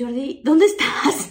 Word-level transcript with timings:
Jordi, 0.00 0.40
¿dónde 0.42 0.64
estás? 0.64 1.30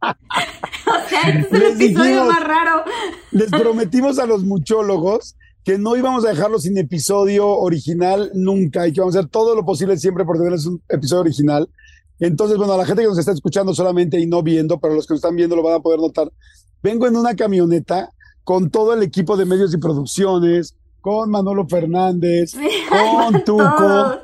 o 0.02 1.08
sea, 1.08 1.28
este 1.30 1.56
es 1.56 1.62
el 1.62 1.72
episodio 1.72 2.24
más 2.26 2.44
raro. 2.44 2.84
les 3.30 3.48
prometimos 3.50 4.18
a 4.18 4.26
los 4.26 4.44
muchólogos 4.44 5.36
que 5.64 5.78
no 5.78 5.96
íbamos 5.96 6.24
a 6.24 6.30
dejarlo 6.30 6.58
sin 6.58 6.76
episodio 6.76 7.48
original 7.48 8.30
nunca 8.34 8.86
y 8.86 8.92
que 8.92 9.00
vamos 9.00 9.16
a 9.16 9.20
hacer 9.20 9.30
todo 9.30 9.54
lo 9.54 9.64
posible 9.64 9.96
siempre 9.96 10.24
por 10.24 10.36
tenerles 10.36 10.66
un 10.66 10.82
episodio 10.88 11.22
original. 11.22 11.68
Entonces, 12.20 12.58
bueno, 12.58 12.72
a 12.72 12.78
la 12.78 12.84
gente 12.84 13.02
que 13.02 13.08
nos 13.08 13.18
está 13.18 13.32
escuchando 13.32 13.74
solamente 13.74 14.18
y 14.18 14.26
no 14.26 14.42
viendo, 14.42 14.78
pero 14.80 14.94
los 14.94 15.06
que 15.06 15.14
nos 15.14 15.18
están 15.18 15.36
viendo 15.36 15.56
lo 15.56 15.62
van 15.62 15.74
a 15.74 15.80
poder 15.80 16.00
notar. 16.00 16.32
Vengo 16.82 17.06
en 17.06 17.16
una 17.16 17.36
camioneta 17.36 18.12
con 18.44 18.70
todo 18.70 18.94
el 18.94 19.02
equipo 19.02 19.36
de 19.36 19.44
medios 19.44 19.72
y 19.72 19.78
producciones, 19.78 20.74
con 21.00 21.30
Manolo 21.30 21.66
Fernández, 21.66 22.54
con 22.88 23.44
Tuco, 23.44 24.20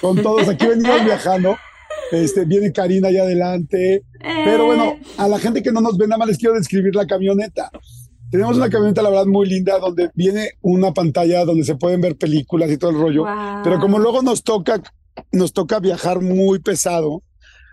con 0.00 0.22
todos. 0.22 0.48
Aquí 0.48 0.66
venimos 0.66 1.04
viajando. 1.04 1.56
Este, 2.12 2.44
viene 2.44 2.72
Karina 2.72 3.08
allá 3.08 3.22
adelante. 3.22 4.04
Pero 4.20 4.66
bueno, 4.66 4.84
Eh. 4.84 5.02
a 5.18 5.28
la 5.28 5.38
gente 5.38 5.62
que 5.62 5.72
no 5.72 5.80
nos 5.80 5.96
ve, 5.96 6.06
nada 6.06 6.18
más 6.18 6.28
les 6.28 6.38
quiero 6.38 6.54
describir 6.54 6.94
la 6.94 7.06
camioneta. 7.06 7.70
Tenemos 8.30 8.56
una 8.56 8.68
camioneta, 8.68 9.02
la 9.02 9.10
verdad, 9.10 9.26
muy 9.26 9.46
linda, 9.48 9.78
donde 9.78 10.10
viene 10.14 10.50
una 10.60 10.92
pantalla 10.92 11.44
donde 11.44 11.64
se 11.64 11.76
pueden 11.76 12.00
ver 12.00 12.16
películas 12.16 12.70
y 12.70 12.76
todo 12.76 12.90
el 12.90 12.98
rollo. 12.98 13.24
Pero 13.62 13.78
como 13.80 13.98
luego 13.98 14.22
nos 14.22 14.42
toca, 14.42 14.82
nos 15.32 15.52
toca 15.52 15.78
viajar 15.80 16.20
muy 16.20 16.58
pesado, 16.58 17.22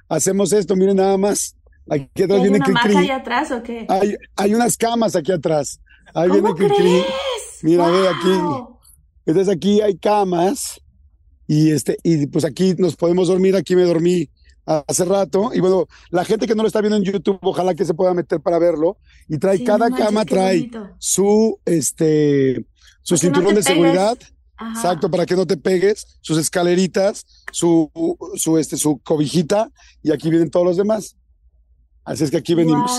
hacemos 0.10 0.52
esto, 0.54 0.76
miren 0.76 0.98
nada 0.98 1.18
más. 1.18 1.56
Aquí 1.90 2.08
¿Hay 2.16 2.24
atrás 2.24 2.42
viene 2.42 2.58
una 2.58 2.66
Cricri. 2.66 2.96
allá 2.98 3.16
atrás 3.18 3.52
o 3.52 3.62
qué? 3.64 3.86
Hay, 3.90 4.16
hay 4.38 4.54
unas 4.56 4.78
camas 4.78 5.16
aquí 5.16 5.32
atrás. 5.32 5.80
Ahí 6.14 6.30
¿Cómo 6.30 6.54
viene 6.54 6.74
Cricri. 6.76 7.04
Mira, 7.64 7.88
ve 7.90 8.00
Guau. 8.02 8.14
aquí. 8.14 8.74
Entonces 9.26 9.54
aquí 9.56 9.82
hay 9.82 9.98
camas 9.98 10.80
y 11.48 11.72
este 11.72 11.98
y 12.04 12.28
pues 12.28 12.46
aquí 12.46 12.76
nos 12.78 12.96
podemos 12.96 13.28
dormir. 13.28 13.56
Aquí 13.56 13.76
me 13.76 13.84
dormí 13.84 14.30
hace 14.66 15.04
rato 15.06 15.52
y 15.54 15.60
bueno, 15.60 15.88
la 16.10 16.24
gente 16.24 16.48
que 16.48 16.56
no 16.56 16.64
lo 16.64 16.68
está 16.68 16.80
viendo 16.82 16.96
en 16.98 17.04
YouTube, 17.04 17.38
ojalá 17.42 17.76
que 17.76 17.86
se 17.86 17.94
pueda 17.94 18.14
meter 18.14 18.40
para 18.40 18.60
verlo 18.60 18.98
y 19.28 19.38
trae 19.38 19.58
Sí, 19.58 19.64
cada 19.66 19.90
manches, 19.90 20.06
cama 20.06 20.26
trae 20.26 20.58
bonito. 20.60 20.90
su 21.00 21.60
este 21.66 22.66
su 23.02 23.16
no 23.16 23.18
cinturón 23.18 23.56
de 23.56 23.64
seguridad. 23.64 24.18
Ajá. 24.56 24.72
exacto, 24.76 25.10
para 25.10 25.26
que 25.26 25.36
no 25.36 25.46
te 25.48 25.58
pegues, 25.58 26.06
sus 26.22 26.38
escaleritas, 26.38 27.26
su 27.52 27.90
su 28.36 28.58
este 28.58 28.78
su 28.78 29.00
cobijita 29.00 29.70
y 30.02 30.12
aquí 30.12 30.30
vienen 30.30 30.50
todos 30.52 30.66
los 30.66 30.78
demás. 30.78 31.18
Así 32.06 32.24
es 32.24 32.32
que 32.32 32.38
aquí 32.38 32.54
venimos. 32.54 32.92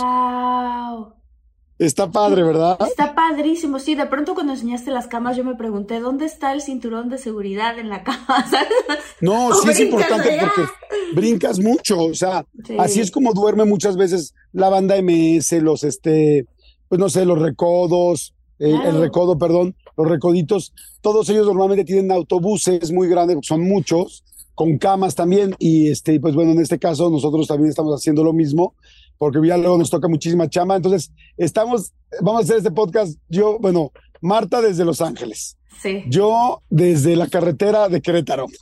Está 1.78 2.10
padre, 2.10 2.44
¿verdad? 2.44 2.78
Está 2.86 3.14
padrísimo. 3.14 3.78
Sí, 3.80 3.94
de 3.96 4.06
pronto 4.06 4.34
cuando 4.34 4.52
enseñaste 4.52 4.90
las 4.92 5.08
camas, 5.08 5.36
yo 5.36 5.42
me 5.44 5.56
pregunté, 5.56 5.98
¿dónde 5.98 6.24
está 6.24 6.52
el 6.52 6.60
cinturón 6.62 7.08
de 7.08 7.18
seguridad 7.18 7.78
en 7.78 7.88
la 7.88 8.04
cama? 8.04 8.46
¿Sabes? 8.48 8.68
No, 9.20 9.54
sí 9.54 9.70
es 9.70 9.80
importante 9.80 10.38
porque 10.40 10.70
brincas 11.14 11.58
mucho, 11.58 11.98
o 11.98 12.14
sea, 12.14 12.44
Sí. 12.66 12.76
así 12.78 13.00
es 13.00 13.10
como 13.10 13.32
duerme 13.32 13.64
muchas 13.64 13.96
veces 13.96 14.34
la 14.52 14.68
banda 14.68 14.96
MS, 15.00 15.52
los 15.62 15.82
este, 15.84 16.46
pues 16.88 16.98
no 16.98 17.08
sé, 17.08 17.24
los 17.24 17.38
recodos, 17.40 18.34
eh, 18.58 18.74
el 18.84 19.00
recodo, 19.00 19.38
perdón, 19.38 19.74
los 19.96 20.08
recoditos, 20.08 20.74
todos 21.00 21.28
ellos 21.30 21.46
normalmente 21.46 21.84
tienen 21.84 22.12
autobuses 22.12 22.92
muy 22.92 23.08
grandes, 23.08 23.38
son 23.42 23.62
muchos, 23.62 24.24
con 24.54 24.78
camas 24.78 25.14
también, 25.14 25.54
y 25.58 25.88
este, 25.88 26.20
pues 26.20 26.34
bueno, 26.34 26.52
en 26.52 26.60
este 26.60 26.78
caso 26.78 27.08
nosotros 27.10 27.46
también 27.46 27.70
estamos 27.70 27.94
haciendo 27.98 28.22
lo 28.22 28.32
mismo, 28.32 28.74
porque 29.18 29.46
ya 29.46 29.56
luego 29.56 29.78
nos 29.78 29.90
toca 29.90 30.08
muchísima 30.08 30.48
chamba, 30.48 30.76
entonces 30.76 31.12
estamos, 31.36 31.92
vamos 32.20 32.42
a 32.42 32.44
hacer 32.44 32.56
este 32.58 32.70
podcast, 32.70 33.18
yo, 33.28 33.58
bueno, 33.58 33.92
Marta 34.20 34.62
desde 34.62 34.84
Los 34.84 35.00
Ángeles. 35.00 35.58
Sí. 35.82 36.04
Yo 36.08 36.62
desde 36.70 37.14
la 37.14 37.28
carretera 37.28 37.88
de 37.88 38.00
Querétaro. 38.00 38.46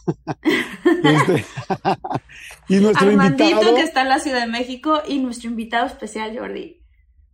Este, 1.04 1.44
y 2.68 2.76
nuestro 2.76 3.08
Armandito 3.08 3.42
invitado, 3.42 3.74
que 3.74 3.82
está 3.82 4.02
en 4.02 4.08
la 4.08 4.20
Ciudad 4.20 4.40
de 4.40 4.46
México 4.46 5.00
y 5.06 5.18
nuestro 5.18 5.50
invitado 5.50 5.86
especial, 5.86 6.36
Jordi. 6.38 6.80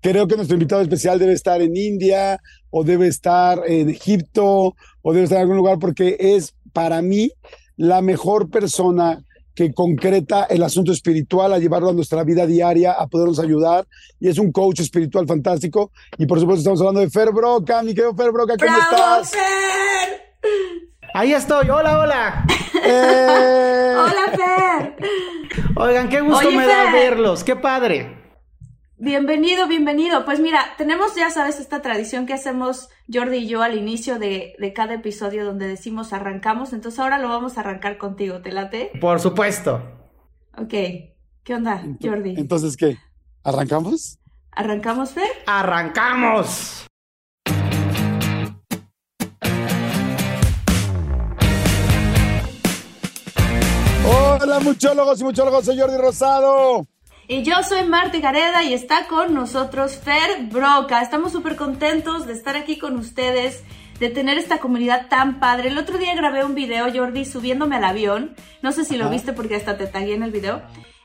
creo 0.01 0.27
que 0.27 0.37
nuestro 0.37 0.55
invitado 0.55 0.81
especial 0.81 1.19
debe 1.19 1.35
estar 1.35 1.61
en 1.61 1.77
India 1.77 2.41
o 2.71 2.83
debe 2.83 3.09
estar 3.09 3.61
en 3.67 3.91
Egipto 3.91 4.75
o 5.03 5.13
debe 5.13 5.25
estar 5.25 5.37
en 5.37 5.43
algún 5.43 5.59
lugar 5.59 5.79
porque 5.79 6.17
es 6.19 6.55
para 6.73 7.03
mí 7.03 7.31
la 7.77 8.01
mejor 8.01 8.49
persona 8.49 9.23
que 9.59 9.75
concreta 9.75 10.45
el 10.45 10.63
asunto 10.63 10.93
espiritual 10.93 11.53
a 11.53 11.59
llevarlo 11.59 11.91
a 11.91 11.93
nuestra 11.93 12.23
vida 12.23 12.47
diaria, 12.47 12.93
a 12.93 13.09
podernos 13.09 13.41
ayudar. 13.41 13.89
Y 14.21 14.29
es 14.29 14.39
un 14.39 14.53
coach 14.53 14.79
espiritual 14.79 15.27
fantástico. 15.27 15.91
Y 16.17 16.27
por 16.27 16.39
supuesto 16.39 16.61
estamos 16.61 16.81
hablando 16.81 17.01
de 17.01 17.11
Fer 17.11 17.33
Broca, 17.33 17.83
mi 17.83 17.93
querido 17.93 18.15
Fer 18.15 18.31
Broca, 18.31 18.55
¿cómo 18.57 18.71
¡Bravo, 18.71 19.23
estás? 19.23 19.33
Fer! 19.33 20.37
Ahí 21.13 21.33
estoy, 21.33 21.69
hola, 21.71 21.99
hola. 21.99 22.47
¡Eh! 22.85 23.97
¡Hola, 23.99 24.37
Fer! 24.37 24.97
Oigan, 25.75 26.09
qué 26.09 26.21
gusto 26.21 26.47
Oye, 26.47 26.57
me 26.57 26.65
da 26.65 26.93
verlos, 26.93 27.43
qué 27.43 27.57
padre. 27.57 28.28
Bienvenido, 29.01 29.69
bienvenido. 29.69 30.25
Pues 30.25 30.41
mira, 30.41 30.61
tenemos, 30.77 31.15
ya 31.15 31.31
sabes, 31.31 31.61
esta 31.61 31.81
tradición 31.83 32.27
que 32.27 32.35
hacemos 32.35 32.89
Jordi 33.09 33.37
y 33.37 33.47
yo 33.47 33.63
al 33.63 33.79
inicio 33.79 34.19
de, 34.19 34.57
de 34.59 34.73
cada 34.73 34.95
episodio 34.95 35.45
donde 35.45 35.69
decimos 35.69 36.13
arrancamos. 36.13 36.73
Entonces 36.73 36.99
ahora 36.99 37.19
lo 37.19 37.29
vamos 37.29 37.57
a 37.57 37.61
arrancar 37.61 37.97
contigo. 37.97 38.43
¿Te 38.43 38.51
late? 38.51 38.91
Por 39.01 39.21
supuesto. 39.21 39.81
Ok. 40.57 40.75
¿Qué 41.45 41.55
onda, 41.55 41.81
Jordi? 42.03 42.35
Entonces, 42.37 42.77
¿qué? 42.77 42.99
¿Arrancamos? 43.45 44.19
¿Arrancamos, 44.51 45.13
Fer? 45.13 45.29
Arrancamos. 45.47 46.85
Hola, 54.05 54.59
muchólogos 54.59 55.21
y 55.21 55.25
muchólogos, 55.25 55.65
soy 55.67 55.79
Jordi 55.79 55.97
Rosado. 55.99 56.85
Y 57.31 57.43
yo 57.43 57.63
soy 57.63 57.85
Marta 57.85 58.19
Gareda 58.21 58.65
y 58.65 58.73
está 58.73 59.07
con 59.07 59.35
nosotros 59.35 59.97
Fer 59.99 60.47
Broca. 60.51 61.03
Estamos 61.03 61.31
súper 61.31 61.57
contentos 61.57 62.27
de 62.27 62.33
estar 62.33 62.57
aquí 62.57 62.79
con 62.79 62.97
ustedes, 62.97 63.65
de 64.01 64.09
tener 64.09 64.39
esta 64.39 64.61
comunidad 64.61 65.09
tan 65.11 65.39
padre. 65.39 65.69
El 65.69 65.77
otro 65.77 65.99
día 65.99 66.15
grabé 66.15 66.43
un 66.47 66.55
video, 66.55 66.87
Jordi, 66.91 67.27
subiéndome 67.27 67.77
al 67.77 67.85
avión. 67.85 68.35
No 68.63 68.73
sé 68.73 68.87
si 68.87 68.97
lo 68.97 69.11
viste 69.11 69.35
porque 69.35 69.57
hasta 69.57 69.77
te 69.77 69.87
tagué 69.87 70.15
en 70.15 70.23
el 70.23 70.31
video. 70.31 70.63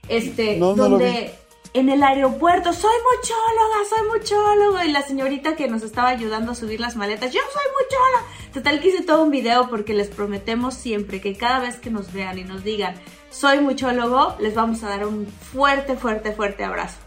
Este, 0.07 0.55
No, 0.55 0.77
no 0.77 0.83
lo 0.83 0.89
donde 0.91 1.33
en 1.73 1.89
el 1.89 2.01
aeropuerto, 2.01 2.71
soy 2.71 2.95
muchóloga, 3.17 3.77
soy 3.89 4.07
muchólogo. 4.17 4.81
Y 4.81 4.93
la 4.93 5.01
señorita 5.01 5.57
que 5.57 5.67
nos 5.67 5.83
estaba 5.83 6.07
ayudando 6.07 6.53
a 6.53 6.55
subir 6.55 6.79
las 6.79 6.95
maletas, 6.95 7.33
yo 7.33 7.41
soy 7.51 7.65
muchóloga. 7.83 8.53
Total 8.53 8.79
que 8.79 8.87
hice 8.87 9.03
todo 9.03 9.23
un 9.23 9.31
video 9.31 9.69
porque 9.69 9.93
les 9.93 10.07
prometemos 10.07 10.73
siempre 10.75 11.19
que 11.19 11.35
cada 11.35 11.59
vez 11.59 11.75
que 11.75 11.89
nos 11.89 12.13
vean 12.13 12.39
y 12.39 12.45
nos 12.45 12.63
digan, 12.63 12.95
soy 13.33 13.59
muchólogo, 13.59 14.35
les 14.39 14.53
vamos 14.53 14.83
a 14.83 14.89
dar 14.89 15.07
un 15.07 15.25
fuerte, 15.25 15.95
fuerte, 15.95 16.31
fuerte 16.33 16.63
abrazo. 16.63 16.97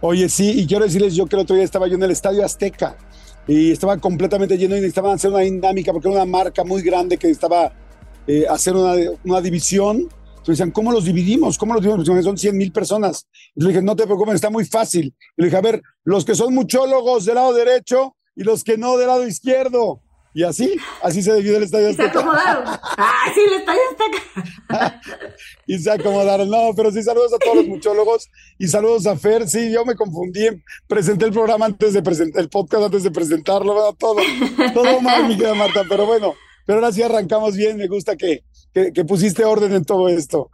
Oye, 0.00 0.28
sí, 0.28 0.60
y 0.60 0.66
quiero 0.66 0.84
decirles 0.84 1.14
yo 1.14 1.26
que 1.26 1.36
el 1.36 1.42
otro 1.42 1.54
día 1.54 1.64
estaba 1.64 1.86
yo 1.86 1.94
en 1.94 2.02
el 2.02 2.10
Estadio 2.10 2.44
Azteca 2.44 2.96
y 3.46 3.70
estaba 3.70 3.96
completamente 3.98 4.58
lleno 4.58 4.74
y 4.76 4.80
necesitaban 4.80 5.14
hacer 5.14 5.30
una 5.30 5.40
dinámica 5.40 5.92
porque 5.92 6.08
era 6.08 6.22
una 6.22 6.30
marca 6.30 6.64
muy 6.64 6.82
grande 6.82 7.16
que 7.16 7.28
necesitaba 7.28 7.72
eh, 8.26 8.44
hacer 8.50 8.74
una, 8.74 8.94
una 9.24 9.40
división. 9.40 9.98
Entonces 9.98 10.58
decían, 10.58 10.72
¿cómo 10.72 10.90
los 10.90 11.04
dividimos? 11.04 11.56
¿Cómo 11.56 11.74
los 11.74 11.82
dividimos? 11.82 12.24
Son 12.24 12.36
100 12.36 12.56
mil 12.56 12.72
personas. 12.72 13.28
Y 13.54 13.62
le 13.62 13.68
dije, 13.68 13.82
no 13.82 13.94
te 13.94 14.04
preocupes, 14.04 14.34
está 14.34 14.50
muy 14.50 14.64
fácil. 14.64 15.14
Le 15.36 15.44
dije, 15.44 15.56
a 15.56 15.60
ver, 15.60 15.80
los 16.02 16.24
que 16.24 16.34
son 16.34 16.52
muchólogos 16.52 17.24
del 17.24 17.36
lado 17.36 17.52
derecho 17.52 18.16
y 18.34 18.42
los 18.42 18.64
que 18.64 18.76
no 18.76 18.96
del 18.96 19.06
lado 19.06 19.24
izquierdo. 19.26 20.00
Y 20.34 20.44
así, 20.44 20.76
así 21.02 21.22
se 21.22 21.32
debió 21.32 21.56
el 21.58 21.64
Estadio 21.64 21.90
Y 21.90 21.94
se 21.94 22.02
Azteca. 22.02 22.20
acomodaron. 22.20 22.64
¡Ah, 22.66 23.24
sí, 23.34 23.40
el 23.46 23.52
estadio 23.52 23.80
Azteca! 23.90 25.00
y 25.66 25.78
se 25.78 25.90
acomodaron. 25.90 26.48
No, 26.48 26.70
pero 26.74 26.90
sí, 26.90 27.02
saludos 27.02 27.34
a 27.34 27.38
todos 27.38 27.56
los 27.56 27.66
muchólogos 27.66 28.30
y 28.58 28.66
saludos 28.68 29.06
a 29.06 29.16
Fer. 29.16 29.46
Sí, 29.48 29.70
yo 29.70 29.84
me 29.84 29.94
confundí. 29.94 30.46
Presenté 30.86 31.26
el 31.26 31.32
programa 31.32 31.66
antes 31.66 31.92
de 31.92 32.02
presentar, 32.02 32.40
el 32.40 32.48
podcast 32.48 32.84
antes 32.84 33.02
de 33.02 33.10
presentarlo, 33.10 33.74
¿verdad? 33.74 33.94
todo, 33.98 34.16
todo 34.72 35.00
mal, 35.02 35.28
mi 35.28 35.36
querida 35.36 35.54
Marta, 35.54 35.82
pero 35.88 36.06
bueno, 36.06 36.34
pero 36.64 36.78
ahora 36.78 36.92
sí 36.92 37.02
arrancamos 37.02 37.54
bien. 37.56 37.76
Me 37.76 37.88
gusta 37.88 38.16
que, 38.16 38.42
que, 38.72 38.92
que 38.92 39.04
pusiste 39.04 39.44
orden 39.44 39.72
en 39.74 39.84
todo 39.84 40.08
esto. 40.08 40.48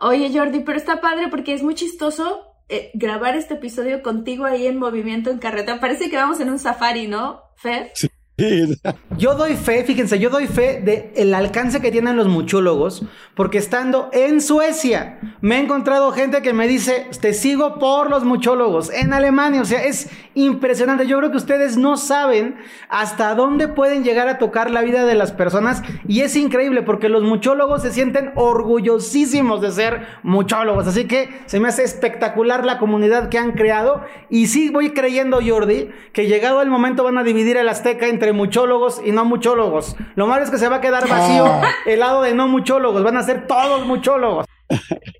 Oye, 0.00 0.30
Jordi, 0.32 0.60
pero 0.60 0.76
está 0.76 1.00
padre 1.00 1.28
porque 1.28 1.54
es 1.54 1.62
muy 1.62 1.74
chistoso 1.76 2.40
eh, 2.68 2.90
grabar 2.94 3.36
este 3.36 3.54
episodio 3.54 4.02
contigo 4.02 4.44
ahí 4.44 4.66
en 4.66 4.76
movimiento 4.76 5.30
en 5.30 5.38
carreta. 5.38 5.78
Parece 5.80 6.10
que 6.10 6.16
vamos 6.16 6.40
en 6.40 6.50
un 6.50 6.58
safari, 6.58 7.06
¿no, 7.06 7.42
Fer? 7.56 7.92
Sí. 7.94 8.08
Yo 9.18 9.34
doy 9.34 9.56
fe, 9.56 9.82
fíjense, 9.82 10.20
yo 10.20 10.30
doy 10.30 10.46
fe 10.46 10.80
de 10.80 11.12
el 11.16 11.34
alcance 11.34 11.80
que 11.80 11.90
tienen 11.90 12.16
los 12.16 12.28
muchólogos, 12.28 13.04
porque 13.34 13.58
estando 13.58 14.10
en 14.12 14.40
Suecia 14.40 15.18
me 15.40 15.56
he 15.56 15.60
encontrado 15.60 16.12
gente 16.12 16.40
que 16.40 16.52
me 16.52 16.68
dice, 16.68 17.08
te 17.20 17.34
sigo 17.34 17.80
por 17.80 18.10
los 18.10 18.24
muchólogos, 18.24 18.92
en 18.92 19.12
Alemania, 19.12 19.62
o 19.62 19.64
sea, 19.64 19.82
es 19.84 20.08
impresionante. 20.34 21.08
Yo 21.08 21.18
creo 21.18 21.32
que 21.32 21.36
ustedes 21.36 21.76
no 21.76 21.96
saben 21.96 22.54
hasta 22.88 23.34
dónde 23.34 23.66
pueden 23.66 24.04
llegar 24.04 24.28
a 24.28 24.38
tocar 24.38 24.70
la 24.70 24.82
vida 24.82 25.04
de 25.04 25.16
las 25.16 25.32
personas 25.32 25.82
y 26.06 26.20
es 26.20 26.36
increíble 26.36 26.82
porque 26.82 27.08
los 27.08 27.24
muchólogos 27.24 27.82
se 27.82 27.92
sienten 27.92 28.30
orgullosísimos 28.36 29.60
de 29.60 29.72
ser 29.72 30.06
muchólogos, 30.22 30.86
así 30.86 31.06
que 31.06 31.28
se 31.46 31.58
me 31.58 31.68
hace 31.68 31.82
espectacular 31.82 32.64
la 32.64 32.78
comunidad 32.78 33.30
que 33.30 33.38
han 33.38 33.52
creado 33.52 34.02
y 34.30 34.46
sí 34.46 34.70
voy 34.70 34.90
creyendo, 34.90 35.40
Jordi, 35.44 35.90
que 36.12 36.28
llegado 36.28 36.62
el 36.62 36.70
momento 36.70 37.02
van 37.02 37.18
a 37.18 37.24
dividir 37.24 37.56
el 37.56 37.68
Azteca 37.68 38.06
entre 38.06 38.27
muchólogos 38.32 39.00
y 39.04 39.12
no 39.12 39.24
muchólogos. 39.24 39.96
Lo 40.14 40.26
malo 40.26 40.44
es 40.44 40.50
que 40.50 40.58
se 40.58 40.68
va 40.68 40.76
a 40.76 40.80
quedar 40.80 41.08
vacío 41.08 41.46
Ah. 41.46 41.62
el 41.86 42.00
lado 42.00 42.22
de 42.22 42.34
no 42.34 42.48
muchólogos, 42.48 43.02
van 43.02 43.16
a 43.16 43.22
ser 43.22 43.46
todos 43.46 43.86
muchólogos. 43.86 44.46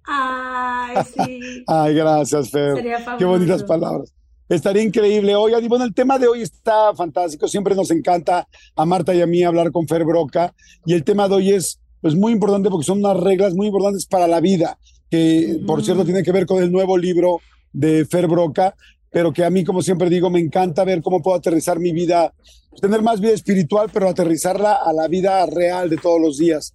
Ay, 0.04 0.96
sí. 1.04 1.64
Ay, 1.66 1.94
gracias, 1.94 2.50
Fer. 2.50 2.84
Qué 3.18 3.24
bonitas 3.24 3.62
palabras. 3.64 4.12
Estaría 4.48 4.82
increíble. 4.82 5.34
Oigan, 5.36 5.62
y 5.62 5.68
bueno, 5.68 5.84
el 5.84 5.94
tema 5.94 6.18
de 6.18 6.26
hoy 6.26 6.42
está 6.42 6.94
fantástico. 6.94 7.46
Siempre 7.48 7.74
nos 7.74 7.90
encanta 7.90 8.46
a 8.76 8.86
Marta 8.86 9.14
y 9.14 9.20
a 9.20 9.26
mí 9.26 9.42
hablar 9.42 9.70
con 9.70 9.86
Fer 9.86 10.04
Broca. 10.04 10.54
Y 10.86 10.94
el 10.94 11.04
tema 11.04 11.28
de 11.28 11.34
hoy 11.34 11.52
es 11.52 11.78
pues, 12.00 12.14
muy 12.14 12.32
importante 12.32 12.70
porque 12.70 12.86
son 12.86 12.98
unas 13.00 13.18
reglas 13.18 13.54
muy 13.54 13.66
importantes 13.66 14.06
para 14.06 14.26
la 14.26 14.40
vida, 14.40 14.78
que 15.10 15.60
por 15.66 15.84
cierto 15.84 16.04
tiene 16.04 16.22
que 16.22 16.32
ver 16.32 16.46
con 16.46 16.62
el 16.62 16.72
nuevo 16.72 16.96
libro 16.96 17.40
de 17.72 18.06
Fer 18.06 18.26
Broca, 18.26 18.74
pero 19.10 19.32
que 19.32 19.44
a 19.44 19.50
mí, 19.50 19.64
como 19.64 19.82
siempre 19.82 20.10
digo, 20.10 20.30
me 20.30 20.40
encanta 20.40 20.84
ver 20.84 21.02
cómo 21.02 21.22
puedo 21.22 21.36
aterrizar 21.36 21.78
mi 21.78 21.92
vida, 21.92 22.32
tener 22.80 23.02
más 23.02 23.20
vida 23.20 23.32
espiritual, 23.32 23.90
pero 23.92 24.08
aterrizarla 24.08 24.74
a 24.74 24.92
la 24.92 25.08
vida 25.08 25.44
real 25.46 25.88
de 25.88 25.96
todos 25.96 26.20
los 26.20 26.38
días. 26.38 26.74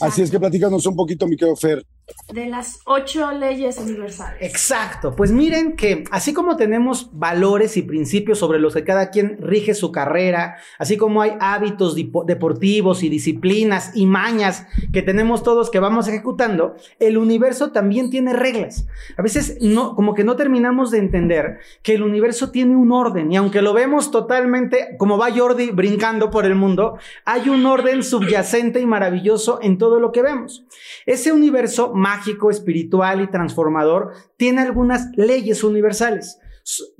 Así 0.00 0.22
es 0.22 0.30
que 0.30 0.38
platícanos 0.38 0.86
un 0.86 0.96
poquito, 0.96 1.26
mi 1.26 1.36
querido 1.36 1.56
Fer. 1.56 1.84
De 2.32 2.46
las 2.46 2.80
ocho 2.84 3.32
leyes 3.32 3.78
universales. 3.78 4.38
Exacto, 4.40 5.16
pues 5.16 5.32
miren 5.32 5.76
que 5.76 6.04
así 6.10 6.32
como 6.32 6.56
tenemos 6.56 7.10
valores 7.12 7.76
y 7.76 7.82
principios 7.82 8.38
sobre 8.38 8.58
los 8.58 8.74
que 8.74 8.84
cada 8.84 9.10
quien 9.10 9.38
rige 9.40 9.74
su 9.74 9.92
carrera, 9.92 10.56
así 10.78 10.96
como 10.96 11.22
hay 11.22 11.32
hábitos 11.40 11.94
deportivos 11.94 13.02
y 13.02 13.08
disciplinas 13.08 13.92
y 13.94 14.06
mañas 14.06 14.66
que 14.92 15.02
tenemos 15.02 15.42
todos 15.42 15.70
que 15.70 15.80
vamos 15.80 16.08
ejecutando, 16.08 16.76
el 16.98 17.18
universo 17.18 17.72
también 17.72 18.10
tiene 18.10 18.32
reglas. 18.32 18.86
A 19.16 19.22
veces 19.22 19.58
no, 19.60 19.94
como 19.94 20.14
que 20.14 20.24
no 20.24 20.36
terminamos 20.36 20.90
de 20.90 20.98
entender 20.98 21.58
que 21.82 21.94
el 21.94 22.02
universo 22.02 22.50
tiene 22.50 22.76
un 22.76 22.92
orden 22.92 23.32
y 23.32 23.36
aunque 23.36 23.62
lo 23.62 23.72
vemos 23.72 24.10
totalmente 24.10 24.96
como 24.98 25.18
va 25.18 25.30
Jordi 25.30 25.70
brincando 25.70 26.30
por 26.30 26.44
el 26.44 26.54
mundo, 26.54 26.98
hay 27.24 27.48
un 27.48 27.64
orden 27.66 28.02
subyacente 28.02 28.80
y 28.80 28.86
maravilloso 28.86 29.58
en 29.62 29.78
todo 29.78 30.00
lo 30.00 30.12
que 30.12 30.22
vemos. 30.22 30.64
Ese 31.06 31.32
universo 31.32 31.92
mágico, 31.98 32.50
espiritual 32.50 33.20
y 33.20 33.26
transformador 33.26 34.12
tiene 34.36 34.62
algunas 34.62 35.08
leyes 35.16 35.64
universales. 35.64 36.38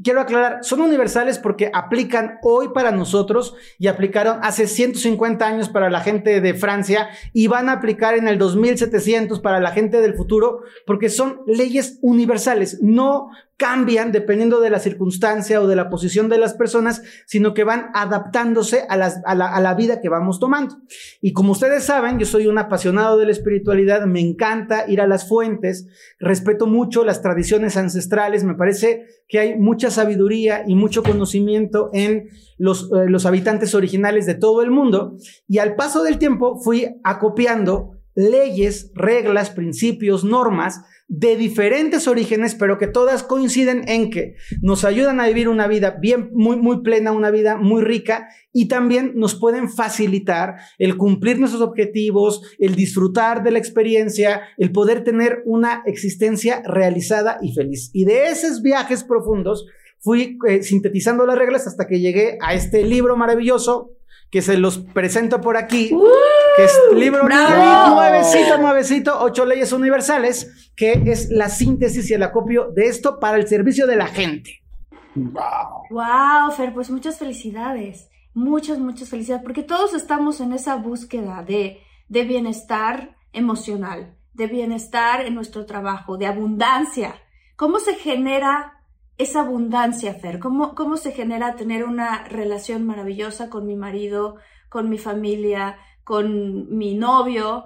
Quiero 0.03 0.23
aclarar, 0.23 0.65
son 0.65 0.81
universales 0.81 1.39
porque 1.39 1.71
aplican 1.75 2.39
hoy 2.43 2.71
para 2.71 2.91
nosotros 2.91 3.55
y 3.79 3.89
aplicaron 3.89 4.39
hace 4.43 4.67
150 4.67 5.47
años 5.47 5.69
para 5.69 5.91
la 5.91 6.01
gente 6.01 6.41
de 6.41 6.55
Francia 6.55 7.11
y 7.35 7.49
van 7.49 7.69
a 7.69 7.73
aplicar 7.73 8.15
en 8.15 8.29
el 8.29 8.39
2700 8.39 9.41
para 9.41 9.61
la 9.61 9.73
gente 9.73 10.01
del 10.01 10.15
futuro 10.15 10.63
porque 10.87 11.11
son 11.11 11.43
leyes 11.47 11.99
universales, 12.01 12.79
no 12.81 13.29
cambian 13.59 14.13
dependiendo 14.13 14.61
de 14.61 14.71
la 14.71 14.79
circunstancia 14.79 15.61
o 15.61 15.67
de 15.67 15.75
la 15.75 15.91
posición 15.91 16.29
de 16.29 16.39
las 16.39 16.55
personas, 16.55 17.03
sino 17.27 17.55
que 17.55 17.65
van 17.65 17.91
adaptándose 17.93 18.85
a, 18.89 18.97
las- 18.97 19.21
a 19.27 19.35
la, 19.35 19.53
a 19.53 19.61
la 19.61 19.75
vida 19.75 20.01
que 20.01 20.09
vamos 20.09 20.39
tomando. 20.39 20.77
Y 21.21 21.33
como 21.33 21.53
ustedes 21.53 21.83
saben, 21.83 22.21
yo 22.21 22.25
soy 22.25 22.47
un 22.47 22.57
apasionado 22.57 23.19
de 23.19 23.27
la 23.27 23.33
espiritualidad, 23.33 24.07
me 24.07 24.21
encanta 24.21 24.89
ir 24.89 25.01
a 25.01 25.09
las 25.09 25.29
fuentes, 25.29 25.89
respeto 26.21 26.67
mucho 26.69 27.05
las 27.05 27.21
tradiciones 27.21 27.77
ancestrales, 27.77 28.45
me 28.45 28.55
parece 28.55 29.07
que 29.27 29.41
hay 29.41 29.59
mucha 29.59 29.91
sabiduría 29.91 30.63
y 30.65 30.77
mucho 30.77 31.03
conocimiento 31.03 31.91
en 31.93 32.29
los, 32.59 32.85
eh, 32.93 33.09
los 33.09 33.27
habitantes 33.27 33.75
originales 33.75 34.25
de 34.25 34.35
todo 34.37 34.63
el 34.63 34.71
mundo. 34.71 35.17
Y 35.49 35.59
al 35.59 35.75
paso 35.75 36.05
del 36.05 36.19
tiempo 36.19 36.61
fui 36.61 36.87
acopiando 37.03 37.91
leyes, 38.15 38.91
reglas, 38.95 39.51
principios, 39.51 40.23
normas 40.25 40.83
de 41.09 41.37
diferentes 41.37 42.07
orígenes, 42.07 42.55
pero 42.55 42.77
que 42.77 42.87
todas 42.87 43.23
coinciden 43.23 43.89
en 43.89 44.11
que 44.11 44.37
nos 44.61 44.85
ayudan 44.85 45.21
a 45.21 45.27
vivir 45.27 45.49
una 45.49 45.67
vida 45.67 45.97
bien, 45.99 46.31
muy, 46.35 46.57
muy 46.57 46.83
plena, 46.83 47.13
una 47.13 47.31
vida 47.31 47.57
muy 47.57 47.83
rica 47.83 48.29
y 48.53 48.69
también 48.69 49.13
nos 49.15 49.35
pueden 49.35 49.71
facilitar 49.71 50.57
el 50.79 50.99
cumplir 50.99 51.39
nuestros 51.39 51.63
objetivos, 51.63 52.43
el 52.59 52.75
disfrutar 52.75 53.43
de 53.43 53.53
la 53.53 53.59
experiencia, 53.59 54.43
el 54.59 54.71
poder 54.71 55.03
tener 55.03 55.43
una 55.47 55.83
existencia 55.87 56.63
realizada 56.67 57.39
y 57.41 57.55
feliz. 57.55 57.91
Y 57.95 58.05
de 58.05 58.27
esos 58.27 58.61
viajes 58.61 59.03
profundos 59.03 59.67
fui 60.01 60.39
eh, 60.47 60.63
sintetizando 60.63 61.25
las 61.25 61.39
reglas 61.39 61.67
hasta 61.67 61.87
que 61.87 62.01
llegué 62.01 62.37
a 62.43 62.53
este 62.53 62.85
libro 62.85 63.17
maravilloso 63.17 63.93
que 64.31 64.43
se 64.43 64.59
los 64.59 64.79
presento 64.79 65.41
por 65.41 65.57
aquí, 65.57 65.89
que 66.57 66.65
es 66.65 66.79
libro 66.95 67.27
nuevecito, 67.27 68.59
nuevecito, 68.59 69.19
ocho 69.21 69.47
leyes 69.47 69.73
universales, 69.73 70.68
que 70.79 70.93
es 71.07 71.29
la 71.31 71.49
síntesis 71.49 72.09
y 72.09 72.15
el 72.15 72.23
acopio 72.23 72.71
de 72.71 72.87
esto 72.87 73.19
para 73.19 73.37
el 73.37 73.49
servicio 73.49 73.89
de 73.89 73.97
la 73.97 74.07
gente. 74.07 74.63
Wow. 75.17 75.89
Wow, 75.91 76.53
Fer, 76.57 76.73
pues 76.73 76.89
muchas 76.89 77.19
felicidades. 77.19 78.09
Muchas, 78.33 78.79
muchas 78.79 79.09
felicidades. 79.09 79.43
Porque 79.43 79.65
todos 79.65 79.93
estamos 79.93 80.41
en 80.41 80.53
esa 80.53 80.77
búsqueda 80.77 81.43
de, 81.43 81.81
de 82.09 82.23
bienestar 82.23 83.17
emocional, 83.33 84.15
de 84.35 84.47
bienestar 84.47 85.23
en 85.27 85.35
nuestro 85.35 85.67
trabajo, 85.67 86.17
de 86.17 86.27
abundancia. 86.27 87.17
¿Cómo 87.57 87.81
se 87.81 87.97
genera 87.97 88.85
esa 89.17 89.41
abundancia, 89.41 90.15
Fer? 90.15 90.39
¿Cómo, 90.39 90.77
cómo 90.77 90.97
se 90.97 91.11
genera 91.11 91.57
tener 91.57 91.83
una 91.83 92.23
relación 92.29 92.87
maravillosa 92.87 93.51
con 93.51 93.67
mi 93.67 93.75
marido, 93.75 94.37
con 94.69 94.89
mi 94.89 94.99
familia, 94.99 95.77
con 96.05 96.79
mi 96.79 96.95
novio 96.95 97.65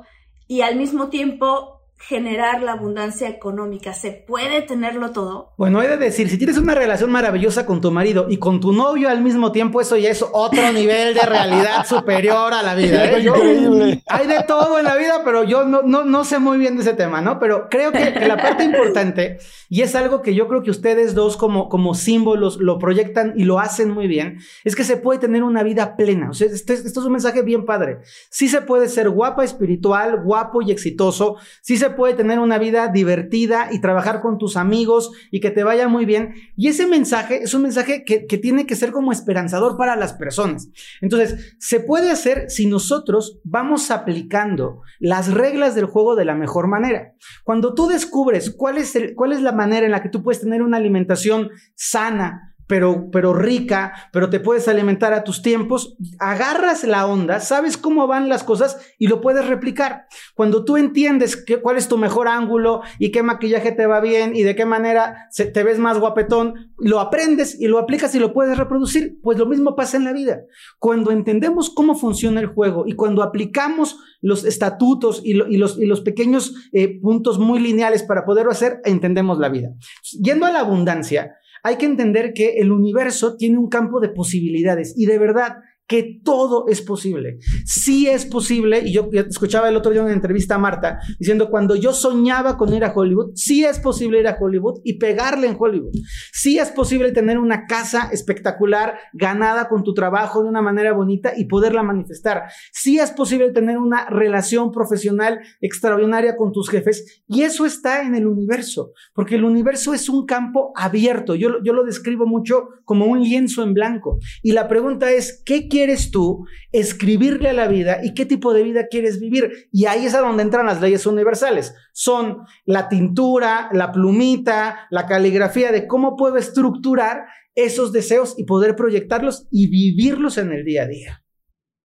y 0.49 0.63
al 0.63 0.77
mismo 0.77 1.09
tiempo 1.11 1.82
generar 2.09 2.63
la 2.63 2.73
abundancia 2.73 3.29
económica? 3.29 3.95
¿Se 3.95 4.11
puede 4.11 4.63
tenerlo 4.63 5.13
todo? 5.13 5.53
Bueno, 5.57 5.81
he 5.83 5.89
de 5.89 5.97
decir, 5.97 6.29
si 6.29 6.37
tienes 6.39 6.59
una 6.59 6.75
relación 6.75 7.11
maravillosa 7.11 7.65
con 7.65 7.81
tu 7.81 7.91
marido 7.93 8.27
y 8.29 8.39
con 8.39 8.61
tu 8.61 8.73
novio 8.73 9.09
al 9.09 9.23
mismo 9.23 9.53
tiempo, 9.53 9.81
eso 9.81 9.97
ya 9.97 10.11
es 10.11 10.25
otro 10.33 10.61
nivel 10.73 11.15
de 11.15 11.21
realidad 11.23 11.87
superior 11.87 12.53
a 12.53 12.63
la 12.63 12.75
vida. 12.75 13.05
¿eh? 13.11 13.23
Yo- 13.23 13.37
Increíble. 13.37 14.03
hay 14.09 14.27
de 14.27 14.43
todo 14.47 14.79
en 14.79 14.85
la 14.85 14.97
vida, 14.97 15.23
pero 15.25 15.45
yo 15.45 15.65
no, 15.65 15.83
no, 15.83 16.05
no 16.05 16.25
sé 16.25 16.39
muy 16.39 16.59
bien 16.59 16.77
de 16.77 16.83
ese 16.83 16.95
tema, 16.95 17.21
¿no? 17.21 17.39
Pero 17.39 17.69
creo 17.71 17.93
que, 17.93 18.13
que 18.13 18.27
la 18.27 18.37
parte 18.37 18.65
importante, 18.65 19.39
y 19.69 19.83
es 19.83 19.95
algo 19.95 20.23
que 20.23 20.35
yo 20.35 20.49
creo 20.49 20.63
que 20.63 20.71
ustedes 20.71 21.15
dos 21.15 21.37
como, 21.37 21.69
como 21.69 21.95
símbolos 21.95 22.57
lo 22.59 22.79
proyectan 22.79 23.33
y 23.37 23.45
lo 23.45 23.61
hacen 23.61 23.91
muy 23.91 24.09
bien, 24.09 24.39
es 24.65 24.75
que 24.75 24.85
se 24.85 24.97
puede 24.97 25.21
tener 25.21 25.43
una 25.45 25.63
vida 25.63 25.97
plena. 25.97 26.31
O 26.31 26.35
sea, 26.35 26.49
este, 26.49 26.75
esto 26.75 27.01
es 27.01 27.07
un 27.07 27.13
mensaje 27.13 27.43
bien 27.43 27.65
padre. 27.65 27.99
Sí 28.29 28.49
se 28.49 28.61
puede 28.61 28.89
ser 28.89 29.09
guapa 29.09 29.45
espiritual, 29.45 30.21
guapo 30.25 30.63
y 30.63 30.73
exitoso. 30.73 31.37
Sí 31.61 31.77
se 31.77 31.92
puede 31.93 32.15
tener 32.15 32.39
una 32.39 32.59
vida 32.59 32.89
divertida 32.89 33.69
y 33.71 33.81
trabajar 33.81 34.21
con 34.21 34.39
tus 34.39 34.57
amigos 34.57 35.13
y 35.31 35.41
que 35.41 35.51
te 35.51 35.65
vaya 35.65 35.89
muy 35.89 36.05
bien. 36.05 36.35
Y 36.57 36.69
ese 36.69 36.87
mensaje 36.87 37.43
es 37.43 37.55
un 37.55 37.63
mensaje 37.63 38.05
que, 38.05 38.27
que 38.27 38.39
tiene 38.39 38.67
que 38.67 38.77
ser 38.77 38.93
como 38.93 39.13
esperanzador 39.13 39.77
para 39.77 39.97
las 39.97 40.13
personas. 40.15 40.69
Entonces, 41.01 41.57
se 41.59 41.81
puede 41.81 42.11
hacer 42.11 42.51
si 42.51 42.67
nosotros 42.67 43.41
vamos 43.45 43.91
aplicando 43.91 44.83
las 44.99 45.33
reglas 45.33 45.75
del 45.75 45.87
juego 45.87 46.17
de 46.17 46.25
la 46.25 46.35
mejor 46.35 46.69
manera. 46.69 47.15
Cuando 47.45 47.75
tú 47.75 47.87
descubres 47.87 48.51
cuál 48.51 48.79
es, 48.79 48.95
cuál 49.15 49.33
es 49.33 49.43
la 49.43 49.53
manera 49.53 49.87
en 49.87 49.93
la 49.93 50.03
que 50.03 50.09
tú 50.09 50.23
puedes 50.23 50.41
tener 50.41 50.63
una 50.63 50.77
alimentación 50.77 51.51
sana, 51.75 52.52
pero, 52.73 53.11
pero 53.13 53.35
rica, 53.35 53.93
pero 54.15 54.31
te 54.31 54.41
puedes 54.41 54.67
alimentar 54.67 55.13
a 55.13 55.25
tus 55.25 55.43
tiempos, 55.43 55.95
agarras 56.19 56.85
la 56.85 57.07
onda, 57.07 57.39
sabes 57.39 57.77
cómo 57.77 58.07
van 58.07 58.31
las 58.31 58.45
cosas 58.45 58.79
y 58.99 59.09
lo 59.09 59.21
puedes 59.21 59.47
replicar. 59.47 60.07
Cuando 60.35 60.65
tú 60.65 60.79
entiendes 60.79 61.45
cuál 61.61 61.77
es 61.77 61.89
tu 61.89 61.99
mejor 61.99 62.29
ángulo 62.29 62.81
y 62.99 63.13
qué 63.13 63.23
maquillaje 63.23 63.73
te 63.73 63.85
va 63.85 64.01
bien 64.01 64.35
y 64.35 64.43
de 64.43 64.57
qué 64.57 64.65
manera 64.65 65.29
te 65.37 65.63
ves 65.63 65.79
más 65.79 65.99
guapetón, 65.99 66.73
lo 66.79 66.99
aprendes 66.99 67.61
y 67.61 67.67
lo 67.67 67.79
aplicas 67.79 68.15
y 68.15 68.19
lo 68.19 68.33
puedes 68.33 68.57
reproducir, 68.57 69.19
pues 69.23 69.37
lo 69.37 69.45
mismo 69.45 69.77
pasa 69.77 69.99
en 69.99 70.05
la 70.05 70.15
vida. 70.15 70.41
Cuando 70.79 71.11
entendemos 71.11 71.69
cómo 71.69 71.95
funciona 71.95 72.41
el 72.41 72.47
juego 72.47 72.85
y 72.87 72.95
cuando 72.95 73.23
aplicamos 73.23 73.99
los 74.23 74.47
estatutos 74.47 75.21
y, 75.23 75.35
los, 75.35 75.79
y 75.79 75.85
los, 75.85 76.01
pequeños 76.01 76.55
eh, 76.73 77.01
puntos 77.01 77.39
muy 77.39 77.61
lineales 77.61 78.03
para 78.03 78.25
poderlo 78.25 78.51
hacer, 78.51 78.81
entendemos 78.87 79.39
la 79.39 79.51
vida. 79.51 79.75
Yendo 80.23 80.47
a 80.47 80.53
la 80.53 80.61
abundancia, 80.61 81.35
hay 81.63 81.77
que 81.77 81.87
entender 81.87 82.33
que 82.35 82.59
el 82.59 82.73
universo 82.73 83.37
tiene 83.37 83.59
un 83.59 83.69
campo 83.69 84.01
de 84.01 84.09
posibilidades 84.09 84.95
y 84.97 85.07
de 85.07 85.19
verdad 85.19 85.59
que 85.87 86.21
todo 86.25 86.67
es 86.69 86.81
posible. 86.81 87.39
Sí 87.65 88.09
es 88.09 88.25
posible, 88.25 88.83
y 88.85 88.93
yo 88.93 89.09
escuchaba 89.13 89.69
el 89.69 89.77
otro 89.77 89.93
día 89.93 90.03
una 90.03 90.13
entrevista 90.13 90.55
a 90.55 90.59
Marta 90.59 90.99
diciendo, 91.19 91.51
cuando 91.51 91.77
yo 91.77 91.93
soñaba 91.93 92.57
con 92.57 92.73
ir 92.73 92.85
a 92.85 92.93
Hollywood, 92.95 93.33
sí 93.35 93.65
es 93.65 93.79
posible 93.79 94.21
ir 94.21 94.29
a 94.29 94.39
Hollywood 94.41 94.81
y 94.85 94.99
pegarle 94.99 95.49
en 95.49 95.57
Hollywood. 95.59 95.93
Sí 96.33 96.59
es 96.59 96.71
posible 96.71 97.13
tener 97.13 97.39
una 97.39 97.67
casa 97.67 98.09
espectacular, 98.13 98.99
ganada 99.13 99.69
con 99.69 99.83
tu 99.83 99.93
trabajo 99.95 100.43
de 100.43 100.49
una 100.49 100.63
manera 100.63 100.93
bonita 100.93 101.33
y 101.37 101.45
poderla 101.45 101.83
manifestar. 101.83 102.45
Sí 102.73 102.99
es 102.99 103.11
posible 103.11 103.51
tener 103.51 103.79
una 103.79 104.07
relación 104.09 104.73
profesional 104.73 105.41
extraordinaria 105.61 106.37
con 106.37 106.53
tus 106.53 106.71
jefes 106.71 107.23
y 107.27 107.43
eso 107.43 107.67
está 107.67 108.03
en 108.03 108.15
el 108.15 108.27
universo, 108.27 108.93
porque 109.15 109.35
el 109.35 109.45
universo 109.45 109.95
es 109.95 110.09
un 110.09 110.27
campo 110.27 110.73
abierto. 110.75 111.35
Yo, 111.35 111.63
yo 111.63 111.73
lo 111.73 111.85
describo 111.85 112.27
mucho 112.27 112.69
como 112.85 113.07
un 113.07 113.23
lienzo 113.23 113.63
en 113.63 113.75
blanco. 113.75 114.19
Y 114.43 114.53
la 114.53 114.69
pregunta 114.69 115.11
es, 115.11 115.43
¿qué 115.45 115.69
quieres 115.73 116.11
tú 116.11 116.45
escribirle 116.71 117.49
a 117.49 117.55
la 117.55 117.67
vida 117.67 118.01
y 118.05 118.13
qué 118.13 118.27
tipo 118.27 118.53
de 118.53 118.63
vida 118.63 118.89
quieres 118.91 119.19
vivir. 119.19 119.71
Y 119.73 119.87
ahí 119.87 120.05
es 120.05 120.15
a 120.15 120.21
donde 120.21 120.43
entran 120.43 120.67
las 120.67 120.83
leyes 120.83 121.07
universales. 121.07 121.75
Son 121.95 122.43
la 122.67 122.91
tintura, 122.91 123.71
la 123.73 123.91
plumita, 123.91 124.87
la 124.91 125.07
caligrafía 125.07 125.73
de 125.73 125.87
cómo 125.87 126.15
puedo 126.15 126.37
estructurar 126.37 127.23
esos 127.55 127.91
deseos 127.91 128.35
y 128.37 128.45
poder 128.45 128.77
proyectarlos 128.77 129.49
y 129.51 129.71
vivirlos 129.71 130.37
en 130.37 130.53
el 130.53 130.63
día 130.63 130.83
a 130.83 130.89
día. 130.89 131.25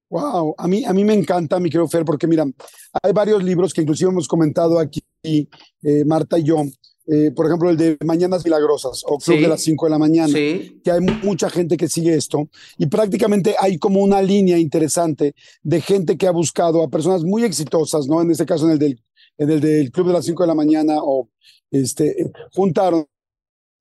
Wow, 0.09 0.55
a 0.57 0.67
mí, 0.67 0.83
a 0.83 0.91
mí 0.91 1.05
me 1.05 1.13
encanta, 1.13 1.57
mi 1.57 1.69
querido 1.69 1.87
Fer, 1.87 2.03
porque 2.03 2.27
mira, 2.27 2.43
hay 3.01 3.13
varios 3.13 3.41
libros 3.41 3.73
que 3.73 3.81
inclusive 3.81 4.11
hemos 4.11 4.27
comentado 4.27 4.79
aquí, 4.79 5.01
eh, 5.23 6.03
Marta 6.05 6.37
y 6.37 6.43
yo, 6.43 6.57
eh, 7.09 7.31
por 7.31 7.45
ejemplo, 7.45 7.69
el 7.69 7.77
de 7.77 7.97
Mañanas 8.03 8.43
Milagrosas 8.43 9.03
o 9.07 9.17
Club 9.17 9.39
de 9.39 9.47
las 9.47 9.61
5 9.61 9.85
de 9.85 9.89
la 9.89 9.97
mañana, 9.97 10.33
que 10.33 10.91
hay 10.91 10.99
mucha 11.23 11.49
gente 11.49 11.77
que 11.77 11.87
sigue 11.87 12.13
esto 12.13 12.49
y 12.77 12.87
prácticamente 12.87 13.55
hay 13.57 13.77
como 13.77 14.01
una 14.01 14.21
línea 14.21 14.57
interesante 14.57 15.33
de 15.63 15.79
gente 15.79 16.17
que 16.17 16.27
ha 16.27 16.31
buscado 16.31 16.83
a 16.83 16.89
personas 16.89 17.23
muy 17.23 17.45
exitosas, 17.45 18.07
¿no? 18.07 18.21
En 18.21 18.29
este 18.31 18.45
caso, 18.45 18.65
en 18.65 18.73
el 18.73 18.79
del, 18.79 19.01
en 19.37 19.49
el 19.49 19.61
del 19.61 19.91
Club 19.91 20.07
de 20.07 20.13
las 20.13 20.25
5 20.25 20.43
de 20.43 20.47
la 20.47 20.55
mañana 20.55 20.95
o 21.01 21.29
este, 21.71 22.29
juntaron 22.53 23.07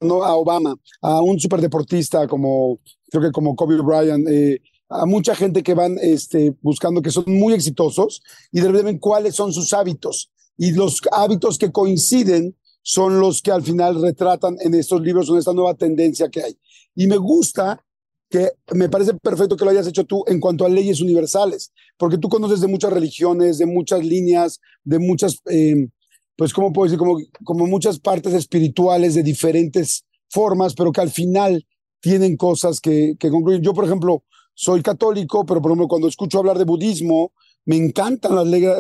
¿no? 0.01 0.23
a 0.23 0.37
Obama, 0.37 0.77
a 1.03 1.21
un 1.21 1.41
superdeportista 1.41 2.29
como, 2.29 2.79
creo 3.11 3.25
que 3.25 3.33
como 3.33 3.57
Kobe 3.57 3.83
Bryant, 3.83 4.29
eh, 4.29 4.61
a 4.89 5.05
mucha 5.05 5.35
gente 5.35 5.65
que 5.65 5.75
van 5.75 5.99
este, 6.01 6.55
buscando 6.63 7.03
que 7.03 7.11
son 7.11 7.25
muy 7.27 7.55
exitosos 7.55 8.23
y 8.53 8.61
de 8.61 8.69
repente 8.69 9.01
cuáles 9.01 9.35
son 9.35 9.53
sus 9.53 9.73
hábitos 9.73 10.31
y 10.57 10.71
los 10.73 11.01
hábitos 11.11 11.59
que 11.59 11.73
coinciden 11.73 12.55
son 12.89 13.19
los 13.19 13.43
que 13.43 13.51
al 13.51 13.65
final 13.65 14.01
retratan 14.01 14.57
en 14.61 14.73
estos 14.73 15.01
libros, 15.01 15.29
en 15.29 15.39
esta 15.39 15.53
nueva 15.53 15.75
tendencia 15.75 16.29
que 16.29 16.41
hay. 16.41 16.57
Y 16.95 17.09
me 17.09 17.17
gusta 17.17 17.85
que 18.31 18.53
me 18.75 18.89
parece 18.89 19.13
perfecto 19.15 19.57
que 19.57 19.65
lo 19.65 19.73
hayas 19.73 19.89
hecho 19.89 20.05
tú 20.05 20.23
en 20.29 20.39
cuanto 20.39 20.65
a 20.65 20.69
leyes 20.69 21.01
universales, 21.01 21.73
porque 21.97 22.17
tú 22.17 22.29
conoces 22.29 22.61
de 22.61 22.69
muchas 22.69 22.93
religiones, 22.93 23.59
de 23.59 23.67
muchas 23.67 24.05
líneas, 24.05 24.61
de 24.85 25.01
muchas, 25.01 25.41
eh, 25.47 25.89
pues, 26.37 26.53
¿cómo 26.55 26.73
puedo 26.73 26.85
decir? 26.85 26.97
Como, 26.97 27.19
como 27.43 27.67
muchas 27.67 27.99
partes 27.99 28.33
espirituales 28.35 29.17
de 29.17 29.25
diferentes 29.25 30.05
formas, 30.29 30.73
pero 30.75 30.93
que 30.93 31.01
al 31.01 31.11
final 31.11 31.67
tienen 31.99 32.37
cosas 32.37 32.81
que, 32.81 33.17
que 33.19 33.31
concluyen. 33.31 33.63
Yo, 33.63 33.75
por 33.75 33.85
ejemplo, 33.85 34.23
soy 34.55 34.81
católico, 34.83 35.45
pero 35.45 35.61
por 35.61 35.73
ejemplo, 35.73 35.89
cuando 35.89 36.07
escucho 36.07 36.39
hablar 36.39 36.57
de 36.57 36.65
budismo, 36.65 37.33
me 37.65 37.75
encantan 37.75 38.37
las, 38.37 38.47
leyes, 38.47 38.71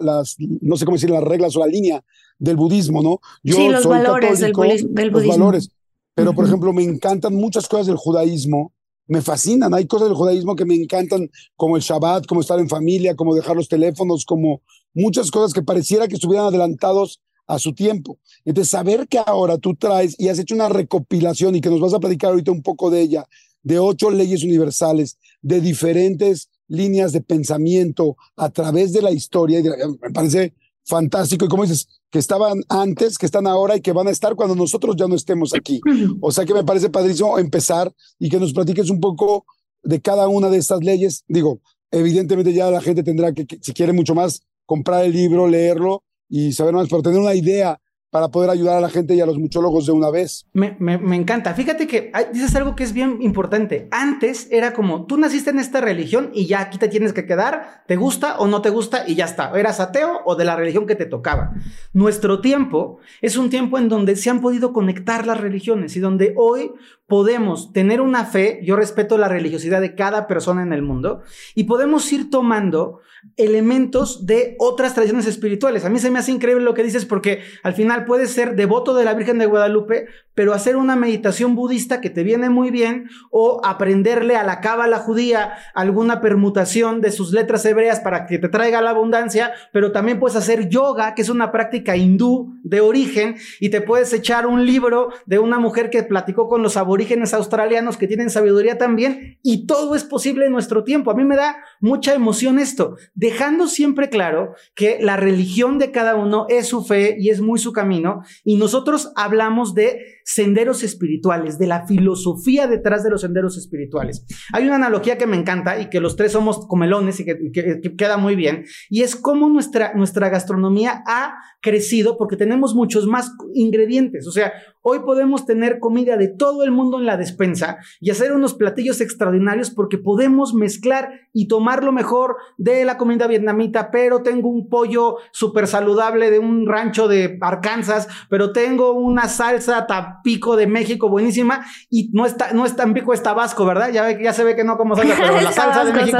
las, 0.00 0.36
no 0.38 0.76
sé 0.76 0.84
cómo 0.84 0.96
decir, 0.96 1.10
las 1.10 1.22
reglas 1.22 1.56
o 1.56 1.60
la 1.60 1.66
línea 1.66 2.02
del 2.38 2.56
budismo, 2.56 3.02
¿no? 3.02 3.20
Yo 3.42 3.56
sí, 3.56 3.68
los 3.68 3.86
valores 3.86 4.40
del, 4.40 4.52
budismo. 4.52 4.90
Los 4.94 5.26
valores. 5.26 5.70
Pero, 6.14 6.34
por 6.34 6.46
ejemplo, 6.46 6.72
me 6.72 6.82
encantan 6.82 7.34
muchas 7.34 7.68
cosas 7.68 7.86
del 7.86 7.96
judaísmo, 7.96 8.72
me 9.06 9.22
fascinan. 9.22 9.74
Hay 9.74 9.86
cosas 9.86 10.08
del 10.08 10.16
judaísmo 10.16 10.56
que 10.56 10.64
me 10.64 10.74
encantan, 10.74 11.30
como 11.56 11.76
el 11.76 11.82
Shabbat, 11.82 12.26
como 12.26 12.40
estar 12.40 12.58
en 12.58 12.68
familia, 12.68 13.14
como 13.14 13.34
dejar 13.34 13.56
los 13.56 13.68
teléfonos, 13.68 14.24
como 14.24 14.62
muchas 14.94 15.30
cosas 15.30 15.52
que 15.52 15.62
pareciera 15.62 16.08
que 16.08 16.14
estuvieran 16.14 16.46
adelantados 16.46 17.20
a 17.46 17.58
su 17.58 17.74
tiempo. 17.74 18.18
Entonces, 18.44 18.70
saber 18.70 19.08
que 19.08 19.18
ahora 19.24 19.58
tú 19.58 19.74
traes 19.74 20.14
y 20.18 20.28
has 20.28 20.38
hecho 20.38 20.54
una 20.54 20.68
recopilación 20.68 21.56
y 21.56 21.60
que 21.60 21.70
nos 21.70 21.80
vas 21.80 21.94
a 21.94 22.00
platicar 22.00 22.30
ahorita 22.30 22.52
un 22.52 22.62
poco 22.62 22.90
de 22.90 23.00
ella, 23.00 23.26
de 23.62 23.78
ocho 23.78 24.10
leyes 24.10 24.44
universales, 24.44 25.18
de 25.42 25.60
diferentes 25.60 26.48
líneas 26.70 27.12
de 27.12 27.20
pensamiento 27.20 28.16
a 28.36 28.48
través 28.48 28.92
de 28.92 29.02
la 29.02 29.10
historia, 29.10 29.60
me 30.00 30.10
parece 30.10 30.54
fantástico. 30.84 31.44
Y 31.44 31.48
como 31.48 31.64
dices, 31.64 31.88
que 32.10 32.18
estaban 32.18 32.62
antes, 32.68 33.18
que 33.18 33.26
están 33.26 33.46
ahora 33.46 33.76
y 33.76 33.80
que 33.80 33.92
van 33.92 34.08
a 34.08 34.10
estar 34.10 34.34
cuando 34.36 34.54
nosotros 34.54 34.96
ya 34.96 35.06
no 35.06 35.16
estemos 35.16 35.52
aquí. 35.54 35.80
O 36.20 36.32
sea 36.32 36.44
que 36.44 36.54
me 36.54 36.64
parece 36.64 36.88
padrísimo 36.88 37.38
empezar 37.38 37.92
y 38.18 38.28
que 38.28 38.38
nos 38.38 38.52
platiques 38.52 38.88
un 38.88 39.00
poco 39.00 39.44
de 39.82 40.00
cada 40.00 40.28
una 40.28 40.48
de 40.48 40.58
estas 40.58 40.80
leyes. 40.80 41.24
Digo, 41.28 41.60
evidentemente 41.90 42.52
ya 42.52 42.70
la 42.70 42.80
gente 42.80 43.02
tendrá 43.02 43.32
que, 43.32 43.46
si 43.60 43.72
quiere 43.72 43.92
mucho 43.92 44.14
más, 44.14 44.42
comprar 44.64 45.04
el 45.04 45.12
libro, 45.12 45.48
leerlo 45.48 46.04
y 46.28 46.52
saber 46.52 46.74
más, 46.74 46.88
pero 46.88 47.02
tener 47.02 47.18
una 47.18 47.34
idea 47.34 47.80
para 48.10 48.28
poder 48.28 48.50
ayudar 48.50 48.76
a 48.76 48.80
la 48.80 48.90
gente 48.90 49.14
y 49.14 49.20
a 49.20 49.26
los 49.26 49.38
muchólogos 49.38 49.86
de 49.86 49.92
una 49.92 50.10
vez. 50.10 50.46
Me, 50.52 50.76
encanta. 51.14 51.54
Fíjate 51.54 51.86
que 51.86 52.12
dices 52.32 52.54
algo 52.56 52.74
que 52.74 52.82
es 52.82 52.92
bien 52.92 53.18
importante. 53.20 53.88
Antes 53.90 54.48
era 54.50 54.72
como, 54.72 55.06
tú 55.06 55.16
naciste 55.16 55.50
en 55.50 55.60
esta 55.60 55.80
religión 55.80 56.30
y 56.34 56.46
ya 56.46 56.60
aquí 56.60 56.78
te 56.78 56.88
tienes 56.88 57.12
que 57.12 57.24
quedar, 57.24 57.84
te 57.86 57.96
gusta 57.96 58.38
o 58.38 58.48
no 58.48 58.62
te 58.62 58.70
gusta 58.70 59.04
y 59.06 59.14
ya 59.14 59.26
está. 59.26 59.52
Eras 59.58 59.80
ateo 59.80 60.20
o 60.24 60.34
de 60.34 60.44
la 60.44 60.56
religión 60.56 60.86
que 60.86 60.96
te 60.96 61.06
tocaba. 61.06 61.52
Nuestro 61.92 62.40
tiempo 62.40 62.98
es 63.22 63.36
un 63.36 63.48
tiempo 63.48 63.78
en 63.78 63.88
donde 63.88 64.16
se 64.16 64.30
han 64.30 64.40
podido 64.40 64.72
conectar 64.72 65.26
las 65.26 65.40
religiones 65.40 65.96
y 65.96 66.00
donde 66.00 66.34
hoy 66.36 66.72
podemos 67.10 67.72
tener 67.72 68.00
una 68.00 68.24
fe, 68.24 68.60
yo 68.62 68.76
respeto 68.76 69.18
la 69.18 69.28
religiosidad 69.28 69.80
de 69.80 69.96
cada 69.96 70.28
persona 70.28 70.62
en 70.62 70.72
el 70.72 70.80
mundo, 70.80 71.20
y 71.54 71.64
podemos 71.64 72.10
ir 72.12 72.30
tomando 72.30 73.00
elementos 73.36 74.26
de 74.26 74.54
otras 74.58 74.94
tradiciones 74.94 75.26
espirituales. 75.26 75.84
A 75.84 75.90
mí 75.90 75.98
se 75.98 76.10
me 76.10 76.20
hace 76.20 76.30
increíble 76.30 76.64
lo 76.64 76.72
que 76.72 76.84
dices 76.84 77.04
porque 77.04 77.42
al 77.62 77.74
final 77.74 78.04
puedes 78.04 78.30
ser 78.30 78.54
devoto 78.54 78.94
de 78.94 79.04
la 79.04 79.14
Virgen 79.14 79.38
de 79.38 79.46
Guadalupe, 79.46 80.06
pero 80.40 80.54
hacer 80.54 80.78
una 80.78 80.96
meditación 80.96 81.54
budista 81.54 82.00
que 82.00 82.08
te 82.08 82.22
viene 82.22 82.48
muy 82.48 82.70
bien 82.70 83.10
o 83.30 83.60
aprenderle 83.62 84.36
a 84.36 84.42
la 84.42 84.62
cábala 84.62 84.96
judía 84.96 85.52
alguna 85.74 86.22
permutación 86.22 87.02
de 87.02 87.10
sus 87.10 87.32
letras 87.32 87.62
hebreas 87.66 88.00
para 88.00 88.24
que 88.24 88.38
te 88.38 88.48
traiga 88.48 88.80
la 88.80 88.88
abundancia, 88.88 89.52
pero 89.70 89.92
también 89.92 90.18
puedes 90.18 90.38
hacer 90.38 90.70
yoga, 90.70 91.14
que 91.14 91.20
es 91.20 91.28
una 91.28 91.52
práctica 91.52 91.94
hindú 91.94 92.54
de 92.62 92.80
origen, 92.80 93.36
y 93.60 93.68
te 93.68 93.82
puedes 93.82 94.14
echar 94.14 94.46
un 94.46 94.64
libro 94.64 95.10
de 95.26 95.38
una 95.38 95.58
mujer 95.58 95.90
que 95.90 96.04
platicó 96.04 96.48
con 96.48 96.62
los 96.62 96.78
aborígenes 96.78 97.34
australianos 97.34 97.98
que 97.98 98.06
tienen 98.06 98.30
sabiduría 98.30 98.78
también, 98.78 99.36
y 99.42 99.66
todo 99.66 99.94
es 99.94 100.04
posible 100.04 100.46
en 100.46 100.52
nuestro 100.52 100.84
tiempo. 100.84 101.10
A 101.10 101.14
mí 101.14 101.24
me 101.24 101.36
da 101.36 101.58
mucha 101.80 102.14
emoción 102.14 102.58
esto, 102.58 102.96
dejando 103.14 103.66
siempre 103.66 104.08
claro 104.08 104.54
que 104.74 104.98
la 105.00 105.16
religión 105.16 105.78
de 105.78 105.90
cada 105.90 106.14
uno 106.14 106.46
es 106.48 106.68
su 106.68 106.84
fe 106.84 107.16
y 107.18 107.30
es 107.30 107.40
muy 107.40 107.58
su 107.58 107.72
camino, 107.72 108.22
y 108.44 108.56
nosotros 108.56 109.12
hablamos 109.16 109.74
de 109.74 109.98
senderos 110.24 110.82
espirituales, 110.82 111.58
de 111.58 111.66
la 111.66 111.86
filosofía 111.86 112.66
detrás 112.66 113.02
de 113.02 113.10
los 113.10 113.22
senderos 113.22 113.56
espirituales. 113.56 114.24
Hay 114.52 114.66
una 114.66 114.76
analogía 114.76 115.18
que 115.18 115.26
me 115.26 115.36
encanta 115.36 115.80
y 115.80 115.88
que 115.88 116.00
los 116.00 116.16
tres 116.16 116.32
somos 116.32 116.66
comelones 116.68 117.18
y 117.20 117.24
que, 117.24 117.80
queda 117.96 118.16
muy 118.16 118.36
bien, 118.36 118.64
y 118.88 119.02
es 119.02 119.16
cómo 119.16 119.48
nuestra, 119.48 119.94
nuestra 119.94 120.28
gastronomía 120.28 121.02
ha 121.06 121.34
crecido 121.60 122.16
porque 122.16 122.36
tenemos 122.36 122.74
muchos 122.74 123.06
más 123.06 123.32
ingredientes. 123.54 124.26
O 124.26 124.32
sea, 124.32 124.52
hoy 124.82 125.00
podemos 125.00 125.46
tener 125.46 125.78
comida 125.78 126.16
de 126.16 126.28
todo 126.28 126.64
el 126.64 126.70
mundo 126.70 126.98
en 126.98 127.06
la 127.06 127.16
despensa 127.16 127.78
y 128.00 128.10
hacer 128.10 128.32
unos 128.32 128.54
platillos 128.54 129.00
extraordinarios 129.00 129.70
porque 129.70 129.98
podemos 129.98 130.54
mezclar 130.54 131.12
y 131.32 131.48
tomar 131.48 131.84
lo 131.84 131.92
mejor 131.92 132.36
de 132.58 132.84
la 132.84 132.96
comida 132.96 133.26
vietnamita, 133.26 133.90
pero 133.90 134.22
tengo 134.22 134.48
un 134.48 134.68
pollo 134.68 135.16
súper 135.32 135.66
saludable 135.66 136.30
de 136.30 136.38
un 136.38 136.66
rancho 136.66 137.08
de 137.08 137.38
Arkansas, 137.40 138.08
pero 138.28 138.52
tengo 138.52 138.92
una 138.92 139.28
salsa 139.28 139.86
tapico 139.86 140.56
de 140.56 140.66
México 140.66 141.08
buenísima 141.08 141.64
y 141.88 142.10
no 142.12 142.26
está, 142.26 142.52
no 142.52 142.64
es 142.64 142.74
tan 142.76 142.94
pico, 142.94 143.12
es 143.12 143.22
tabasco, 143.22 143.64
¿verdad? 143.64 143.90
Ya, 143.92 144.02
ve, 144.04 144.20
ya 144.22 144.32
se 144.32 144.44
ve 144.44 144.56
que 144.56 144.64
no 144.64 144.76
como 144.76 144.96
salsa, 144.96 145.14
pero 145.18 145.40
la 145.40 145.52
salsa 145.52 145.84
de 145.84 145.92
México. 145.92 146.18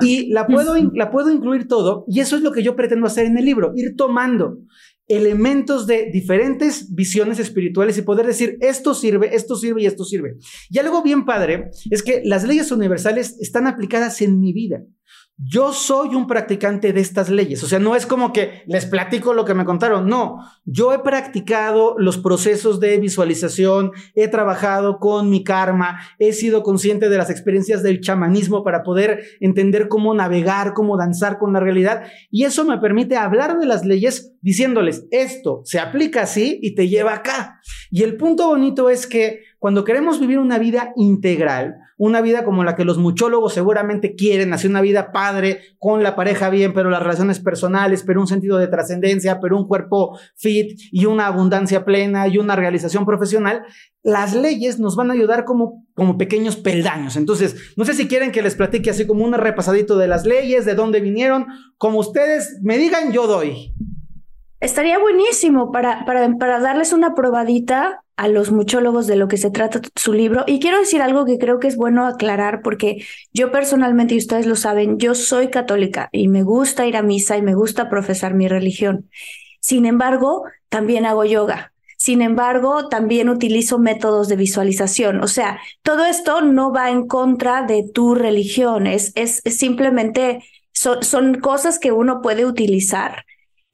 y 0.00 0.30
la 0.30 0.46
puedo, 0.46 0.74
la 0.94 1.10
puedo 1.10 1.30
incluir 1.30 1.68
todo 1.68 2.04
y 2.08 2.20
eso 2.20 2.36
es 2.36 2.42
lo 2.42 2.52
que 2.52 2.62
yo 2.62 2.76
pretendo 2.76 3.06
hacer 3.06 3.26
en 3.26 3.38
el 3.38 3.44
libro, 3.44 3.72
ir 3.74 3.96
tomando 3.96 4.58
elementos 5.08 5.86
de 5.86 6.10
diferentes 6.12 6.94
visiones 6.94 7.38
espirituales 7.38 7.96
y 7.98 8.02
poder 8.02 8.26
decir, 8.26 8.58
esto 8.60 8.94
sirve, 8.94 9.34
esto 9.34 9.56
sirve 9.56 9.82
y 9.82 9.86
esto 9.86 10.04
sirve. 10.04 10.36
Y 10.70 10.78
algo 10.78 11.02
bien 11.02 11.24
padre 11.24 11.70
es 11.90 12.02
que 12.02 12.22
las 12.24 12.44
leyes 12.44 12.70
universales 12.70 13.36
están 13.40 13.66
aplicadas 13.66 14.20
en 14.20 14.38
mi 14.38 14.52
vida. 14.52 14.84
Yo 15.40 15.72
soy 15.72 16.16
un 16.16 16.26
practicante 16.26 16.92
de 16.92 17.00
estas 17.00 17.30
leyes, 17.30 17.62
o 17.62 17.68
sea, 17.68 17.78
no 17.78 17.94
es 17.94 18.06
como 18.06 18.32
que 18.32 18.64
les 18.66 18.86
platico 18.86 19.34
lo 19.34 19.44
que 19.44 19.54
me 19.54 19.64
contaron, 19.64 20.08
no, 20.08 20.38
yo 20.64 20.92
he 20.92 20.98
practicado 20.98 21.94
los 21.96 22.18
procesos 22.18 22.80
de 22.80 22.98
visualización, 22.98 23.92
he 24.16 24.26
trabajado 24.26 24.98
con 24.98 25.30
mi 25.30 25.44
karma, 25.44 26.00
he 26.18 26.32
sido 26.32 26.64
consciente 26.64 27.08
de 27.08 27.18
las 27.18 27.30
experiencias 27.30 27.84
del 27.84 28.00
chamanismo 28.00 28.64
para 28.64 28.82
poder 28.82 29.22
entender 29.38 29.86
cómo 29.86 30.12
navegar, 30.12 30.72
cómo 30.74 30.96
danzar 30.96 31.38
con 31.38 31.52
la 31.52 31.60
realidad, 31.60 32.02
y 32.32 32.42
eso 32.42 32.64
me 32.64 32.78
permite 32.78 33.16
hablar 33.16 33.60
de 33.60 33.66
las 33.66 33.84
leyes 33.84 34.34
diciéndoles, 34.40 35.06
esto 35.12 35.62
se 35.64 35.78
aplica 35.78 36.22
así 36.22 36.58
y 36.62 36.74
te 36.74 36.88
lleva 36.88 37.14
acá. 37.14 37.60
Y 37.90 38.02
el 38.02 38.16
punto 38.16 38.48
bonito 38.48 38.90
es 38.90 39.06
que 39.06 39.42
cuando 39.58 39.84
queremos 39.84 40.20
vivir 40.20 40.38
una 40.38 40.58
vida 40.58 40.92
integral, 40.96 41.78
una 41.96 42.20
vida 42.20 42.44
como 42.44 42.62
la 42.62 42.76
que 42.76 42.84
los 42.84 42.96
muchólogos 42.96 43.54
seguramente 43.54 44.14
quieren, 44.14 44.52
así 44.52 44.68
una 44.68 44.80
vida 44.80 45.10
padre, 45.10 45.62
con 45.78 46.04
la 46.04 46.14
pareja 46.14 46.48
bien, 46.48 46.72
pero 46.72 46.90
las 46.90 47.02
relaciones 47.02 47.40
personales, 47.40 48.04
pero 48.04 48.20
un 48.20 48.28
sentido 48.28 48.56
de 48.56 48.68
trascendencia, 48.68 49.40
pero 49.40 49.56
un 49.56 49.66
cuerpo 49.66 50.16
fit 50.36 50.78
y 50.92 51.06
una 51.06 51.26
abundancia 51.26 51.84
plena 51.84 52.28
y 52.28 52.38
una 52.38 52.54
realización 52.54 53.04
profesional, 53.04 53.64
las 54.04 54.34
leyes 54.34 54.78
nos 54.78 54.94
van 54.94 55.10
a 55.10 55.14
ayudar 55.14 55.44
como, 55.44 55.84
como 55.94 56.16
pequeños 56.16 56.54
peldaños. 56.54 57.16
Entonces, 57.16 57.74
no 57.76 57.84
sé 57.84 57.94
si 57.94 58.06
quieren 58.06 58.30
que 58.30 58.42
les 58.42 58.54
platique 58.54 58.90
así 58.90 59.08
como 59.08 59.24
un 59.24 59.32
repasadito 59.32 59.98
de 59.98 60.06
las 60.06 60.24
leyes, 60.24 60.66
de 60.66 60.76
dónde 60.76 61.00
vinieron, 61.00 61.46
como 61.78 61.98
ustedes 61.98 62.60
me 62.62 62.78
digan, 62.78 63.12
yo 63.12 63.26
doy. 63.26 63.74
Estaría 64.60 64.98
buenísimo 65.00 65.72
para, 65.72 66.04
para, 66.04 66.28
para 66.38 66.60
darles 66.60 66.92
una 66.92 67.14
probadita 67.14 68.04
a 68.18 68.26
los 68.26 68.50
muchólogos 68.50 69.06
de 69.06 69.14
lo 69.14 69.28
que 69.28 69.36
se 69.36 69.50
trata 69.50 69.80
su 69.94 70.12
libro. 70.12 70.42
Y 70.48 70.58
quiero 70.58 70.80
decir 70.80 71.00
algo 71.00 71.24
que 71.24 71.38
creo 71.38 71.60
que 71.60 71.68
es 71.68 71.76
bueno 71.76 72.04
aclarar 72.04 72.62
porque 72.62 73.04
yo 73.32 73.52
personalmente, 73.52 74.14
y 74.14 74.18
ustedes 74.18 74.44
lo 74.44 74.56
saben, 74.56 74.98
yo 74.98 75.14
soy 75.14 75.50
católica 75.50 76.08
y 76.10 76.26
me 76.26 76.42
gusta 76.42 76.84
ir 76.84 76.96
a 76.96 77.02
misa 77.02 77.36
y 77.36 77.42
me 77.42 77.54
gusta 77.54 77.88
profesar 77.88 78.34
mi 78.34 78.48
religión. 78.48 79.08
Sin 79.60 79.86
embargo, 79.86 80.42
también 80.68 81.06
hago 81.06 81.24
yoga. 81.24 81.72
Sin 81.96 82.20
embargo, 82.20 82.88
también 82.88 83.28
utilizo 83.28 83.78
métodos 83.78 84.26
de 84.26 84.34
visualización. 84.34 85.22
O 85.22 85.28
sea, 85.28 85.60
todo 85.82 86.04
esto 86.04 86.40
no 86.40 86.72
va 86.72 86.90
en 86.90 87.06
contra 87.06 87.62
de 87.62 87.88
tu 87.88 88.16
religión, 88.16 88.88
es, 88.88 89.12
es, 89.14 89.42
simplemente, 89.44 90.42
son 90.72 91.34
cosas 91.36 91.78
que 91.78 91.92
uno 91.92 92.20
puede 92.20 92.46
utilizar 92.46 93.24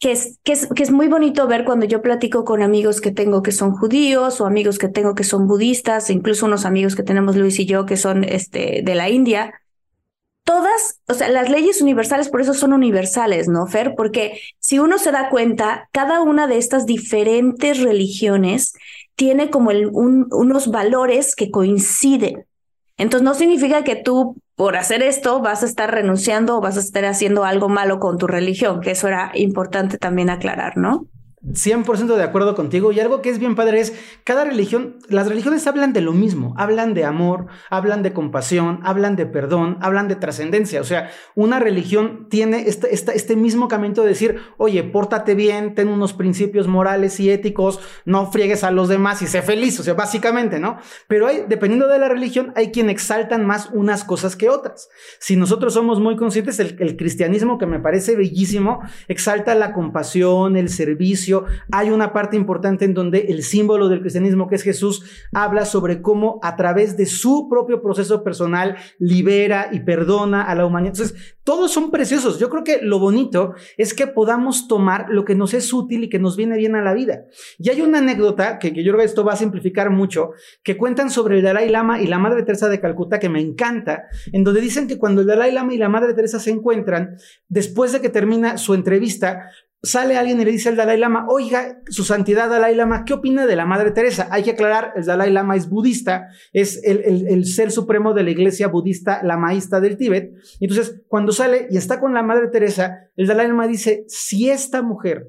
que 0.00 0.12
es, 0.12 0.38
que, 0.44 0.52
es, 0.52 0.68
que 0.74 0.82
es 0.82 0.90
muy 0.90 1.08
bonito 1.08 1.46
ver 1.46 1.64
cuando 1.64 1.86
yo 1.86 2.02
platico 2.02 2.44
con 2.44 2.62
amigos 2.62 3.00
que 3.00 3.10
tengo 3.10 3.42
que 3.42 3.52
son 3.52 3.72
judíos 3.72 4.40
o 4.40 4.46
amigos 4.46 4.78
que 4.78 4.88
tengo 4.88 5.14
que 5.14 5.24
son 5.24 5.46
budistas, 5.46 6.10
incluso 6.10 6.46
unos 6.46 6.64
amigos 6.64 6.94
que 6.94 7.02
tenemos 7.02 7.36
Luis 7.36 7.58
y 7.58 7.66
yo 7.66 7.86
que 7.86 7.96
son 7.96 8.24
este, 8.24 8.82
de 8.84 8.94
la 8.94 9.08
India. 9.08 9.54
Todas, 10.44 11.00
o 11.08 11.14
sea, 11.14 11.30
las 11.30 11.48
leyes 11.48 11.80
universales 11.80 12.28
por 12.28 12.42
eso 12.42 12.52
son 12.52 12.74
universales, 12.74 13.48
¿no, 13.48 13.66
Fer? 13.66 13.94
Porque 13.96 14.40
si 14.58 14.78
uno 14.78 14.98
se 14.98 15.10
da 15.10 15.30
cuenta, 15.30 15.88
cada 15.90 16.20
una 16.20 16.46
de 16.46 16.58
estas 16.58 16.84
diferentes 16.84 17.80
religiones 17.80 18.74
tiene 19.14 19.48
como 19.48 19.70
unos 19.70 20.70
valores 20.70 21.34
que 21.34 21.50
coinciden. 21.50 22.44
Entonces 22.98 23.24
no 23.24 23.34
significa 23.34 23.84
que 23.84 23.96
tú 23.96 24.36
por 24.56 24.76
hacer 24.76 25.02
esto 25.02 25.40
vas 25.40 25.62
a 25.62 25.66
estar 25.66 25.90
renunciando 25.90 26.56
o 26.56 26.60
vas 26.60 26.76
a 26.76 26.80
estar 26.80 27.04
haciendo 27.04 27.44
algo 27.44 27.68
malo 27.68 27.98
con 27.98 28.18
tu 28.18 28.26
religión, 28.26 28.80
que 28.80 28.92
eso 28.92 29.08
era 29.08 29.32
importante 29.34 29.98
también 29.98 30.30
aclarar, 30.30 30.76
¿no? 30.76 31.06
100% 31.46 32.16
de 32.16 32.22
acuerdo 32.22 32.54
contigo. 32.54 32.92
Y 32.92 33.00
algo 33.00 33.20
que 33.22 33.30
es 33.30 33.38
bien 33.38 33.54
padre 33.54 33.80
es, 33.80 33.92
cada 34.24 34.44
religión, 34.44 34.96
las 35.08 35.28
religiones 35.28 35.66
hablan 35.66 35.92
de 35.92 36.00
lo 36.00 36.12
mismo, 36.12 36.54
hablan 36.56 36.94
de 36.94 37.04
amor, 37.04 37.46
hablan 37.70 38.02
de 38.02 38.12
compasión, 38.12 38.80
hablan 38.82 39.16
de 39.16 39.26
perdón, 39.26 39.78
hablan 39.80 40.08
de 40.08 40.16
trascendencia. 40.16 40.80
O 40.80 40.84
sea, 40.84 41.10
una 41.34 41.58
religión 41.60 42.28
tiene 42.30 42.64
este, 42.66 42.94
este, 42.94 43.16
este 43.16 43.36
mismo 43.36 43.68
camino 43.68 44.02
de 44.02 44.08
decir, 44.08 44.40
oye, 44.56 44.82
pórtate 44.82 45.34
bien, 45.34 45.74
ten 45.74 45.88
unos 45.88 46.14
principios 46.14 46.66
morales 46.66 47.20
y 47.20 47.30
éticos, 47.30 47.80
no 48.04 48.30
friegues 48.32 48.64
a 48.64 48.70
los 48.70 48.88
demás 48.88 49.20
y 49.22 49.26
sé 49.26 49.42
feliz. 49.42 49.78
O 49.80 49.82
sea, 49.82 49.94
básicamente, 49.94 50.58
¿no? 50.58 50.78
Pero 51.08 51.26
hay, 51.26 51.44
dependiendo 51.48 51.86
de 51.88 51.98
la 51.98 52.08
religión, 52.08 52.52
hay 52.56 52.70
quien 52.70 52.88
exaltan 52.88 53.44
más 53.44 53.68
unas 53.72 54.04
cosas 54.04 54.36
que 54.36 54.48
otras. 54.48 54.88
Si 55.18 55.36
nosotros 55.36 55.74
somos 55.74 56.00
muy 56.00 56.16
conscientes, 56.16 56.58
el, 56.60 56.76
el 56.80 56.96
cristianismo, 56.96 57.58
que 57.58 57.66
me 57.66 57.80
parece 57.80 58.16
bellísimo, 58.16 58.80
exalta 59.08 59.54
la 59.54 59.72
compasión, 59.72 60.56
el 60.56 60.68
servicio, 60.68 61.33
hay 61.70 61.90
una 61.90 62.12
parte 62.12 62.36
importante 62.36 62.84
en 62.84 62.94
donde 62.94 63.26
el 63.28 63.42
símbolo 63.42 63.88
del 63.88 64.00
cristianismo, 64.00 64.48
que 64.48 64.56
es 64.56 64.62
Jesús, 64.62 65.04
habla 65.32 65.64
sobre 65.64 66.00
cómo 66.02 66.38
a 66.42 66.56
través 66.56 66.96
de 66.96 67.06
su 67.06 67.48
propio 67.48 67.82
proceso 67.82 68.22
personal 68.22 68.76
libera 68.98 69.68
y 69.72 69.80
perdona 69.80 70.42
a 70.42 70.54
la 70.54 70.66
humanidad. 70.66 70.94
Entonces, 70.94 71.36
todos 71.44 71.72
son 71.72 71.90
preciosos. 71.90 72.38
Yo 72.38 72.48
creo 72.48 72.64
que 72.64 72.80
lo 72.82 72.98
bonito 72.98 73.54
es 73.76 73.92
que 73.94 74.06
podamos 74.06 74.66
tomar 74.66 75.06
lo 75.10 75.24
que 75.24 75.34
nos 75.34 75.52
es 75.54 75.72
útil 75.72 76.04
y 76.04 76.08
que 76.08 76.18
nos 76.18 76.36
viene 76.36 76.56
bien 76.56 76.74
a 76.74 76.82
la 76.82 76.94
vida. 76.94 77.24
Y 77.58 77.68
hay 77.70 77.82
una 77.82 77.98
anécdota 77.98 78.58
que, 78.58 78.72
que 78.72 78.82
yo 78.82 78.92
creo 78.92 79.00
que 79.00 79.06
esto 79.06 79.24
va 79.24 79.34
a 79.34 79.36
simplificar 79.36 79.90
mucho, 79.90 80.30
que 80.62 80.76
cuentan 80.76 81.10
sobre 81.10 81.36
el 81.36 81.42
Dalai 81.42 81.68
Lama 81.68 82.00
y 82.00 82.06
la 82.06 82.18
Madre 82.18 82.42
Teresa 82.42 82.68
de 82.68 82.80
Calcuta, 82.80 83.18
que 83.18 83.28
me 83.28 83.40
encanta, 83.40 84.04
en 84.32 84.44
donde 84.44 84.60
dicen 84.60 84.88
que 84.88 84.98
cuando 84.98 85.20
el 85.20 85.26
Dalai 85.26 85.52
Lama 85.52 85.74
y 85.74 85.78
la 85.78 85.88
Madre 85.88 86.14
Teresa 86.14 86.38
se 86.38 86.50
encuentran, 86.50 87.16
después 87.48 87.92
de 87.92 88.00
que 88.00 88.08
termina 88.08 88.56
su 88.56 88.74
entrevista, 88.74 89.50
sale 89.84 90.16
alguien 90.16 90.40
y 90.40 90.44
le 90.44 90.50
dice 90.50 90.68
al 90.68 90.76
Dalai 90.76 90.98
Lama, 90.98 91.26
oiga, 91.28 91.80
su 91.88 92.04
santidad 92.04 92.48
Dalai 92.48 92.74
Lama, 92.74 93.04
¿qué 93.04 93.14
opina 93.14 93.46
de 93.46 93.56
la 93.56 93.66
Madre 93.66 93.90
Teresa? 93.92 94.28
Hay 94.30 94.42
que 94.42 94.52
aclarar, 94.52 94.92
el 94.96 95.04
Dalai 95.04 95.30
Lama 95.30 95.56
es 95.56 95.68
budista, 95.68 96.28
es 96.52 96.82
el, 96.84 97.44
ser 97.46 97.70
supremo 97.70 98.14
de 98.14 98.24
la 98.24 98.30
iglesia 98.30 98.68
budista 98.68 99.22
lamaísta 99.22 99.80
del 99.80 99.96
Tíbet. 99.96 100.32
entonces, 100.60 101.02
cuando 101.08 101.32
sale 101.32 101.68
y 101.70 101.76
está 101.76 102.00
con 102.00 102.14
la 102.14 102.22
Madre 102.22 102.48
Teresa, 102.48 103.10
el 103.16 103.26
Dalai 103.26 103.48
Lama 103.48 103.66
dice, 103.66 104.04
si 104.08 104.50
esta 104.50 104.82
mujer 104.82 105.28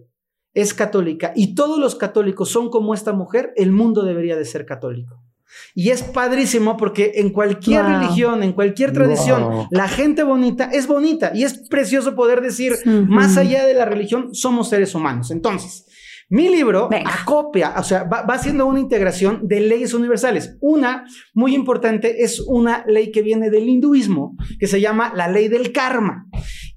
es 0.53 0.73
católica 0.73 1.33
y 1.35 1.53
todos 1.53 1.77
los 1.77 1.95
católicos 1.95 2.49
son 2.49 2.69
como 2.69 2.93
esta 2.93 3.13
mujer, 3.13 3.51
el 3.55 3.71
mundo 3.71 4.03
debería 4.03 4.37
de 4.37 4.45
ser 4.45 4.65
católico. 4.65 5.24
Y 5.73 5.89
es 5.89 6.03
padrísimo 6.03 6.77
porque 6.77 7.13
en 7.15 7.31
cualquier 7.31 7.85
religión, 7.85 8.43
en 8.43 8.53
cualquier 8.53 8.93
tradición, 8.93 9.67
la 9.71 9.87
gente 9.87 10.23
bonita 10.23 10.69
es 10.71 10.87
bonita 10.87 11.31
y 11.33 11.43
es 11.43 11.67
precioso 11.69 12.15
poder 12.15 12.41
decir, 12.41 12.73
más 12.85 13.37
allá 13.37 13.65
de 13.65 13.73
la 13.73 13.85
religión, 13.85 14.33
somos 14.33 14.69
seres 14.69 14.95
humanos. 14.95 15.31
Entonces, 15.31 15.85
mi 16.29 16.49
libro 16.49 16.89
acopia, 17.05 17.75
o 17.77 17.83
sea, 17.83 18.03
va, 18.03 18.23
va, 18.23 18.33
haciendo 18.33 18.65
una 18.65 18.79
integración 18.79 19.47
de 19.47 19.59
leyes 19.59 19.93
universales. 19.93 20.57
Una 20.59 21.05
muy 21.35 21.53
importante 21.53 22.23
es 22.23 22.39
una 22.39 22.83
ley 22.87 23.11
que 23.11 23.21
viene 23.21 23.51
del 23.51 23.69
hinduismo, 23.69 24.35
que 24.59 24.65
se 24.65 24.81
llama 24.81 25.13
la 25.15 25.27
ley 25.27 25.49
del 25.49 25.71
karma. 25.71 26.25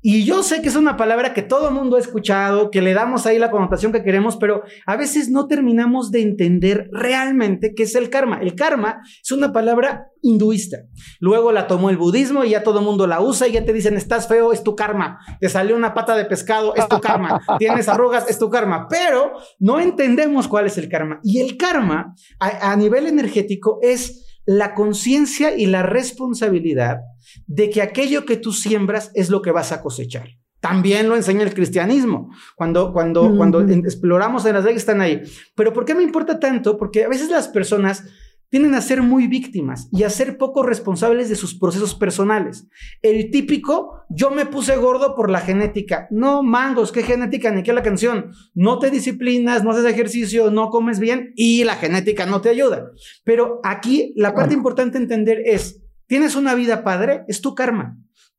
Y 0.00 0.24
yo 0.24 0.44
sé 0.44 0.62
que 0.62 0.68
es 0.68 0.76
una 0.76 0.96
palabra 0.96 1.34
que 1.34 1.42
todo 1.42 1.68
el 1.68 1.74
mundo 1.74 1.96
ha 1.96 2.00
escuchado, 2.00 2.70
que 2.70 2.80
le 2.80 2.94
damos 2.94 3.26
ahí 3.26 3.38
la 3.38 3.50
connotación 3.50 3.90
que 3.90 4.04
queremos, 4.04 4.36
pero 4.36 4.62
a 4.86 4.96
veces 4.96 5.28
no 5.28 5.48
terminamos 5.48 6.12
de 6.12 6.22
entender 6.22 6.88
realmente 6.92 7.74
qué 7.74 7.82
es 7.82 7.96
el 7.96 8.08
karma. 8.08 8.38
El 8.40 8.54
karma 8.54 9.00
es 9.20 9.32
una 9.32 9.52
palabra 9.52 10.06
hinduista. 10.22 10.78
Luego 11.18 11.50
la 11.50 11.66
tomó 11.66 11.90
el 11.90 11.96
budismo 11.96 12.44
y 12.44 12.50
ya 12.50 12.62
todo 12.62 12.78
el 12.78 12.84
mundo 12.84 13.08
la 13.08 13.20
usa 13.20 13.48
y 13.48 13.52
ya 13.52 13.64
te 13.64 13.72
dicen, 13.72 13.96
estás 13.96 14.28
feo, 14.28 14.52
es 14.52 14.62
tu 14.62 14.76
karma. 14.76 15.18
Te 15.40 15.48
salió 15.48 15.74
una 15.74 15.94
pata 15.94 16.16
de 16.16 16.26
pescado, 16.26 16.76
es 16.76 16.86
tu 16.86 17.00
karma. 17.00 17.40
Tienes 17.58 17.88
arrugas, 17.88 18.30
es 18.30 18.38
tu 18.38 18.48
karma. 18.50 18.86
Pero 18.88 19.32
no 19.58 19.80
entendemos 19.80 20.46
cuál 20.46 20.66
es 20.66 20.78
el 20.78 20.88
karma. 20.88 21.18
Y 21.24 21.40
el 21.40 21.56
karma 21.56 22.14
a, 22.38 22.70
a 22.70 22.76
nivel 22.76 23.06
energético 23.06 23.80
es 23.82 24.27
la 24.48 24.72
conciencia 24.72 25.54
y 25.54 25.66
la 25.66 25.82
responsabilidad 25.82 27.02
de 27.46 27.68
que 27.68 27.82
aquello 27.82 28.24
que 28.24 28.38
tú 28.38 28.52
siembras 28.52 29.10
es 29.12 29.28
lo 29.28 29.42
que 29.42 29.52
vas 29.52 29.72
a 29.72 29.82
cosechar. 29.82 30.26
También 30.60 31.06
lo 31.06 31.16
enseña 31.16 31.42
el 31.42 31.52
cristianismo. 31.52 32.30
Cuando, 32.56 32.94
cuando, 32.94 33.36
cuando 33.36 33.60
exploramos 33.60 34.46
en 34.46 34.54
las 34.54 34.64
leyes 34.64 34.80
están 34.80 35.02
ahí. 35.02 35.20
Pero 35.54 35.74
¿por 35.74 35.84
qué 35.84 35.94
me 35.94 36.02
importa 36.02 36.40
tanto? 36.40 36.78
Porque 36.78 37.04
a 37.04 37.08
veces 37.08 37.28
las 37.28 37.48
personas 37.48 38.04
tienden 38.50 38.74
a 38.74 38.80
ser 38.80 39.02
muy 39.02 39.26
víctimas 39.26 39.88
y 39.92 40.04
a 40.04 40.10
ser 40.10 40.38
poco 40.38 40.62
responsables 40.62 41.28
de 41.28 41.36
sus 41.36 41.58
procesos 41.58 41.94
personales. 41.94 42.68
El 43.02 43.30
típico, 43.30 44.04
yo 44.08 44.30
me 44.30 44.46
puse 44.46 44.76
gordo 44.76 45.14
por 45.14 45.30
la 45.30 45.40
genética. 45.40 46.08
No, 46.10 46.42
mangos, 46.42 46.92
¿qué 46.92 47.02
genética? 47.02 47.50
Ni 47.50 47.62
qué 47.62 47.72
la 47.72 47.82
canción. 47.82 48.32
No 48.54 48.78
te 48.78 48.90
disciplinas, 48.90 49.64
no 49.64 49.70
haces 49.70 49.84
ejercicio, 49.84 50.50
no 50.50 50.70
comes 50.70 50.98
bien 50.98 51.32
y 51.36 51.64
la 51.64 51.76
genética 51.76 52.26
no 52.26 52.40
te 52.40 52.48
ayuda. 52.48 52.90
Pero 53.24 53.60
aquí 53.64 54.12
la 54.16 54.34
parte 54.34 54.54
importante 54.54 54.98
entender 54.98 55.42
es, 55.44 55.82
Tienes 56.08 56.36
una 56.36 56.54
vida 56.54 56.84
padre, 56.84 57.24
es 57.28 57.42
tu 57.42 57.54
karma. 57.54 57.98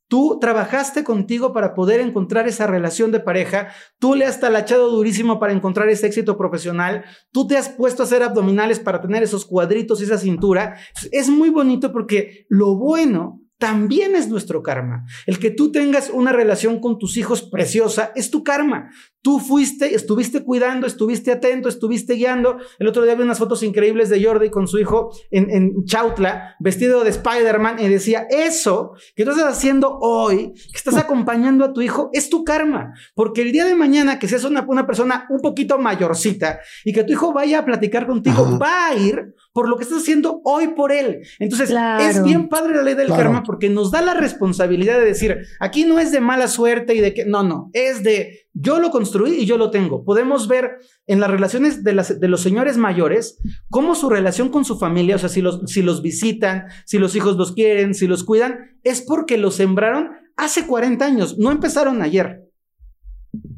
Tú 0.10 0.40
trabajaste 0.42 1.04
contigo 1.04 1.54
para 1.54 1.76
poder 1.76 2.02
encontrar 2.02 2.48
esa 2.48 2.66
relación 2.66 3.12
de 3.12 3.20
pareja, 3.20 3.70
tú 4.00 4.16
le 4.16 4.26
has 4.26 4.40
talachado 4.40 4.90
durísimo 4.90 5.40
para 5.40 5.54
encontrar 5.54 5.88
ese 5.88 6.08
éxito 6.08 6.36
profesional, 6.36 7.06
tú 7.32 7.48
te 7.48 7.56
has 7.56 7.70
puesto 7.70 8.02
a 8.02 8.06
hacer 8.08 8.24
abdominales 8.24 8.80
para 8.80 9.02
tener 9.02 9.22
esos 9.22 9.46
cuadritos 9.46 10.02
y 10.02 10.06
esa 10.06 10.18
cintura. 10.18 10.78
Es 11.12 11.30
muy 11.30 11.52
bonito 11.52 11.94
porque 11.94 12.48
lo 12.50 12.76
bueno 12.76 13.40
también 13.60 14.16
es 14.16 14.30
nuestro 14.30 14.64
karma. 14.64 15.06
El 15.28 15.38
que 15.38 15.52
tú 15.52 15.72
tengas 15.72 16.10
una 16.10 16.32
relación 16.32 16.80
con 16.80 16.98
tus 16.98 17.18
hijos 17.18 17.44
preciosa 17.44 18.12
es 18.16 18.32
tu 18.32 18.42
karma. 18.44 18.90
Tú 19.22 19.40
fuiste, 19.42 19.94
estuviste 19.94 20.46
cuidando, 20.46 20.88
estuviste 20.88 21.34
atento, 21.34 21.68
estuviste 21.68 22.14
guiando. 22.14 22.58
El 22.80 22.88
otro 22.88 23.04
día 23.04 23.16
vi 23.16 23.24
unas 23.24 23.38
fotos 23.38 23.62
increíbles 23.62 24.08
de 24.08 24.24
Jordi 24.24 24.50
con 24.50 24.66
su 24.70 24.80
hijo 24.80 25.12
en, 25.30 25.50
en 25.52 25.84
Chautla, 25.84 26.56
vestido 26.62 27.04
de 27.04 27.10
Spider-Man, 27.10 27.80
y 27.80 27.90
decía, 27.90 28.28
eso 28.30 28.94
que 29.14 29.26
tú 29.26 29.32
estás 29.32 29.58
haciendo 29.58 29.98
hoy, 30.00 30.54
que 30.54 30.78
estás 30.78 30.96
acompañando 30.96 31.66
a 31.66 31.74
tu 31.74 31.82
hijo, 31.82 32.10
es 32.14 32.30
tu 32.30 32.46
karma. 32.46 32.94
Porque 33.14 33.42
el 33.42 33.52
día 33.52 33.66
de 33.66 33.76
mañana 33.76 34.20
que 34.20 34.30
seas 34.30 34.46
una, 34.46 34.66
una 34.70 34.88
persona 34.88 35.28
un 35.30 35.42
poquito 35.42 35.78
mayorcita 35.78 36.62
y 36.86 36.94
que 36.94 37.04
tu 37.04 37.12
hijo 37.12 37.34
vaya 37.34 37.60
a 37.60 37.66
platicar 37.66 38.08
contigo, 38.08 38.58
va 38.58 38.88
a 38.88 38.96
ir 38.96 39.34
por 39.60 39.68
lo 39.68 39.76
que 39.76 39.84
estás 39.84 40.04
haciendo 40.04 40.40
hoy 40.46 40.70
por 40.70 40.94
él. 40.94 41.20
Entonces, 41.38 41.70
es 42.00 42.24
bien 42.24 42.48
padre 42.48 42.78
la 42.78 42.82
ley 42.82 42.96
del 42.96 43.10
karma 43.10 43.44
porque 43.44 43.70
nos 43.70 43.92
da 43.92 44.02
la 44.02 44.14
responsabilidad 44.14 44.98
de 44.98 45.04
decir, 45.04 45.38
aquí 45.60 45.84
no 45.84 46.00
es 46.00 46.14
de 46.14 46.22
mala 46.22 46.48
suerte 46.48 46.96
y 46.96 47.02
de 47.02 47.14
que, 47.14 47.26
no, 47.26 47.44
no, 47.44 47.70
es 47.74 48.02
de 48.02 48.48
yo 48.54 48.80
lo 48.80 48.90
construí 48.90 49.34
y 49.34 49.46
yo 49.46 49.58
lo 49.58 49.70
tengo. 49.70 50.06
Podemos 50.06 50.48
ver 50.48 50.78
en 51.08 51.20
las 51.20 51.30
relaciones 51.30 51.84
de, 51.84 51.92
las, 51.92 52.22
de 52.22 52.28
los 52.30 52.40
señores 52.40 52.78
mayores 52.78 53.38
cómo 53.70 53.96
su 53.96 54.10
relación 54.10 54.48
con 54.48 54.64
su 54.64 54.80
familia, 54.80 55.18
o 55.18 55.20
sea, 55.20 55.28
si 55.28 55.42
los, 55.42 55.60
si 55.66 55.82
los 55.82 56.02
visitan, 56.02 56.68
si 56.86 56.98
los 57.00 57.18
hijos 57.18 57.36
los 57.36 57.52
quieren, 57.52 57.94
si 57.94 58.08
los 58.08 58.24
cuidan, 58.24 58.80
es 58.84 59.02
porque 59.02 59.38
los 59.38 59.56
sembraron 59.56 60.12
hace 60.38 60.68
40 60.68 61.04
años, 61.04 61.38
no 61.38 61.52
empezaron 61.52 62.02
ayer. 62.02 62.46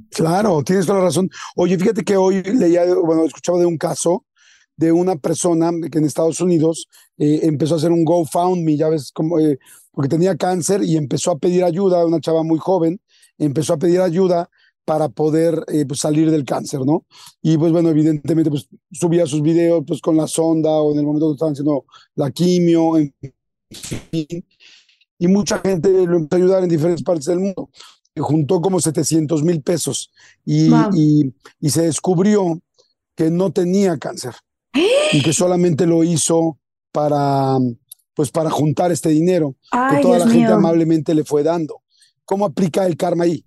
Claro, 0.10 0.64
tienes 0.64 0.88
toda 0.88 0.98
la 0.98 1.06
razón. 1.06 1.30
Oye, 1.56 1.78
fíjate 1.78 2.04
que 2.04 2.18
hoy 2.18 2.42
leía, 2.42 2.86
bueno, 2.96 3.24
escuchaba 3.24 3.60
de 3.60 3.68
un 3.68 3.78
caso 3.78 4.26
de 4.82 4.92
una 4.92 5.16
persona 5.16 5.70
que 5.92 6.00
en 6.00 6.06
Estados 6.06 6.42
Unidos 6.42 6.88
eh, 7.20 7.42
empezó 7.44 7.76
a 7.76 7.78
hacer 7.78 7.92
un 7.92 8.04
GoFundMe, 8.04 8.76
ya 8.76 8.90
ves, 8.90 9.12
como, 9.12 9.38
eh, 9.38 9.60
porque 9.92 10.10
tenía 10.10 10.36
cáncer 10.36 10.84
y 10.84 10.98
empezó 10.98 11.30
a 11.30 11.38
pedir 11.38 11.64
ayuda, 11.64 12.04
una 12.04 12.20
chava 12.20 12.42
muy 12.42 12.58
joven, 12.58 13.00
empezó 13.38 13.74
a 13.74 13.78
pedir 13.78 14.02
ayuda 14.02 14.50
para 14.84 15.08
poder 15.08 15.64
eh, 15.68 15.86
pues, 15.86 16.00
salir 16.00 16.32
del 16.32 16.46
cáncer, 16.46 16.80
¿no? 16.84 17.06
Y 17.44 17.60
pues 17.60 17.72
bueno, 17.72 17.90
evidentemente 17.90 18.50
pues 18.50 18.68
subía 18.92 19.28
sus 19.28 19.44
videos 19.44 19.84
pues 19.86 20.02
con 20.02 20.18
la 20.18 20.26
sonda 20.26 20.72
o 20.72 20.94
en 20.94 20.98
el 20.98 21.06
momento 21.06 21.28
que 21.28 21.34
estaban 21.34 21.54
haciendo 21.54 21.86
la 22.16 22.32
quimio, 22.32 22.98
en 22.98 23.14
fin, 23.70 24.44
y 25.20 25.28
mucha 25.28 25.60
gente 25.60 25.90
lo 26.08 26.18
empezó 26.18 26.36
a 26.36 26.44
ayudar 26.44 26.64
en 26.64 26.70
diferentes 26.70 27.04
partes 27.04 27.26
del 27.26 27.40
mundo. 27.40 27.70
Juntó 28.18 28.60
como 28.60 28.80
700 28.80 29.44
mil 29.44 29.62
pesos 29.62 30.12
y, 30.44 30.74
y, 30.96 31.34
y 31.60 31.70
se 31.70 31.84
descubrió 31.84 32.60
que 33.16 33.30
no 33.30 33.52
tenía 33.52 34.00
cáncer 34.00 34.34
y 34.74 35.22
que 35.22 35.34
solamente 35.34 35.86
lo 35.86 36.04
hizo 36.04 36.58
para, 36.92 37.58
pues 38.14 38.32
para 38.32 38.50
juntar 38.50 38.92
este 38.92 39.10
dinero 39.10 39.56
que 39.72 40.02
toda 40.02 40.20
la 40.20 40.28
gente 40.28 40.52
amablemente 40.52 41.14
le 41.14 41.24
fue 41.24 41.44
dando. 41.44 41.82
¿Cómo 42.26 42.46
aplica 42.46 42.86
el 42.86 42.98
karma 42.98 43.26
ahí? 43.26 43.46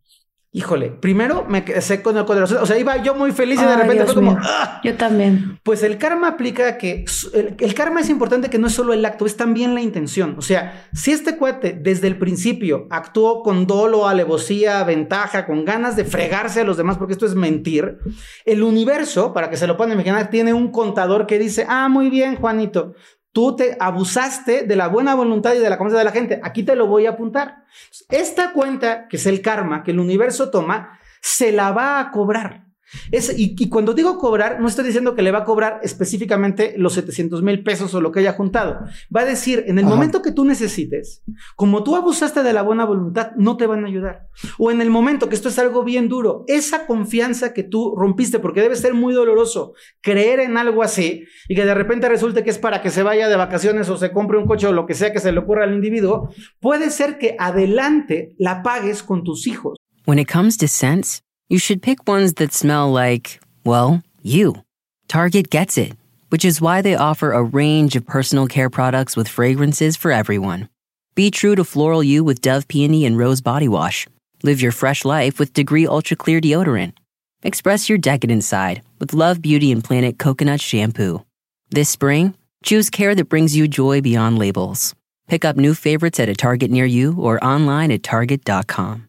Híjole, 0.57 0.90
primero 0.90 1.45
me 1.49 1.64
quedé 1.64 2.01
con 2.01 2.17
el 2.17 2.25
corazón, 2.27 2.59
o 2.62 2.67
sea, 2.67 2.79
iba 2.79 2.97
yo 3.03 3.17
muy 3.17 3.33
feliz 3.33 3.61
y 3.61 3.64
de 3.64 3.75
repente 3.75 4.05
fue 4.05 4.14
como... 4.14 4.38
¡ah! 4.40 4.81
Yo 4.85 4.97
también. 4.97 5.59
Pues 5.64 5.83
el 5.83 5.99
karma 5.99 6.29
aplica 6.29 6.79
que... 6.79 7.05
El, 7.33 7.75
karma 7.75 8.01
es 8.01 8.09
importante 8.09 8.49
que 8.49 8.61
no 8.61 8.69
es 8.69 8.73
solo 8.73 8.93
el 8.93 9.05
acto, 9.05 9.27
es 9.27 9.37
también 9.37 9.75
la 9.75 9.81
intención. 9.81 10.37
O 10.38 10.43
sea, 10.43 10.87
si 10.93 11.11
este 11.11 11.38
cuate 11.38 11.73
desde 11.73 12.07
el 12.07 12.19
principio 12.19 12.87
actuó 12.90 13.43
con 13.43 13.67
dolo, 13.67 14.07
alevosía, 14.07 14.85
ventaja, 14.85 15.45
con 15.45 15.64
ganas 15.64 15.97
de 15.97 16.05
fregarse 16.05 16.61
a 16.61 16.64
los 16.64 16.77
demás, 16.77 16.99
porque 16.99 17.14
esto 17.14 17.27
es 17.27 17.35
mentir, 17.35 17.99
el 18.45 18.62
universo, 18.62 19.33
para 19.33 19.51
que 19.51 19.57
se 19.57 19.67
lo 19.67 19.77
puedan 19.77 19.95
imaginar, 19.95 20.31
tiene 20.31 20.55
un 20.55 20.71
contador 20.71 21.27
que 21.27 21.40
dice, 21.40 21.67
ah, 21.69 21.88
muy 21.88 22.11
bien, 22.11 22.37
Juanito, 22.37 22.95
Tú 23.35 23.57
te 23.57 23.77
abusaste 23.81 24.62
de 24.62 24.77
la 24.77 24.87
buena 24.87 25.16
voluntad 25.16 25.55
y 25.55 25.59
de 25.59 25.68
la 25.68 25.77
confianza 25.77 25.99
de 25.99 26.05
la 26.05 26.12
gente. 26.12 26.40
Aquí 26.44 26.62
te 26.62 26.77
lo 26.77 26.87
voy 26.87 27.07
a 27.07 27.11
apuntar. 27.11 27.64
Esta 28.09 28.53
cuenta, 28.53 29.09
que 29.09 29.16
es 29.16 29.27
el 29.27 29.42
karma 29.42 29.83
que 29.83 29.90
el 29.90 29.99
universo 29.99 30.51
toma, 30.51 31.01
se 31.20 31.51
la 31.51 31.73
va 31.73 31.99
a 31.99 32.12
cobrar 32.12 32.63
y, 33.11 33.68
cuando 33.68 33.94
digo 33.94 34.18
cobrar, 34.18 34.61
no 34.61 34.68
estoy 34.68 34.85
diciendo 34.85 35.14
que 35.14 35.23
le 35.23 35.33
va 35.33 35.40
a 35.40 35.44
cobrar 35.44 35.81
específicamente 35.83 36.75
los 36.77 36.94
700 36.94 37.42
mil 37.42 37.62
pesos 37.62 37.94
o 37.94 38.01
lo 38.01 38.12
que 38.12 38.20
haya 38.20 38.33
juntado. 38.33 38.81
Va 39.14 39.23
a 39.23 39.25
decir, 39.25 39.64
en 39.66 39.79
el 39.79 39.85
momento 39.85 40.23
que 40.23 40.33
tú 40.33 40.44
necesites, 40.44 41.23
como 41.57 41.83
tú 41.85 41.97
abusaste 41.97 42.42
de 42.42 42.53
la 42.53 42.62
buena 42.62 42.85
voluntad, 42.85 43.33
no 43.37 43.57
te 43.57 43.66
van 43.66 43.85
a 43.85 43.88
ayudar. 43.88 44.29
O 44.59 44.70
en 44.70 44.81
el 44.81 44.90
momento 44.90 45.29
que 45.29 45.35
esto 45.35 45.49
es 45.49 45.59
algo 45.59 45.85
bien 45.85 46.09
duro, 46.09 46.44
esa 46.49 46.87
confianza 46.87 47.53
que 47.53 47.62
tú 47.62 47.94
rompiste, 47.97 48.38
porque 48.38 48.61
debe 48.61 48.77
ser 48.77 48.94
muy 48.94 49.14
doloroso 49.14 49.75
creer 50.01 50.40
en 50.40 50.57
algo 50.57 50.83
así 50.83 51.25
y 51.49 51.55
que 51.55 51.64
de 51.64 51.75
repente 51.75 52.09
resulte 52.09 52.44
que 52.44 52.51
es 52.51 52.59
para 52.59 52.83
que 52.83 52.90
se 52.90 53.03
vaya 53.03 53.29
de 53.29 53.37
vacaciones 53.37 53.88
o 53.88 53.97
se 53.97 54.12
compre 54.12 54.38
un 54.38 54.47
coche 54.47 54.66
o 54.66 54.73
lo 54.73 54.87
que 54.87 54.94
sea 54.94 55.12
que 55.12 55.20
se 55.20 55.33
le 55.33 55.40
ocurra 55.40 55.64
al 55.64 55.75
individuo, 55.75 56.31
puede 56.61 56.90
ser 56.90 57.18
que 57.18 57.37
adelante 57.38 58.35
la 58.38 58.62
pagues 58.62 59.03
con 59.03 59.25
tus 59.25 59.47
hijos. 59.47 59.77
When 60.07 60.18
it 60.18 60.31
comes 60.31 60.59
to 60.59 60.68
sense, 60.68 61.23
you 61.48 61.59
should 61.59 61.83
pick 61.83 62.09
ones 62.09 62.35
that 62.35 62.52
smell 62.52 62.90
like, 62.90 63.40
well, 63.64 64.02
you. 64.22 64.62
Target 65.09 65.50
gets 65.50 65.76
it, 65.76 65.92
which 66.30 66.44
is 66.44 66.61
why 66.61 66.80
they 66.83 66.94
offer 66.94 67.33
a 67.33 67.42
range 67.42 67.96
of 67.96 68.07
personal 68.07 68.46
care 68.46 68.70
products 68.70 69.16
with 69.16 69.28
fragrances 69.28 69.96
for 69.96 70.11
everyone. 70.11 70.68
Be 71.14 71.30
true 71.30 71.54
to 71.54 71.64
floral 71.64 72.02
you 72.02 72.24
with 72.24 72.40
Dove 72.40 72.66
Peony 72.66 73.04
and 73.04 73.18
Rose 73.18 73.40
Body 73.40 73.68
Wash. 73.68 74.07
Live 74.42 74.61
your 74.61 74.72
fresh 74.72 75.04
life 75.04 75.38
with 75.38 75.52
Degree 75.52 75.87
Ultra 75.87 76.16
Clear 76.16 76.40
Deodorant. 76.40 76.94
Express 77.42 77.88
your 77.88 77.98
decadent 77.98 78.42
side 78.42 78.83
with 78.98 79.12
Love 79.12 79.42
Beauty 79.42 79.70
and 79.70 79.85
Planet 79.85 80.18
Coconut 80.18 80.61
Shampoo. 80.61 81.24
This 81.70 81.90
spring, 81.90 82.35
choose 82.64 82.90
care 82.90 83.14
that 83.14 83.28
brings 83.28 83.54
you 83.54 83.68
joy 83.68 84.00
beyond 84.00 84.38
labels. 84.38 84.94
Pick 85.28 85.44
up 85.44 85.57
new 85.57 85.74
favorites 85.74 86.18
at 86.20 86.28
a 86.28 86.35
Target 86.35 86.70
near 86.70 86.87
you 86.87 87.16
or 87.18 87.42
online 87.44 87.90
at 87.90 88.02
Target.com. 88.02 89.09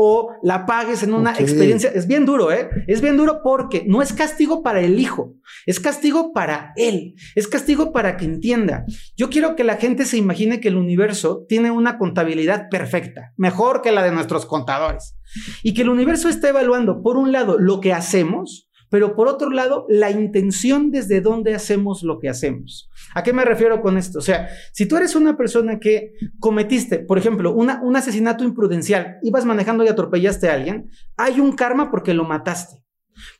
o 0.00 0.30
la 0.44 0.64
pagues 0.64 1.02
en 1.02 1.12
una 1.12 1.32
experiencia. 1.32 1.90
Es 1.92 2.06
bien 2.06 2.24
duro, 2.24 2.52
¿eh? 2.52 2.70
Es 2.86 3.00
bien 3.00 3.16
duro 3.16 3.40
porque 3.42 3.84
no 3.84 4.00
es 4.00 4.12
castigo 4.12 4.62
para 4.62 4.80
el 4.80 5.00
hijo, 5.00 5.34
es 5.66 5.80
castigo 5.80 6.32
para 6.32 6.72
él, 6.76 7.16
es 7.34 7.48
castigo 7.48 7.92
para 7.92 8.16
que 8.16 8.24
entienda. 8.24 8.84
Yo 9.16 9.28
quiero 9.28 9.56
que 9.56 9.64
la 9.64 9.76
gente 9.76 10.04
se 10.04 10.16
imagine 10.16 10.60
que 10.60 10.68
el 10.68 10.76
universo 10.76 11.44
tiene 11.48 11.72
una 11.72 11.98
contabilidad 11.98 12.68
perfecta, 12.70 13.32
mejor 13.36 13.82
que 13.82 13.90
la 13.90 14.04
de 14.04 14.12
nuestros 14.12 14.46
contadores, 14.46 15.16
y 15.64 15.74
que 15.74 15.82
el 15.82 15.88
universo 15.88 16.28
está 16.28 16.50
evaluando, 16.50 17.02
por 17.02 17.16
un 17.16 17.32
lado, 17.32 17.58
lo 17.58 17.80
que 17.80 17.92
hacemos, 17.92 18.67
pero 18.90 19.14
por 19.14 19.28
otro 19.28 19.50
lado, 19.50 19.86
la 19.88 20.10
intención 20.10 20.90
desde 20.90 21.20
donde 21.20 21.54
hacemos 21.54 22.02
lo 22.02 22.18
que 22.18 22.28
hacemos. 22.28 22.90
¿A 23.14 23.22
qué 23.22 23.32
me 23.32 23.44
refiero 23.44 23.80
con 23.80 23.98
esto? 23.98 24.18
O 24.18 24.22
sea, 24.22 24.48
si 24.72 24.86
tú 24.86 24.96
eres 24.96 25.14
una 25.14 25.36
persona 25.36 25.78
que 25.78 26.12
cometiste, 26.38 26.98
por 26.98 27.18
ejemplo, 27.18 27.52
un 27.54 27.96
asesinato 27.96 28.44
imprudencial, 28.44 29.18
ibas 29.22 29.44
manejando 29.44 29.84
y 29.84 29.88
atropellaste 29.88 30.48
a 30.48 30.54
alguien, 30.54 30.90
hay 31.16 31.40
un 31.40 31.52
karma 31.52 31.90
porque 31.90 32.14
lo 32.14 32.24
mataste. 32.24 32.82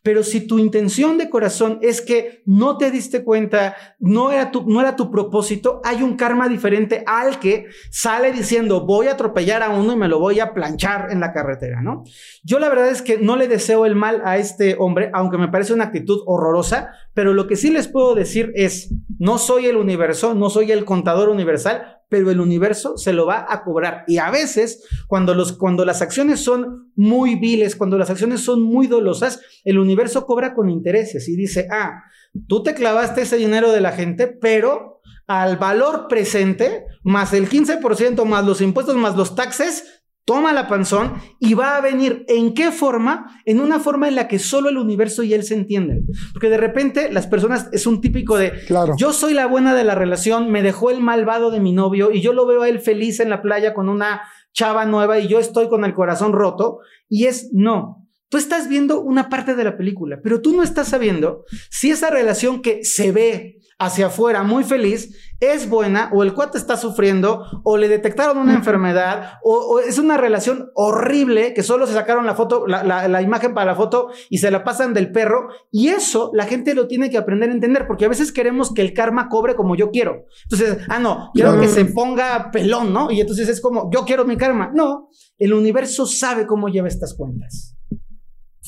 Pero 0.03 0.23
si 0.23 0.47
tu 0.47 0.59
intención 0.59 1.19
de 1.19 1.31
corazón 1.31 1.79
es 1.83 2.01
que 2.01 2.43
no 2.47 2.79
te 2.79 2.91
diste 2.91 3.25
cuenta, 3.25 3.77
no 3.99 4.31
era, 4.31 4.51
tu, 4.51 4.67
no 4.67 4.81
era 4.81 4.97
tu 4.97 5.11
propósito, 5.11 5.81
hay 5.85 6.03
un 6.03 6.17
karma 6.17 6.49
diferente 6.49 7.05
al 7.07 7.38
que 7.38 7.67
sale 7.91 8.33
diciendo 8.33 8.87
voy 8.87 9.07
a 9.09 9.12
atropellar 9.12 9.62
a 9.62 9.71
uno 9.71 9.93
y 9.93 9.97
me 9.97 10.09
lo 10.09 10.19
voy 10.19 10.41
a 10.41 10.55
planchar 10.55 11.09
en 11.11 11.21
la 11.21 11.33
carretera, 11.33 11.83
¿no? 11.83 12.05
Yo 12.43 12.59
la 12.59 12.69
verdad 12.69 12.88
es 12.88 13.03
que 13.03 13.19
no 13.19 13.37
le 13.37 13.49
deseo 13.49 13.87
el 13.87 13.95
mal 13.95 14.23
a 14.25 14.38
este 14.38 14.77
hombre, 14.79 15.11
aunque 15.12 15.38
me 15.38 15.49
parece 15.49 15.73
una 15.73 15.85
actitud 15.85 16.23
horrorosa, 16.27 16.91
pero 17.14 17.35
lo 17.35 17.47
que 17.47 17.57
sí 17.57 17.71
les 17.71 17.88
puedo 17.88 18.14
decir 18.14 18.53
es, 18.55 18.95
no 19.19 19.38
soy 19.38 19.67
el 19.67 19.77
universo, 19.77 20.35
no 20.35 20.51
soy 20.51 20.73
el 20.73 20.85
contador 20.85 21.29
universal, 21.29 21.98
pero 22.09 22.31
el 22.31 22.40
universo 22.40 22.97
se 22.97 23.12
lo 23.12 23.27
va 23.27 23.47
a 23.49 23.62
cobrar. 23.62 24.05
Y 24.07 24.18
a 24.18 24.31
veces, 24.31 24.85
cuando, 25.07 25.35
los, 25.35 25.53
cuando 25.53 25.85
las 25.85 26.03
acciones 26.03 26.40
son 26.40 26.90
muy 26.97 27.37
viles, 27.37 27.77
cuando 27.77 27.99
las 27.99 28.11
acciones 28.11 28.40
son 28.40 28.62
muy 28.62 28.87
dolosas, 28.87 29.40
el 29.64 29.79
universo 29.79 30.27
cobra 30.27 30.55
con 30.55 30.71
intereses 30.71 31.29
y 31.29 31.37
dice, 31.37 31.68
ah, 31.71 32.03
tú 32.47 32.62
te 32.62 32.75
clavaste 32.75 33.23
ese 33.23 33.37
dinero 33.37 33.73
de 33.73 33.81
la 33.81 33.92
gente, 33.92 34.27
pero 34.27 35.01
al 35.27 35.59
valor 35.59 36.07
presente, 36.09 36.87
más 37.03 37.35
el 37.35 37.51
15%, 37.51 38.25
más 38.25 38.47
los 38.47 38.62
impuestos, 38.62 38.97
más 38.97 39.14
los 39.14 39.35
taxes, 39.35 39.98
toma 40.29 40.53
la 40.53 40.69
panzón 40.69 41.14
y 41.41 41.55
va 41.55 41.79
a 41.79 41.81
venir 41.81 42.27
en 42.29 42.53
qué 42.53 42.71
forma, 42.71 43.41
en 43.47 43.61
una 43.61 43.81
forma 43.81 44.09
en 44.09 44.14
la 44.14 44.29
que 44.29 44.38
solo 44.38 44.69
el 44.69 44.77
universo 44.77 45.23
y 45.23 45.33
él 45.33 45.43
se 45.43 45.55
entienden. 45.55 46.05
Porque 46.35 46.51
de 46.51 46.59
repente 46.59 47.11
las 47.11 47.27
personas 47.27 47.71
es 47.73 47.87
un 47.87 48.03
típico 48.03 48.37
de, 48.37 48.53
claro. 48.67 48.93
yo 48.99 49.14
soy 49.14 49.33
la 49.33 49.47
buena 49.47 49.75
de 49.75 49.85
la 49.85 49.95
relación, 49.95 50.51
me 50.51 50.62
dejó 50.62 50.91
el 50.91 51.01
malvado 51.01 51.51
de 51.51 51.61
mi 51.61 51.73
novio 51.73 52.12
y 52.12 52.21
yo 52.21 52.35
lo 52.35 52.45
veo 52.45 52.61
a 52.61 52.69
él 52.69 52.79
feliz 52.79 53.21
en 53.21 53.31
la 53.31 53.41
playa 53.41 53.73
con 53.73 53.88
una 53.88 54.21
chava 54.53 54.85
nueva 54.85 55.19
y 55.19 55.29
yo 55.29 55.38
estoy 55.38 55.71
con 55.71 55.87
el 55.87 55.95
corazón 55.95 56.35
roto. 56.35 56.81
Y 57.09 57.25
es 57.25 57.49
no. 57.55 58.07
Tú 58.29 58.37
estás 58.37 58.69
viendo 58.69 59.01
una 59.01 59.31
parte 59.31 59.55
de 59.55 59.64
la 59.64 59.79
película, 59.79 60.21
pero 60.23 60.43
tú 60.43 60.55
no 60.55 60.62
estás 60.62 60.88
sabiendo 60.88 61.47
si 61.71 61.91
esa 61.91 62.11
relación 62.11 62.61
que 62.61 62.85
se 62.85 63.12
ve 63.12 63.58
hacia 63.79 64.07
afuera 64.07 64.43
muy 64.43 64.64
feliz 64.64 65.17
es 65.41 65.69
buena 65.69 66.11
o 66.12 66.25
el 66.25 66.35
cuate 66.35 66.59
está 66.59 66.77
sufriendo 66.77 67.45
o 67.62 67.77
le 67.77 67.88
detectaron 67.88 68.38
una 68.38 68.55
enfermedad 68.55 69.35
o, 69.45 69.79
es 69.79 69.99
una 69.99 70.17
relación 70.17 70.71
horrible 70.75 71.55
que 71.55 71.62
solo 71.62 71.87
se 71.87 71.93
sacaron 71.93 72.27
la 72.27 72.35
foto, 72.35 72.67
la, 72.67 73.23
imagen 73.23 73.55
para 73.55 73.67
la 73.67 73.77
foto 73.77 74.11
y 74.31 74.38
se 74.38 74.51
la 74.51 74.64
pasan 74.64 74.95
del 74.95 75.12
perro 75.12 75.49
y 75.71 75.88
eso 75.88 76.31
la 76.35 76.45
gente 76.45 76.75
lo 76.75 76.88
tiene 76.88 77.09
que 77.09 77.19
aprender 77.19 77.51
a 77.51 77.53
entender 77.53 77.87
porque 77.87 78.05
a 78.05 78.09
veces 78.09 78.33
queremos 78.33 78.75
que 78.75 78.83
el 78.83 78.93
karma 78.93 79.29
cobre 79.29 79.55
como 79.55 79.77
yo 79.77 79.91
quiero. 79.91 80.25
Entonces, 80.45 80.79
ah, 80.88 80.99
no, 80.99 81.31
quiero 81.33 81.61
que 81.61 81.69
se 81.69 81.85
ponga 81.85 82.51
pelón, 82.51 82.93
¿no? 82.93 83.11
Y 83.11 83.21
entonces 83.21 83.49
es 83.49 83.61
como, 83.61 83.91
yo 83.93 84.05
quiero 84.05 84.25
mi 84.25 84.37
karma. 84.37 84.73
No, 84.75 85.09
el 85.38 85.53
universo 85.53 86.07
sabe 86.07 86.47
cómo 86.47 86.69
lleva 86.69 86.88
estas 86.88 87.14
cuentas. 87.14 87.78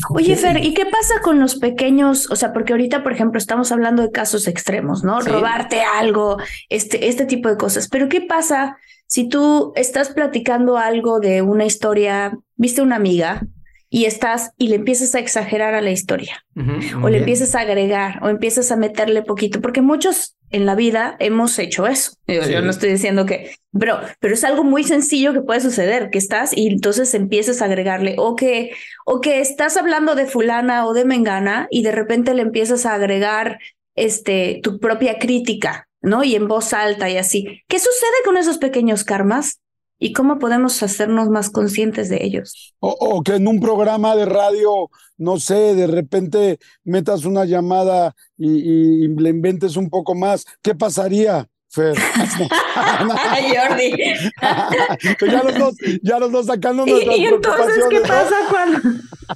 Oye, 0.08 0.36
Fer, 0.36 0.64
¿y 0.64 0.74
qué 0.74 0.86
pasa 0.86 1.20
con 1.22 1.38
los 1.40 1.56
pequeños? 1.56 2.30
O 2.30 2.36
sea, 2.36 2.52
porque 2.52 2.72
ahorita, 2.72 3.02
por 3.02 3.12
ejemplo, 3.12 3.38
estamos 3.38 3.70
hablando 3.72 4.02
de 4.02 4.10
casos 4.10 4.48
extremos, 4.48 5.04
¿no? 5.04 5.20
Robarte 5.20 5.82
algo, 5.82 6.38
este, 6.68 7.08
este 7.08 7.26
tipo 7.26 7.48
de 7.48 7.56
cosas. 7.56 7.88
Pero 7.88 8.08
¿qué 8.08 8.20
pasa 8.20 8.78
si 9.06 9.28
tú 9.28 9.72
estás 9.76 10.10
platicando 10.10 10.78
algo 10.78 11.20
de 11.20 11.42
una 11.42 11.64
historia, 11.64 12.38
viste 12.56 12.82
una 12.82 12.96
amiga 12.96 13.46
y 13.88 14.04
estás 14.04 14.52
y 14.56 14.68
le 14.68 14.76
empiezas 14.76 15.14
a 15.14 15.18
exagerar 15.18 15.74
a 15.74 15.80
la 15.80 15.90
historia? 15.90 16.44
o 17.02 17.08
le 17.08 17.18
empiezas 17.18 17.54
a 17.54 17.60
agregar 17.60 18.22
o 18.22 18.28
empiezas 18.28 18.70
a 18.70 18.76
meterle 18.76 19.22
poquito, 19.22 19.60
porque 19.60 19.82
muchos 19.82 20.36
en 20.50 20.66
la 20.66 20.74
vida 20.74 21.16
hemos 21.18 21.58
hecho 21.58 21.86
eso. 21.86 22.12
Yo, 22.26 22.60
no 22.60 22.70
estoy 22.70 22.90
diciendo 22.90 23.26
que, 23.26 23.52
pero, 23.78 24.00
pero 24.18 24.34
es 24.34 24.44
algo 24.44 24.64
muy 24.64 24.84
sencillo 24.84 25.32
que 25.32 25.40
puede 25.40 25.60
suceder, 25.60 26.10
que 26.10 26.18
estás 26.18 26.56
y 26.56 26.66
entonces 26.66 27.14
empiezas 27.14 27.62
a 27.62 27.66
agregarle 27.66 28.16
o 28.18 28.36
que, 28.36 28.72
o 29.06 29.20
que 29.20 29.40
estás 29.40 29.76
hablando 29.76 30.14
de 30.14 30.26
fulana 30.26 30.86
o 30.86 30.92
de 30.92 31.04
mengana 31.04 31.68
y 31.70 31.82
de 31.82 31.92
repente 31.92 32.34
le 32.34 32.42
empiezas 32.42 32.84
a 32.86 32.94
agregar 32.94 33.58
este, 33.94 34.60
tu 34.62 34.80
propia 34.80 35.18
crítica, 35.18 35.88
¿no? 36.02 36.24
Y 36.24 36.34
en 36.34 36.48
voz 36.48 36.72
alta 36.72 37.08
y 37.08 37.16
así. 37.16 37.62
¿Qué 37.68 37.78
sucede 37.78 38.24
con 38.24 38.36
esos 38.36 38.58
pequeños 38.58 39.04
karmas? 39.04 39.59
¿Y 40.02 40.14
cómo 40.14 40.38
podemos 40.38 40.82
hacernos 40.82 41.28
más 41.28 41.50
conscientes 41.50 42.08
de 42.08 42.24
ellos? 42.24 42.74
O, 42.80 43.22
que 43.22 43.36
en 43.36 43.46
un 43.46 43.60
programa 43.60 44.16
de 44.16 44.24
radio, 44.24 44.90
no 45.18 45.38
sé, 45.38 45.74
de 45.74 45.86
repente 45.86 46.58
metas 46.84 47.26
una 47.26 47.44
llamada 47.44 48.16
y, 48.38 49.04
y 49.04 49.08
le 49.08 49.28
inventes 49.28 49.76
un 49.76 49.90
poco 49.90 50.14
más. 50.14 50.46
¿Qué 50.62 50.74
pasaría? 50.74 51.46
Fer. 51.70 51.96
Jordi. 53.54 53.92
ya 55.30 55.42
los 55.44 55.54
dos, 55.54 55.74
ya 56.02 56.18
los 56.18 56.32
dos 56.32 56.46
sacando 56.46 56.84
nuestras 56.84 57.16
¿Y, 57.16 57.20
y 57.20 57.26
entonces 57.26 57.84
qué 57.88 58.00
pasa 58.00 58.34
cuando? 58.50 58.80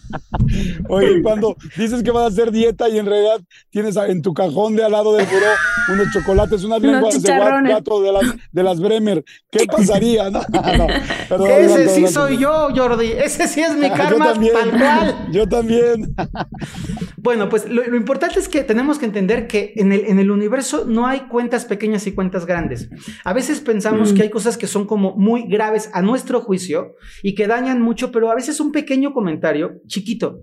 Oye, 0.89 1.23
cuando 1.23 1.57
dices 1.77 2.03
que 2.03 2.11
vas 2.11 2.25
a 2.25 2.27
hacer 2.27 2.51
dieta 2.51 2.89
y 2.89 2.99
en 2.99 3.07
realidad 3.07 3.41
tienes 3.71 3.97
en 3.97 4.21
tu 4.21 4.35
cajón 4.35 4.75
de 4.75 4.85
al 4.85 4.93
lado 4.93 5.15
del 5.15 5.27
buró 5.27 5.47
unos 5.93 6.13
chocolates, 6.13 6.65
unas 6.65 6.83
lenguas 6.83 7.23
de 7.23 7.31
gato 7.33 8.03
de 8.03 8.13
las, 8.13 8.25
de 8.51 8.63
las 8.63 8.81
Bremer, 8.81 9.25
¿qué 9.51 9.67
pasaría? 9.67 10.31
No, 10.31 10.41
Ese 11.47 11.89
sí 11.89 12.09
soy 12.09 12.39
yo, 12.39 12.69
Jordi. 12.75 13.13
Ese 13.13 13.47
sí 13.47 13.61
es 13.61 13.77
mi 13.77 13.89
karma 13.91 14.35
cual. 14.35 15.29
Yo 15.31 15.49
también. 15.49 16.15
Bueno, 17.17 17.49
pues 17.49 17.69
lo, 17.69 17.83
importante 17.97 18.39
es 18.39 18.49
que 18.49 18.65
tenemos 18.65 18.99
que 18.99 19.07
entender 19.07 19.47
que 19.47 19.73
en 19.77 19.93
el, 19.93 20.05
en 20.07 20.19
el 20.19 20.31
universo 20.31 20.85
no 20.87 21.07
hay 21.07 21.21
cuentas 21.21 21.65
pequeñas 21.65 22.07
y 22.07 22.13
cuentas 22.13 22.24
grandes. 22.47 22.89
A 23.25 23.33
veces 23.33 23.61
pensamos 23.61 24.13
que 24.13 24.23
hay 24.23 24.31
cosas 24.31 24.57
que 24.57 24.67
son 24.67 24.87
como 24.87 25.15
muy 25.17 25.47
graves 25.47 25.91
a 25.93 26.03
nuestro 26.03 26.41
juicio 26.41 26.95
y 27.23 27.35
que 27.35 27.47
dañan 27.47 27.81
mucho, 27.81 28.13
pero 28.13 28.31
a 28.31 28.35
veces 28.35 28.61
un 28.61 28.73
pequeño 28.73 29.13
comentario 29.13 29.81
chiquito 29.87 30.43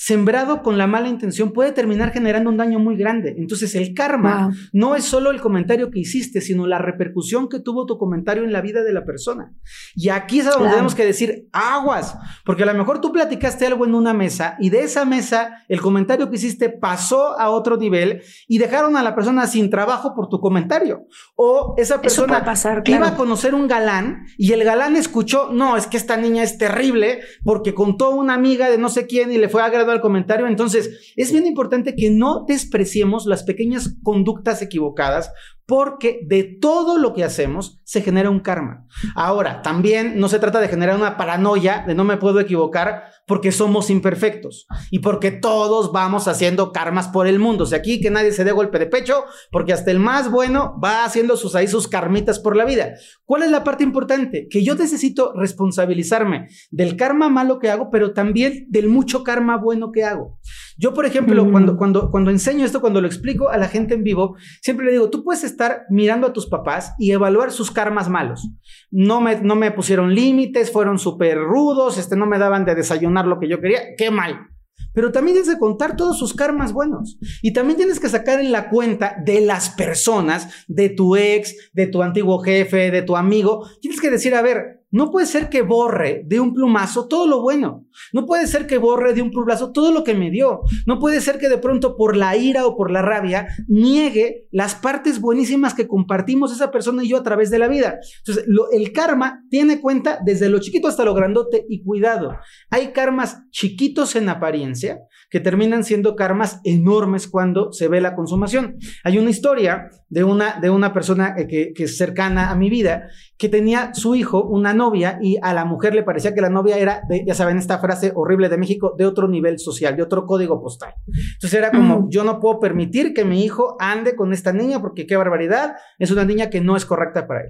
sembrado 0.00 0.62
con 0.62 0.78
la 0.78 0.86
mala 0.86 1.08
intención 1.08 1.52
puede 1.52 1.72
terminar 1.72 2.10
generando 2.10 2.48
un 2.48 2.56
daño 2.56 2.78
muy 2.78 2.96
grande. 2.96 3.34
Entonces 3.36 3.74
el 3.74 3.92
karma 3.92 4.50
no 4.72 4.96
es 4.96 5.04
solo 5.04 5.30
el 5.30 5.42
comentario 5.42 5.90
que 5.90 5.98
hiciste, 5.98 6.40
sino 6.40 6.66
la 6.66 6.78
repercusión 6.78 7.50
que 7.50 7.60
tuvo 7.60 7.84
tu 7.84 7.98
comentario 7.98 8.42
en 8.44 8.50
la 8.50 8.62
vida 8.62 8.82
de 8.82 8.94
la 8.94 9.04
persona. 9.04 9.52
Y 9.94 10.08
aquí 10.08 10.40
es 10.40 10.46
donde 10.46 10.70
tenemos 10.70 10.94
que 10.94 11.04
decir 11.04 11.48
aguas, 11.52 12.16
porque 12.46 12.62
a 12.62 12.66
lo 12.66 12.72
mejor 12.72 13.02
tú 13.02 13.12
platicaste 13.12 13.66
algo 13.66 13.84
en 13.84 13.94
una 13.94 14.14
mesa 14.14 14.56
y 14.58 14.70
de 14.70 14.84
esa 14.84 15.04
mesa 15.04 15.64
el 15.68 15.82
comentario 15.82 16.30
que 16.30 16.36
hiciste 16.36 16.70
pasó 16.70 17.38
a 17.38 17.50
otro 17.50 17.76
nivel 17.76 18.22
y 18.48 18.56
dejaron 18.56 18.96
a 18.96 19.02
la 19.02 19.14
persona 19.14 19.46
sin 19.46 19.68
trabajo 19.68 20.14
por 20.14 20.30
tu 20.30 20.40
comentario. 20.40 21.04
O 21.36 21.74
esa 21.76 22.00
persona 22.00 22.42
iba 22.86 23.08
a 23.08 23.16
conocer 23.16 23.54
un 23.54 23.68
galán 23.68 24.24
y 24.38 24.54
el 24.54 24.64
galán 24.64 24.96
escuchó, 24.96 25.50
no, 25.52 25.76
es 25.76 25.86
que 25.86 25.98
esta 25.98 26.16
niña 26.16 26.42
es 26.42 26.56
terrible 26.56 27.20
porque 27.44 27.74
contó 27.74 28.08
una 28.12 28.32
amiga 28.32 28.70
de 28.70 28.78
no 28.78 28.88
sé 28.88 29.06
quién 29.06 29.30
y 29.30 29.36
le 29.36 29.50
fue 29.50 29.62
a 29.62 29.68
al 29.90 30.00
comentario. 30.00 30.46
Entonces, 30.46 31.12
es 31.16 31.32
bien 31.32 31.46
importante 31.46 31.94
que 31.94 32.10
no 32.10 32.44
despreciemos 32.46 33.26
las 33.26 33.42
pequeñas 33.42 33.96
conductas 34.02 34.62
equivocadas 34.62 35.32
porque 35.70 36.18
de 36.24 36.42
todo 36.42 36.98
lo 36.98 37.14
que 37.14 37.22
hacemos 37.22 37.80
se 37.84 38.02
genera 38.02 38.28
un 38.28 38.40
karma. 38.40 38.88
Ahora, 39.14 39.62
también 39.62 40.18
no 40.18 40.28
se 40.28 40.40
trata 40.40 40.58
de 40.58 40.66
generar 40.66 40.96
una 40.96 41.16
paranoia 41.16 41.84
de 41.86 41.94
no 41.94 42.02
me 42.02 42.16
puedo 42.16 42.40
equivocar 42.40 43.04
porque 43.24 43.52
somos 43.52 43.88
imperfectos 43.88 44.66
y 44.90 44.98
porque 44.98 45.30
todos 45.30 45.92
vamos 45.92 46.26
haciendo 46.26 46.72
karmas 46.72 47.06
por 47.06 47.28
el 47.28 47.38
mundo. 47.38 47.62
O 47.62 47.66
sea, 47.68 47.78
aquí 47.78 48.00
que 48.00 48.10
nadie 48.10 48.32
se 48.32 48.42
dé 48.42 48.50
golpe 48.50 48.80
de 48.80 48.86
pecho 48.86 49.22
porque 49.52 49.72
hasta 49.72 49.92
el 49.92 50.00
más 50.00 50.28
bueno 50.28 50.74
va 50.82 51.04
haciendo 51.04 51.36
sus 51.36 51.54
ahí 51.54 51.68
sus 51.68 51.86
karmitas 51.86 52.40
por 52.40 52.56
la 52.56 52.64
vida. 52.64 52.94
¿Cuál 53.24 53.44
es 53.44 53.52
la 53.52 53.62
parte 53.62 53.84
importante? 53.84 54.48
Que 54.50 54.64
yo 54.64 54.74
necesito 54.74 55.32
responsabilizarme 55.36 56.48
del 56.72 56.96
karma 56.96 57.28
malo 57.28 57.60
que 57.60 57.70
hago, 57.70 57.90
pero 57.90 58.12
también 58.12 58.66
del 58.70 58.88
mucho 58.88 59.22
karma 59.22 59.56
bueno 59.56 59.92
que 59.92 60.02
hago. 60.02 60.40
Yo, 60.76 60.94
por 60.94 61.06
ejemplo, 61.06 61.48
cuando, 61.48 61.76
cuando, 61.76 62.10
cuando 62.10 62.30
enseño 62.30 62.64
esto, 62.64 62.80
cuando 62.80 63.00
lo 63.00 63.06
explico 63.06 63.50
a 63.50 63.58
la 63.58 63.68
gente 63.68 63.94
en 63.94 64.02
vivo, 64.02 64.36
siempre 64.62 64.86
le 64.86 64.92
digo, 64.92 65.10
tú 65.10 65.22
puedes 65.22 65.44
estar 65.44 65.59
mirando 65.88 66.28
a 66.28 66.32
tus 66.32 66.46
papás 66.46 66.94
y 66.98 67.12
evaluar 67.12 67.52
sus 67.52 67.70
karmas 67.70 68.08
malos. 68.08 68.48
No 68.90 69.20
me, 69.20 69.40
no 69.40 69.56
me 69.56 69.70
pusieron 69.70 70.14
límites, 70.14 70.72
fueron 70.72 70.98
súper 70.98 71.38
rudos, 71.38 71.98
este, 71.98 72.16
no 72.16 72.26
me 72.26 72.38
daban 72.38 72.64
de 72.64 72.74
desayunar 72.74 73.26
lo 73.26 73.38
que 73.38 73.48
yo 73.48 73.60
quería, 73.60 73.94
qué 73.96 74.10
mal. 74.10 74.48
Pero 74.92 75.12
también 75.12 75.36
tienes 75.36 75.54
que 75.54 75.60
contar 75.60 75.96
todos 75.96 76.18
sus 76.18 76.34
karmas 76.34 76.72
buenos. 76.72 77.18
Y 77.42 77.52
también 77.52 77.76
tienes 77.76 78.00
que 78.00 78.08
sacar 78.08 78.40
en 78.40 78.50
la 78.50 78.70
cuenta 78.70 79.16
de 79.24 79.40
las 79.40 79.70
personas, 79.70 80.64
de 80.66 80.88
tu 80.88 81.16
ex, 81.16 81.70
de 81.72 81.86
tu 81.86 82.02
antiguo 82.02 82.40
jefe, 82.40 82.90
de 82.90 83.02
tu 83.02 83.16
amigo. 83.16 83.68
Tienes 83.80 84.00
que 84.00 84.10
decir, 84.10 84.34
a 84.34 84.42
ver, 84.42 84.79
no 84.90 85.10
puede 85.10 85.26
ser 85.26 85.48
que 85.48 85.62
borre 85.62 86.22
de 86.26 86.40
un 86.40 86.52
plumazo 86.52 87.06
todo 87.06 87.26
lo 87.26 87.40
bueno. 87.40 87.86
No 88.12 88.26
puede 88.26 88.46
ser 88.46 88.66
que 88.66 88.78
borre 88.78 89.14
de 89.14 89.22
un 89.22 89.30
plumazo 89.30 89.72
todo 89.72 89.92
lo 89.92 90.02
que 90.02 90.14
me 90.14 90.30
dio. 90.30 90.60
No 90.86 90.98
puede 90.98 91.20
ser 91.20 91.38
que 91.38 91.48
de 91.48 91.58
pronto 91.58 91.96
por 91.96 92.16
la 92.16 92.36
ira 92.36 92.66
o 92.66 92.76
por 92.76 92.90
la 92.90 93.02
rabia 93.02 93.48
niegue 93.68 94.48
las 94.50 94.74
partes 94.74 95.20
buenísimas 95.20 95.74
que 95.74 95.86
compartimos 95.86 96.52
esa 96.52 96.70
persona 96.70 97.04
y 97.04 97.08
yo 97.08 97.18
a 97.18 97.22
través 97.22 97.50
de 97.50 97.58
la 97.58 97.68
vida. 97.68 97.98
Entonces, 98.18 98.46
el 98.72 98.92
karma 98.92 99.44
tiene 99.48 99.80
cuenta 99.80 100.18
desde 100.24 100.48
lo 100.48 100.58
chiquito 100.58 100.88
hasta 100.88 101.04
lo 101.04 101.14
grandote 101.14 101.66
y 101.68 101.82
cuidado. 101.82 102.36
Hay 102.70 102.92
karmas 102.92 103.42
chiquitos 103.50 104.16
en 104.16 104.28
apariencia 104.28 104.98
que 105.30 105.40
terminan 105.40 105.84
siendo 105.84 106.16
karmas 106.16 106.60
enormes 106.64 107.28
cuando 107.28 107.72
se 107.72 107.88
ve 107.88 108.00
la 108.00 108.14
consumación. 108.14 108.76
Hay 109.04 109.18
una 109.18 109.30
historia 109.30 109.90
de 110.08 110.24
una, 110.24 110.60
de 110.60 110.70
una 110.70 110.92
persona 110.92 111.34
eh, 111.38 111.46
que, 111.46 111.72
que 111.72 111.84
es 111.84 111.96
cercana 111.96 112.50
a 112.50 112.56
mi 112.56 112.68
vida 112.68 113.08
que 113.40 113.48
tenía 113.48 113.94
su 113.94 114.14
hijo, 114.14 114.44
una 114.44 114.74
novia, 114.74 115.18
y 115.22 115.38
a 115.40 115.54
la 115.54 115.64
mujer 115.64 115.94
le 115.94 116.02
parecía 116.02 116.34
que 116.34 116.42
la 116.42 116.50
novia 116.50 116.76
era, 116.76 117.00
de, 117.08 117.24
ya 117.24 117.34
saben, 117.34 117.56
esta 117.56 117.78
frase 117.78 118.12
horrible 118.14 118.50
de 118.50 118.58
México, 118.58 118.94
de 118.98 119.06
otro 119.06 119.28
nivel 119.28 119.58
social, 119.58 119.96
de 119.96 120.02
otro 120.02 120.26
código 120.26 120.60
postal. 120.60 120.92
Entonces 121.06 121.54
era 121.54 121.70
como, 121.70 122.06
yo 122.10 122.22
no 122.22 122.38
puedo 122.38 122.60
permitir 122.60 123.14
que 123.14 123.24
mi 123.24 123.42
hijo 123.42 123.78
ande 123.80 124.14
con 124.14 124.34
esta 124.34 124.52
niña 124.52 124.82
porque 124.82 125.06
qué 125.06 125.16
barbaridad, 125.16 125.72
es 125.98 126.10
una 126.10 126.26
niña 126.26 126.50
que 126.50 126.60
no 126.60 126.76
es 126.76 126.84
correcta 126.84 127.26
para 127.26 127.44
él. 127.44 127.48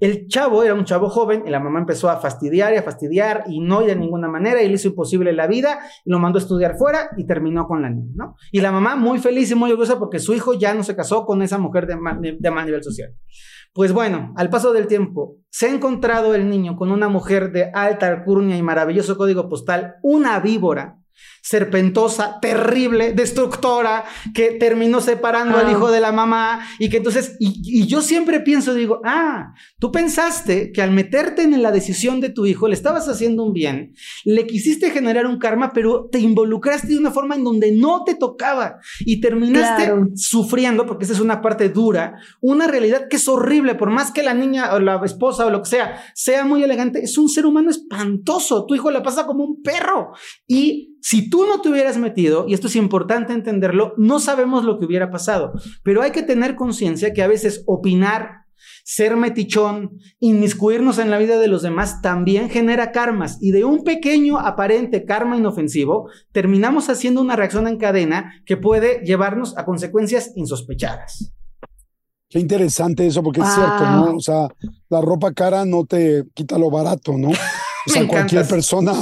El 0.00 0.26
chavo 0.26 0.64
era 0.64 0.74
un 0.74 0.84
chavo 0.84 1.08
joven 1.08 1.44
y 1.46 1.50
la 1.50 1.60
mamá 1.60 1.78
empezó 1.78 2.10
a 2.10 2.16
fastidiar 2.16 2.72
y 2.72 2.78
a 2.78 2.82
fastidiar 2.82 3.44
y 3.46 3.60
no 3.60 3.82
y 3.82 3.86
de 3.86 3.94
ninguna 3.94 4.26
manera, 4.26 4.60
y 4.60 4.66
le 4.66 4.74
hizo 4.74 4.88
imposible 4.88 5.32
la 5.32 5.46
vida, 5.46 5.78
y 6.04 6.10
lo 6.10 6.18
mandó 6.18 6.40
a 6.40 6.42
estudiar 6.42 6.76
fuera 6.76 7.10
y 7.18 7.26
terminó 7.26 7.66
con 7.66 7.82
la 7.82 7.90
niña, 7.90 8.12
¿no? 8.14 8.34
Y 8.52 8.60
la 8.60 8.72
mamá 8.72 8.96
muy 8.96 9.18
feliz 9.18 9.50
y 9.50 9.54
muy 9.54 9.70
orgullosa 9.70 9.98
porque 9.98 10.18
su 10.18 10.34
hijo 10.34 10.54
ya 10.54 10.72
no 10.74 10.82
se 10.82 10.96
casó 10.96 11.26
con 11.26 11.42
esa 11.42 11.58
mujer 11.58 11.86
de, 11.86 11.96
más 11.96 12.18
nivel 12.20 12.82
social. 12.82 13.14
Pues 13.74 13.92
bueno, 13.92 14.32
al 14.36 14.48
paso 14.50 14.72
del 14.72 14.86
tiempo, 14.86 15.36
se 15.50 15.66
ha 15.66 15.74
encontrado 15.74 16.34
el 16.34 16.48
niño 16.48 16.76
con 16.76 16.90
una 16.90 17.08
mujer 17.08 17.52
de 17.52 17.70
alta 17.72 18.06
alcurnia 18.06 18.56
y 18.56 18.62
maravilloso 18.62 19.16
código 19.16 19.48
postal, 19.48 19.96
una 20.02 20.40
víbora, 20.40 20.98
serpentosa, 21.42 22.38
terrible, 22.40 23.12
destructora, 23.12 24.04
que 24.34 24.52
terminó 24.52 25.00
separando 25.00 25.56
al 25.58 25.66
Ah. 25.66 25.70
hijo 25.72 25.90
de 25.90 26.00
la 26.00 26.12
mamá 26.12 26.60
y 26.78 26.88
que 26.88 26.98
entonces, 26.98 27.36
y, 27.40 27.80
y 27.82 27.86
yo 27.86 28.02
siempre 28.02 28.40
pienso, 28.40 28.74
digo, 28.74 29.00
ah, 29.04 29.54
tú 29.78 29.90
pensaste 29.90 30.72
que 30.72 30.82
al 30.82 30.90
meterte 30.90 31.42
en 31.42 31.62
la 31.62 31.72
decisión 31.72 32.20
de 32.20 32.28
tu 32.30 32.46
hijo 32.46 32.68
le 32.68 32.74
estabas 32.74 33.08
haciendo 33.08 33.44
un 33.44 33.52
bien, 33.52 33.94
le 34.24 34.46
quisiste 34.46 34.90
generar 34.90 35.26
un 35.26 35.38
karma, 35.38 35.72
pero 35.72 36.08
te 36.10 36.18
involucraste 36.18 36.88
de 36.88 36.98
una 36.98 37.10
forma 37.10 37.34
en 37.34 37.44
donde 37.44 37.72
no 37.72 38.04
te 38.04 38.14
tocaba 38.14 38.76
y 39.00 39.20
terminaste 39.20 39.84
Claro. 39.86 40.08
sufriendo, 40.16 40.86
porque 40.86 41.04
esa 41.04 41.14
es 41.14 41.20
una 41.20 41.40
parte 41.40 41.68
dura, 41.68 42.16
una 42.40 42.66
realidad 42.66 43.08
que 43.08 43.16
es 43.16 43.26
horrible, 43.28 43.74
por 43.74 43.90
más 43.90 44.10
que 44.12 44.22
la 44.22 44.34
niña 44.34 44.74
o 44.74 44.80
la 44.80 45.00
esposa 45.04 45.46
o 45.46 45.50
lo 45.50 45.62
que 45.62 45.70
sea 45.70 46.02
sea 46.14 46.44
muy 46.44 46.62
elegante, 46.62 47.00
es 47.02 47.16
un 47.18 47.28
ser 47.28 47.46
humano 47.46 47.70
espantoso, 47.70 48.66
tu 48.66 48.74
hijo 48.74 48.90
la 48.90 49.02
pasa 49.02 49.26
como 49.26 49.44
un 49.44 49.62
perro 49.62 50.12
y 50.46 50.97
si 51.00 51.30
tú 51.30 51.46
no 51.46 51.60
te 51.60 51.70
hubieras 51.70 51.98
metido, 51.98 52.46
y 52.48 52.54
esto 52.54 52.66
es 52.66 52.76
importante 52.76 53.32
entenderlo, 53.32 53.94
no 53.96 54.20
sabemos 54.20 54.64
lo 54.64 54.78
que 54.78 54.86
hubiera 54.86 55.10
pasado, 55.10 55.52
pero 55.82 56.02
hay 56.02 56.10
que 56.10 56.22
tener 56.22 56.56
conciencia 56.56 57.12
que 57.12 57.22
a 57.22 57.28
veces 57.28 57.62
opinar, 57.66 58.44
ser 58.84 59.16
metichón, 59.16 59.98
inmiscuirnos 60.18 60.98
en 60.98 61.10
la 61.10 61.18
vida 61.18 61.38
de 61.38 61.48
los 61.48 61.62
demás 61.62 62.00
también 62.02 62.50
genera 62.50 62.90
karmas 62.90 63.38
y 63.40 63.52
de 63.52 63.64
un 63.64 63.84
pequeño 63.84 64.38
aparente 64.38 65.04
karma 65.04 65.36
inofensivo 65.36 66.08
terminamos 66.32 66.88
haciendo 66.88 67.20
una 67.20 67.36
reacción 67.36 67.68
en 67.68 67.78
cadena 67.78 68.32
que 68.46 68.56
puede 68.56 69.00
llevarnos 69.04 69.56
a 69.56 69.64
consecuencias 69.64 70.32
insospechadas. 70.34 71.32
Qué 72.30 72.38
interesante 72.38 73.06
eso, 73.06 73.22
porque 73.22 73.40
es 73.40 73.54
cierto, 73.54 73.90
¿no? 73.90 74.16
O 74.16 74.20
sea, 74.20 74.48
la 74.90 75.00
ropa 75.00 75.32
cara 75.32 75.64
no 75.64 75.86
te 75.86 76.24
quita 76.34 76.58
lo 76.58 76.70
barato, 76.70 77.16
¿no? 77.16 77.30
O 77.86 77.90
sea, 77.90 78.02
Me 78.02 78.08
cualquier 78.08 78.46
persona, 78.46 78.92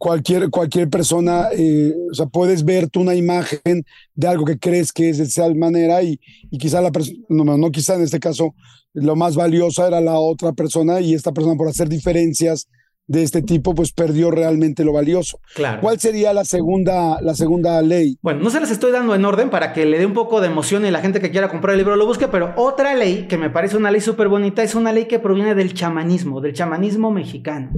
cualquier, 0.00 0.48
cualquier 0.48 0.88
persona, 0.88 1.50
eh, 1.52 1.94
o 2.10 2.14
sea, 2.14 2.24
puedes 2.24 2.64
ver 2.64 2.88
tú 2.88 3.02
una 3.02 3.14
imagen 3.14 3.84
de 4.14 4.26
algo 4.26 4.46
que 4.46 4.58
crees 4.58 4.94
que 4.94 5.10
es 5.10 5.18
de 5.18 5.24
esa 5.24 5.46
manera 5.52 6.02
y, 6.02 6.18
y 6.50 6.56
quizá 6.56 6.80
la 6.80 6.90
persona, 6.90 7.18
no, 7.28 7.44
no, 7.44 7.58
no 7.58 7.70
quizá 7.70 7.96
en 7.96 8.02
este 8.04 8.18
caso, 8.18 8.54
lo 8.94 9.14
más 9.14 9.36
valiosa 9.36 9.86
era 9.86 10.00
la 10.00 10.18
otra 10.18 10.54
persona 10.54 11.02
y 11.02 11.12
esta 11.12 11.32
persona 11.32 11.54
por 11.54 11.68
hacer 11.68 11.90
diferencias 11.90 12.66
de 13.10 13.24
este 13.24 13.42
tipo, 13.42 13.74
pues 13.74 13.90
perdió 13.90 14.30
realmente 14.30 14.84
lo 14.84 14.92
valioso. 14.92 15.40
Claro. 15.56 15.80
¿Cuál 15.80 15.98
sería 15.98 16.32
la 16.32 16.44
segunda, 16.44 17.20
la 17.20 17.34
segunda 17.34 17.82
ley? 17.82 18.16
Bueno, 18.22 18.40
no 18.44 18.50
se 18.50 18.60
las 18.60 18.70
estoy 18.70 18.92
dando 18.92 19.16
en 19.16 19.24
orden 19.24 19.50
para 19.50 19.72
que 19.72 19.84
le 19.84 19.98
dé 19.98 20.06
un 20.06 20.12
poco 20.12 20.40
de 20.40 20.46
emoción 20.46 20.86
y 20.86 20.92
la 20.92 21.00
gente 21.00 21.20
que 21.20 21.32
quiera 21.32 21.48
comprar 21.48 21.72
el 21.72 21.78
libro 21.78 21.96
lo 21.96 22.06
busque, 22.06 22.28
pero 22.28 22.54
otra 22.54 22.94
ley 22.94 23.26
que 23.28 23.36
me 23.36 23.50
parece 23.50 23.76
una 23.76 23.90
ley 23.90 24.00
súper 24.00 24.28
bonita 24.28 24.62
es 24.62 24.76
una 24.76 24.92
ley 24.92 25.06
que 25.06 25.18
proviene 25.18 25.56
del 25.56 25.74
chamanismo, 25.74 26.40
del 26.40 26.52
chamanismo 26.52 27.10
mexicano. 27.10 27.72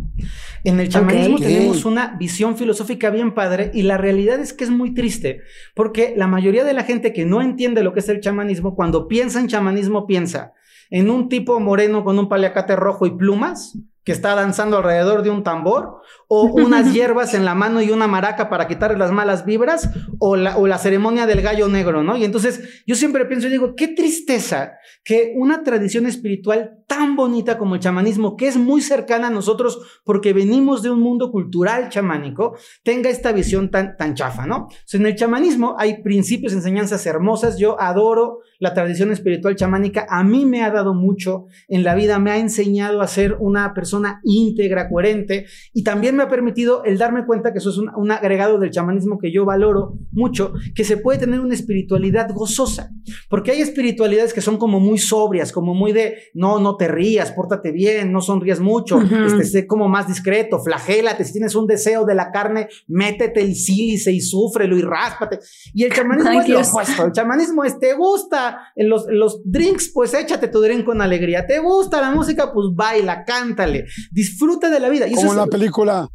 En 0.65 0.79
el 0.79 0.91
chamanismo 0.91 1.39
tenemos 1.39 1.87
una 1.87 2.15
visión 2.19 2.59
filosófica 2.59 3.09
bien 3.09 3.33
padre 3.33 3.71
y 3.73 3.85
la 3.85 3.97
realidad 3.97 4.39
es 4.39 4.53
que 4.53 4.65
es 4.65 4.71
muy 4.71 4.93
triste 4.93 5.41
porque 5.75 6.13
la 6.15 6.27
mayoría 6.27 6.63
de 6.63 6.75
la 6.75 6.85
gente 6.85 7.15
que 7.15 7.25
no 7.25 7.41
entiende 7.41 7.83
lo 7.83 7.95
que 7.95 8.01
es 8.01 8.09
el 8.11 8.21
chamanismo, 8.21 8.75
cuando 8.75 9.09
piensa 9.09 9.41
en 9.41 9.49
chamanismo 9.49 10.07
piensa 10.07 10.53
en 10.91 11.09
un 11.09 11.31
tipo 11.31 11.59
moreno 11.59 12.05
con 12.05 12.19
un 12.19 12.29
paliacate 12.29 12.77
rojo 12.77 13.07
y 13.07 13.17
plumas 13.17 13.79
que 14.05 14.13
está 14.13 14.35
danzando 14.35 14.79
alrededor 14.79 15.23
de 15.23 15.31
un 15.31 15.43
tambor, 15.43 16.03
o 16.35 16.45
unas 16.65 16.95
hierbas 16.95 17.35
en 17.35 17.45
la 17.45 17.55
mano 17.55 17.83
y 17.83 17.91
una 17.91 18.07
maraca 18.07 18.49
para 18.49 18.67
quitarle 18.67 18.97
las 18.97 19.13
malas 19.13 19.45
vibras, 19.45 19.91
o 20.19 20.35
la, 20.35 20.57
o 20.57 20.67
la 20.67 20.79
ceremonia 20.79 21.27
del 21.27 21.43
gallo 21.43 21.69
negro, 21.69 22.03
¿no? 22.03 22.17
Y 22.17 22.25
entonces 22.25 22.83
yo 22.87 22.95
siempre 22.95 23.27
pienso 23.27 23.49
y 23.49 23.51
digo, 23.51 23.75
qué 23.77 23.89
tristeza 23.89 24.79
que 25.05 25.35
una 25.37 25.63
tradición 25.63 26.07
espiritual 26.07 26.79
tan 26.87 27.17
bonita 27.17 27.59
como 27.59 27.75
el 27.75 27.81
chamanismo, 27.81 28.37
que 28.37 28.49
es 28.49 28.57
muy 28.57 28.81
cercana 28.81 29.27
a 29.27 29.31
nosotros 29.31 30.01
porque 30.05 30.33
venimos 30.33 30.83
de 30.83 30.91
un 30.91 31.01
mundo 31.01 31.31
cultural 31.31 31.91
chamánico, 31.91 32.57
tenga 32.83 33.11
esta 33.11 33.33
visión 33.33 33.71
tan, 33.71 33.97
tan 33.97 34.15
chafa, 34.15 34.47
¿no? 34.47 34.69
En 34.93 35.05
el 35.05 35.17
chamanismo 35.17 35.75
hay 35.79 36.03
principios, 36.03 36.53
enseñanzas 36.53 37.05
hermosas, 37.05 37.59
yo 37.59 37.81
adoro 37.81 38.41
la 38.59 38.75
tradición 38.75 39.11
espiritual 39.11 39.57
chamánica, 39.57 40.07
a 40.09 40.23
mí 40.23 40.47
me 40.47 40.63
ha 40.63 40.71
dado 40.71 40.95
mucho 40.95 41.47
en 41.69 41.83
la 41.83 41.95
vida, 41.95 42.19
me 42.19 42.31
ha 42.31 42.39
enseñado 42.39 43.01
a 43.01 43.09
ser 43.09 43.37
una 43.41 43.75
persona 43.75 44.21
íntegra, 44.23 44.89
coherente, 44.89 45.47
y 45.73 45.83
también 45.83 46.15
me 46.15 46.22
ha 46.23 46.29
permitido 46.29 46.85
el 46.85 46.99
darme 46.99 47.27
cuenta 47.27 47.53
que 47.53 47.59
eso 47.59 47.71
es 47.71 47.79
un, 47.79 47.91
un 47.97 48.11
agregado 48.11 48.59
del 48.59 48.71
chamanismo 48.71 49.19
que 49.19 49.33
yo 49.33 49.45
valoro 49.45 49.95
mucho, 50.11 50.53
que 50.75 50.85
se 50.85 50.97
puede 50.97 51.19
tener 51.19 51.41
una 51.41 51.55
espiritualidad 51.55 52.31
gozosa, 52.33 52.91
porque 53.29 53.53
hay 53.53 53.61
espiritualidades 53.61 54.33
que 54.35 54.41
son 54.41 54.57
como 54.59 54.81
muy 54.81 54.99
sobrias, 54.99 55.53
como 55.53 55.75
muy 55.75 55.93
de, 55.93 56.17
no, 56.35 56.59
no 56.59 56.77
te 56.77 56.89
rías, 56.89 57.33
pórtate 57.33 57.73
bien, 57.73 58.13
no 58.13 58.21
sonrías 58.21 58.61
mucho, 58.61 59.01
este, 59.01 59.45
sé 59.45 59.67
como 59.67 59.89
más 59.89 60.09
discreto, 60.09 60.59
flagélate, 60.61 61.25
si 61.25 61.33
tienes 61.33 61.55
un 61.55 61.67
deseo 61.67 62.05
de 62.05 62.15
la 62.15 62.31
carne, 62.31 62.69
métete 62.89 63.41
el 63.43 63.55
sílice 63.55 64.13
y 64.13 64.21
súfrelo 64.21 64.77
y 64.77 64.83
ráspate. 64.83 65.39
Y 65.75 65.85
el 65.85 65.93
chamanismo 65.93 66.31
Ay, 66.33 66.39
es 66.41 66.49
lo 66.49 66.61
opuesto, 66.61 67.07
el 67.07 67.13
chamanismo 67.13 67.65
es, 67.65 67.79
te 67.79 67.95
gusta 67.95 68.59
en 68.77 68.89
los, 68.89 69.07
los 69.09 69.41
drinks, 69.45 69.91
pues 69.93 70.15
échate 70.15 70.49
tu 70.49 70.61
drink 70.61 70.85
con 70.85 71.01
alegría, 71.03 71.47
te 71.47 71.59
gusta 71.59 72.01
la 72.01 72.11
música, 72.11 72.53
pues 72.53 72.69
baila, 72.75 73.25
cántale, 73.25 73.87
disfruta 74.11 74.71
de 74.71 74.81
la 74.81 74.89
vida. 74.89 75.07
Y 75.07 75.13
eso 75.13 75.23
Como 75.23 75.33
en 75.33 75.39
es- 75.41 75.47
la 75.47 75.51
película, 75.51 76.09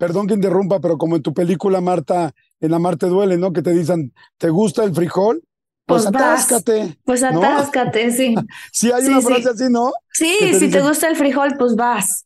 perdón 0.00 0.26
que 0.26 0.34
interrumpa, 0.34 0.80
pero 0.80 0.96
como 0.98 1.16
en 1.16 1.22
tu 1.22 1.32
película, 1.34 1.80
Marta, 1.80 2.32
en 2.58 2.70
la 2.70 2.78
Marte 2.78 3.06
duele, 3.06 3.36
¿no? 3.36 3.52
Que 3.52 3.62
te 3.62 3.72
dicen, 3.72 4.12
¿te 4.38 4.48
gusta 4.50 4.82
el 4.82 4.94
frijol? 4.94 5.42
Pues, 5.86 6.02
Pues 6.04 6.12
vas. 6.12 6.50
atáscate. 6.50 6.98
Pues 7.04 7.20
¿no? 7.22 7.28
atáscate, 7.28 8.10
sí. 8.10 8.34
Sí, 8.72 8.90
hay 8.92 9.02
Sí, 9.02 9.08
una 9.08 9.20
sí. 9.20 9.26
frase 9.26 9.48
así, 9.50 9.64
¿no? 9.70 9.92
Sí, 10.12 10.36
¿Qué 10.38 10.46
te 10.52 10.52
si 10.54 10.58
te 10.60 10.66
dicen? 10.66 10.86
gusta 10.88 11.08
el 11.08 11.16
frijol, 11.16 11.54
pues 11.58 11.74
vas. 11.76 12.24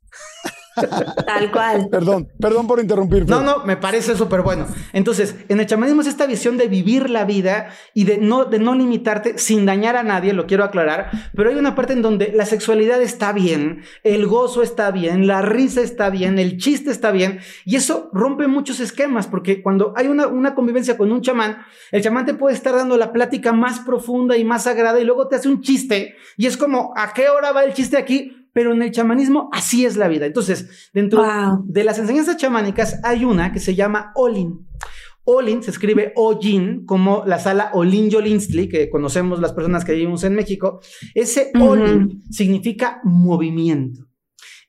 Tal 1.26 1.50
cual. 1.52 1.88
Perdón, 1.90 2.28
perdón 2.38 2.66
por 2.66 2.80
interrumpir. 2.80 3.28
No, 3.28 3.42
no, 3.42 3.64
me 3.64 3.76
parece 3.76 4.16
súper 4.16 4.42
bueno. 4.42 4.66
Entonces, 4.92 5.36
en 5.48 5.60
el 5.60 5.66
chamanismo 5.66 6.02
es 6.02 6.08
esta 6.08 6.26
visión 6.26 6.56
de 6.56 6.68
vivir 6.68 7.10
la 7.10 7.24
vida 7.24 7.68
y 7.94 8.04
de 8.04 8.18
no, 8.18 8.44
de 8.44 8.58
no 8.58 8.74
limitarte 8.74 9.38
sin 9.38 9.66
dañar 9.66 9.96
a 9.96 10.02
nadie, 10.02 10.32
lo 10.32 10.46
quiero 10.46 10.64
aclarar, 10.64 11.10
pero 11.34 11.50
hay 11.50 11.56
una 11.56 11.74
parte 11.74 11.92
en 11.92 12.02
donde 12.02 12.32
la 12.34 12.46
sexualidad 12.46 13.00
está 13.00 13.32
bien, 13.32 13.82
el 14.02 14.26
gozo 14.26 14.62
está 14.62 14.90
bien, 14.90 15.26
la 15.26 15.42
risa 15.42 15.80
está 15.80 16.10
bien, 16.10 16.38
el 16.38 16.58
chiste 16.58 16.90
está 16.90 17.10
bien, 17.10 17.40
y 17.64 17.76
eso 17.76 18.10
rompe 18.12 18.46
muchos 18.46 18.80
esquemas, 18.80 19.26
porque 19.26 19.62
cuando 19.62 19.92
hay 19.96 20.08
una, 20.08 20.26
una 20.26 20.54
convivencia 20.54 20.96
con 20.96 21.12
un 21.12 21.22
chamán, 21.22 21.58
el 21.92 22.02
chamán 22.02 22.26
te 22.26 22.34
puede 22.34 22.54
estar 22.54 22.74
dando 22.74 22.96
la 22.96 23.12
plática 23.12 23.52
más 23.52 23.80
profunda 23.80 24.36
y 24.36 24.44
más 24.44 24.64
sagrada 24.64 25.00
y 25.00 25.04
luego 25.04 25.28
te 25.28 25.36
hace 25.36 25.48
un 25.48 25.60
chiste, 25.60 26.14
y 26.36 26.46
es 26.46 26.56
como, 26.56 26.92
¿a 26.96 27.12
qué 27.12 27.28
hora 27.28 27.52
va 27.52 27.64
el 27.64 27.74
chiste 27.74 27.96
aquí? 27.96 28.43
Pero 28.54 28.72
en 28.72 28.80
el 28.82 28.90
chamanismo 28.92 29.50
así 29.52 29.84
es 29.84 29.96
la 29.98 30.08
vida. 30.08 30.24
Entonces, 30.24 30.90
dentro 30.94 31.22
Wow. 31.22 31.64
de 31.66 31.84
las 31.84 31.98
enseñanzas 31.98 32.38
chamánicas 32.38 32.98
hay 33.04 33.26
una 33.26 33.52
que 33.52 33.60
se 33.60 33.74
llama 33.74 34.12
Olin. 34.14 34.66
Olin 35.26 35.62
se 35.62 35.70
escribe 35.70 36.12
Ojin, 36.16 36.84
como 36.86 37.24
la 37.26 37.38
sala 37.38 37.70
Olin 37.74 38.10
Yolinstli, 38.10 38.68
que 38.68 38.88
conocemos 38.90 39.40
las 39.40 39.52
personas 39.52 39.84
que 39.84 39.92
vivimos 39.92 40.22
en 40.24 40.34
México. 40.34 40.80
Ese. 41.14 41.50
Olin 41.60 42.22
significa 42.30 43.00
movimiento. 43.04 44.06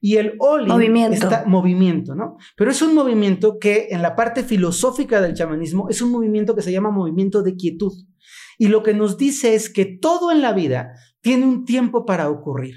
Y 0.01 0.17
el 0.17 0.33
Olin 0.39 0.67
Movimiento. 0.67 1.15
está 1.15 1.45
movimiento, 1.45 2.15
¿no? 2.15 2.37
Pero 2.55 2.71
es 2.71 2.81
un 2.81 2.93
movimiento 2.93 3.57
que 3.59 3.87
en 3.91 4.01
la 4.01 4.15
parte 4.15 4.43
filosófica 4.43 5.19
del 5.21 5.33
chamanismo 5.33 5.89
es 5.89 6.01
un 6.01 6.11
movimiento 6.11 6.55
que 6.55 6.61
se 6.61 6.71
llama 6.71 6.91
movimiento 6.91 7.41
de 7.43 7.55
quietud. 7.55 7.93
Y 8.57 8.67
lo 8.67 8.83
que 8.83 8.93
nos 8.93 9.17
dice 9.17 9.55
es 9.55 9.69
que 9.69 9.85
todo 9.85 10.31
en 10.31 10.41
la 10.41 10.53
vida 10.53 10.93
tiene 11.21 11.45
un 11.45 11.65
tiempo 11.65 12.05
para 12.05 12.29
ocurrir. 12.29 12.75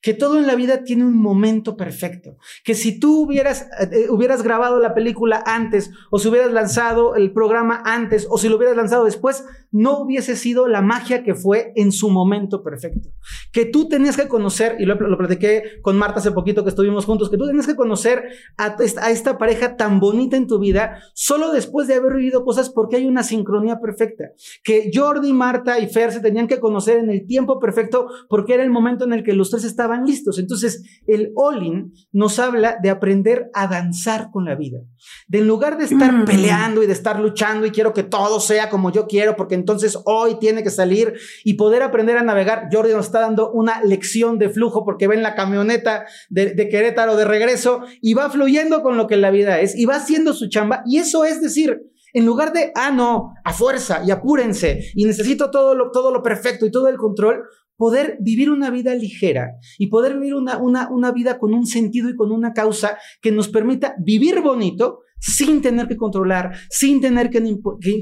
Que 0.00 0.14
todo 0.14 0.38
en 0.38 0.46
la 0.46 0.54
vida 0.54 0.84
tiene 0.84 1.04
un 1.04 1.16
momento 1.16 1.76
perfecto. 1.76 2.36
Que 2.64 2.74
si 2.74 2.98
tú 2.98 3.22
hubieras, 3.22 3.62
eh, 3.80 3.88
eh, 3.92 4.06
hubieras 4.10 4.42
grabado 4.42 4.78
la 4.78 4.94
película 4.94 5.42
antes, 5.46 5.90
o 6.10 6.18
si 6.18 6.28
hubieras 6.28 6.52
lanzado 6.52 7.16
el 7.16 7.32
programa 7.32 7.82
antes, 7.84 8.26
o 8.30 8.38
si 8.38 8.48
lo 8.48 8.56
hubieras 8.56 8.76
lanzado 8.76 9.04
después, 9.04 9.44
no 9.70 9.98
hubiese 9.98 10.36
sido 10.36 10.68
la 10.68 10.82
magia 10.82 11.24
que 11.24 11.34
fue 11.34 11.72
en 11.76 11.92
su 11.92 12.10
momento 12.10 12.62
perfecto. 12.62 13.10
Que 13.52 13.64
tú 13.64 13.88
tenías 13.88 14.16
que 14.16 14.28
conocer, 14.28 14.76
y 14.78 14.84
lo, 14.84 14.94
lo 14.94 15.18
platiqué 15.18 15.80
con 15.82 15.96
Marta 15.96 16.20
hace 16.20 16.32
poquito 16.32 16.62
que 16.62 16.70
estuvimos 16.70 17.04
juntos, 17.04 17.30
que 17.30 17.36
tú 17.36 17.46
tenías 17.46 17.66
que 17.66 17.76
conocer 17.76 18.24
a, 18.56 18.76
a 19.00 19.10
esta 19.10 19.38
pareja 19.38 19.76
tan 19.76 20.00
bonita 20.00 20.36
en 20.36 20.46
tu 20.46 20.58
vida 20.58 21.00
solo 21.14 21.52
después 21.52 21.88
de 21.88 21.94
haber 21.94 22.14
vivido 22.14 22.44
cosas 22.44 22.70
porque 22.70 22.96
hay 22.96 23.06
una 23.06 23.22
sincronía 23.22 23.80
perfecta. 23.80 24.32
Que 24.62 24.90
Jordi, 24.92 25.32
Marta 25.32 25.78
y 25.78 25.88
Fer 25.88 26.12
se 26.12 26.20
tenían 26.20 26.46
que 26.46 26.60
conocer 26.60 26.98
en 26.98 27.10
el 27.10 27.26
tiempo 27.26 27.58
perfecto 27.58 28.08
porque 28.28 28.54
era 28.54 28.62
el 28.62 28.70
momento 28.70 29.04
en 29.04 29.12
el 29.12 29.22
que 29.24 29.32
los 29.32 29.50
tres 29.50 29.63
estaban 29.64 30.04
listos. 30.04 30.38
Entonces, 30.38 30.82
el 31.06 31.32
All-in 31.34 31.92
nos 32.12 32.38
habla 32.38 32.76
de 32.82 32.90
aprender 32.90 33.50
a 33.54 33.66
danzar 33.66 34.30
con 34.30 34.44
la 34.44 34.54
vida. 34.54 34.80
De 35.28 35.38
en 35.38 35.46
lugar 35.46 35.78
de 35.78 35.84
estar 35.84 36.12
Mm. 36.12 36.24
peleando 36.24 36.82
y 36.82 36.86
de 36.86 36.92
estar 36.92 37.18
luchando 37.20 37.66
y 37.66 37.70
quiero 37.70 37.92
que 37.92 38.02
todo 38.02 38.40
sea 38.40 38.70
como 38.70 38.90
yo 38.92 39.06
quiero, 39.06 39.36
porque 39.36 39.54
entonces 39.54 39.98
hoy 40.04 40.38
tiene 40.38 40.62
que 40.62 40.70
salir 40.70 41.14
y 41.44 41.54
poder 41.54 41.82
aprender 41.82 42.16
a 42.18 42.22
navegar. 42.22 42.68
Jordi 42.72 42.92
nos 42.92 43.06
está 43.06 43.20
dando 43.20 43.50
una 43.52 43.82
lección 43.82 44.38
de 44.38 44.48
flujo 44.48 44.84
porque 44.84 45.06
va 45.06 45.14
en 45.14 45.22
la 45.22 45.34
camioneta 45.34 46.06
de, 46.30 46.54
de 46.54 46.68
Querétaro 46.68 47.16
de 47.16 47.24
regreso 47.24 47.82
y 48.00 48.14
va 48.14 48.30
fluyendo 48.30 48.82
con 48.82 48.96
lo 48.96 49.06
que 49.06 49.16
la 49.16 49.30
vida 49.30 49.60
es 49.60 49.76
y 49.76 49.84
va 49.86 49.96
haciendo 49.96 50.32
su 50.32 50.48
chamba. 50.48 50.82
Y 50.86 50.98
eso 50.98 51.24
es 51.24 51.40
decir, 51.40 51.80
en 52.12 52.26
lugar 52.26 52.52
de, 52.52 52.70
ah, 52.76 52.92
no, 52.92 53.34
a 53.44 53.52
fuerza 53.52 54.02
y 54.06 54.10
apúrense 54.12 54.80
y 54.94 55.04
necesito 55.04 55.50
todo 55.50 55.74
lo, 55.74 55.90
todo 55.90 56.12
lo 56.12 56.22
perfecto 56.22 56.64
y 56.64 56.70
todo 56.70 56.88
el 56.88 56.96
control, 56.96 57.42
poder 57.76 58.18
vivir 58.20 58.50
una 58.50 58.70
vida 58.70 58.94
ligera 58.94 59.56
y 59.78 59.88
poder 59.88 60.14
vivir 60.14 60.34
una, 60.34 60.58
una, 60.58 60.88
una 60.90 61.12
vida 61.12 61.38
con 61.38 61.54
un 61.54 61.66
sentido 61.66 62.08
y 62.08 62.16
con 62.16 62.32
una 62.32 62.52
causa 62.52 62.98
que 63.20 63.32
nos 63.32 63.48
permita 63.48 63.94
vivir 63.98 64.40
bonito, 64.40 65.00
sin 65.24 65.62
tener 65.62 65.88
que 65.88 65.96
controlar, 65.96 66.52
sin 66.68 67.00
tener 67.00 67.30
que, 67.30 67.38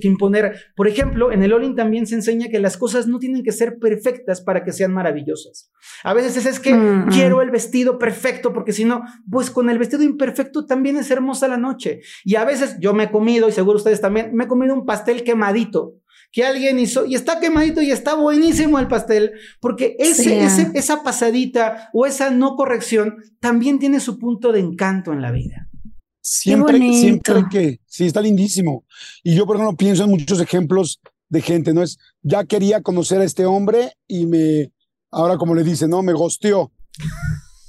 imponer. 0.02 0.56
Por 0.74 0.88
ejemplo, 0.88 1.30
en 1.30 1.42
el 1.42 1.52
Olin 1.52 1.76
también 1.76 2.06
se 2.06 2.16
enseña 2.16 2.48
que 2.48 2.58
las 2.58 2.76
cosas 2.76 3.06
no 3.06 3.18
tienen 3.18 3.44
que 3.44 3.52
ser 3.52 3.78
perfectas 3.78 4.40
para 4.40 4.64
que 4.64 4.72
sean 4.72 4.92
maravillosas. 4.92 5.70
A 6.02 6.14
veces 6.14 6.46
es 6.46 6.58
que 6.58 6.74
mm, 6.74 7.06
mm. 7.06 7.08
quiero 7.10 7.40
el 7.42 7.50
vestido 7.50 7.98
perfecto 7.98 8.52
porque 8.52 8.72
si 8.72 8.84
no, 8.84 9.02
pues 9.30 9.50
con 9.50 9.70
el 9.70 9.78
vestido 9.78 10.02
imperfecto 10.02 10.66
también 10.66 10.96
es 10.96 11.10
hermosa 11.10 11.46
la 11.46 11.58
noche. 11.58 12.00
Y 12.24 12.34
a 12.34 12.44
veces 12.44 12.76
yo 12.80 12.92
me 12.92 13.04
he 13.04 13.10
comido, 13.10 13.48
y 13.48 13.52
seguro 13.52 13.76
ustedes 13.76 14.00
también, 14.00 14.34
me 14.34 14.44
he 14.44 14.48
comido 14.48 14.74
un 14.74 14.84
pastel 14.84 15.22
quemadito 15.22 15.94
que 16.32 16.44
alguien 16.44 16.78
hizo 16.78 17.04
y 17.04 17.14
está 17.14 17.38
quemadito 17.38 17.82
y 17.82 17.90
está 17.90 18.14
buenísimo 18.14 18.78
el 18.78 18.88
pastel, 18.88 19.32
porque 19.60 19.96
ese, 19.98 20.42
esa 20.74 21.02
pasadita 21.02 21.90
o 21.92 22.06
esa 22.06 22.30
no 22.30 22.56
corrección 22.56 23.16
también 23.38 23.78
tiene 23.78 24.00
su 24.00 24.18
punto 24.18 24.50
de 24.50 24.60
encanto 24.60 25.12
en 25.12 25.20
la 25.20 25.30
vida. 25.30 25.68
Siempre, 26.22 26.78
siempre 26.78 27.44
que, 27.50 27.80
sí, 27.86 28.06
está 28.06 28.22
lindísimo. 28.22 28.84
Y 29.22 29.34
yo, 29.34 29.44
por 29.44 29.56
ejemplo, 29.56 29.76
pienso 29.76 30.04
en 30.04 30.10
muchos 30.10 30.40
ejemplos 30.40 31.00
de 31.28 31.42
gente, 31.42 31.74
¿no? 31.74 31.82
Es, 31.82 31.98
ya 32.22 32.44
quería 32.44 32.80
conocer 32.80 33.20
a 33.20 33.24
este 33.24 33.44
hombre 33.44 33.92
y 34.06 34.26
me, 34.26 34.72
ahora 35.10 35.36
como 35.36 35.54
le 35.54 35.64
dice, 35.64 35.86
¿no? 35.86 36.02
Me 36.02 36.14
gosteó. 36.14 36.72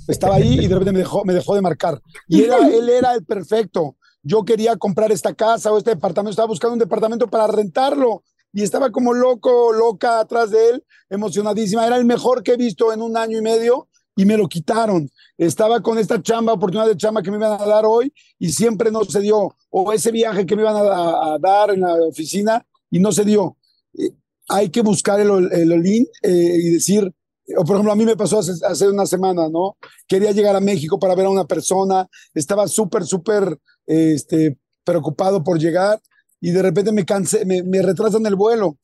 Estaba 0.07 0.35
ahí 0.35 0.59
y 0.59 0.67
de 0.67 0.73
repente 0.73 0.93
me 0.93 0.99
dejó, 0.99 1.25
me 1.25 1.33
dejó 1.33 1.55
de 1.55 1.61
marcar. 1.61 2.01
Y 2.27 2.43
era, 2.43 2.57
él 2.67 2.87
era 2.87 3.13
el 3.13 3.25
perfecto. 3.25 3.97
Yo 4.21 4.45
quería 4.45 4.77
comprar 4.77 5.11
esta 5.11 5.33
casa 5.33 5.73
o 5.73 5.77
este 5.77 5.89
departamento, 5.89 6.31
estaba 6.31 6.47
buscando 6.47 6.73
un 6.73 6.79
departamento 6.79 7.27
para 7.27 7.47
rentarlo 7.47 8.23
y 8.53 8.61
estaba 8.61 8.91
como 8.91 9.13
loco, 9.13 9.73
loca 9.73 10.19
atrás 10.19 10.51
de 10.51 10.69
él, 10.69 10.83
emocionadísima. 11.09 11.85
Era 11.85 11.97
el 11.97 12.05
mejor 12.05 12.43
que 12.43 12.53
he 12.53 12.57
visto 12.57 12.93
en 12.93 13.01
un 13.01 13.17
año 13.17 13.39
y 13.39 13.41
medio 13.41 13.87
y 14.15 14.25
me 14.25 14.37
lo 14.37 14.47
quitaron. 14.47 15.09
Estaba 15.37 15.81
con 15.81 15.97
esta 15.97 16.21
chamba, 16.21 16.53
oportunidad 16.53 16.87
de 16.87 16.95
chamba 16.95 17.23
que 17.23 17.31
me 17.31 17.37
iban 17.37 17.59
a 17.59 17.65
dar 17.65 17.83
hoy 17.85 18.13
y 18.37 18.49
siempre 18.51 18.91
no 18.91 19.03
se 19.05 19.21
dio. 19.21 19.55
O 19.71 19.91
ese 19.91 20.11
viaje 20.11 20.45
que 20.45 20.55
me 20.55 20.61
iban 20.61 20.75
a, 20.77 21.37
dar 21.39 21.71
en 21.71 21.81
la 21.81 21.95
oficina 21.95 22.63
y 22.91 22.99
no 22.99 23.11
se 23.11 23.25
dio. 23.25 23.57
Eh, 23.97 24.11
hay 24.47 24.69
que 24.69 24.81
buscar 24.81 25.19
el, 25.19 25.51
el 25.51 25.71
Olin 25.71 26.05
eh, 26.21 26.57
y 26.61 26.69
decir, 26.69 27.11
o 27.57 27.63
por 27.63 27.75
ejemplo, 27.75 27.91
a 27.91 27.95
mí 27.95 28.05
me 28.05 28.15
pasó 28.15 28.37
hace, 28.37 28.53
hace, 28.65 28.87
una 28.87 29.07
semana, 29.07 29.49
¿no? 29.49 29.77
Quería 30.07 30.31
llegar 30.31 30.55
a 30.55 30.59
México 30.59 30.99
para 30.99 31.15
ver 31.15 31.25
a 31.25 31.31
una 31.31 31.45
persona, 31.45 32.07
estaba 32.35 32.67
súper, 32.67 33.03
súper 33.03 33.57
este, 33.87 34.59
preocupado 34.83 35.43
por 35.43 35.57
llegar 35.59 35.99
y 36.43 36.51
de 36.51 36.61
repente 36.61 36.91
me 36.91 37.05
cansé, 37.05 37.45
me, 37.45 37.81
retrasan 37.81 38.25
el 38.25 38.35
vuelo 38.35 38.77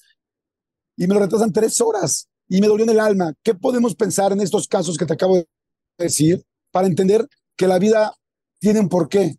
y 0.96 1.08
me 1.08 1.14
lo 1.14 1.20
retrasan 1.20 1.52
tres 1.52 1.82
horas 1.82 2.30
y 2.48 2.62
me 2.62 2.68
dolió 2.68 2.86
en 2.86 2.92
el 2.92 3.02
alma. 3.02 3.34
¿Qué 3.44 3.54
podemos 3.54 3.96
pensar 3.96 4.32
en 4.32 4.40
estos 4.40 4.66
casos 4.66 4.98
que 4.98 5.06
te 5.06 5.12
acabo 5.12 5.36
de 5.36 5.46
decir 5.98 6.42
para 6.72 6.88
entender 6.88 7.28
que 7.58 7.68
la 7.68 7.78
vida 7.78 8.16
tiene 8.60 8.80
un 8.80 8.88
porqué? 8.88 9.36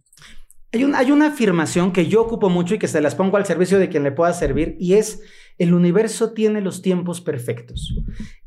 Hay 0.70 1.10
una 1.10 1.28
afirmación 1.28 1.94
que 1.94 2.08
yo 2.08 2.20
ocupo 2.20 2.50
mucho 2.50 2.74
y 2.74 2.78
que 2.78 2.88
se 2.88 3.00
las 3.00 3.14
pongo 3.14 3.38
al 3.38 3.46
servicio 3.46 3.78
de 3.78 3.88
quien 3.88 4.02
le 4.02 4.12
pueda 4.12 4.34
servir 4.34 4.76
y 4.78 4.94
es 4.94 5.22
el 5.60 5.74
universo 5.74 6.32
tiene 6.32 6.62
los 6.62 6.80
tiempos 6.80 7.20
perfectos. 7.20 7.94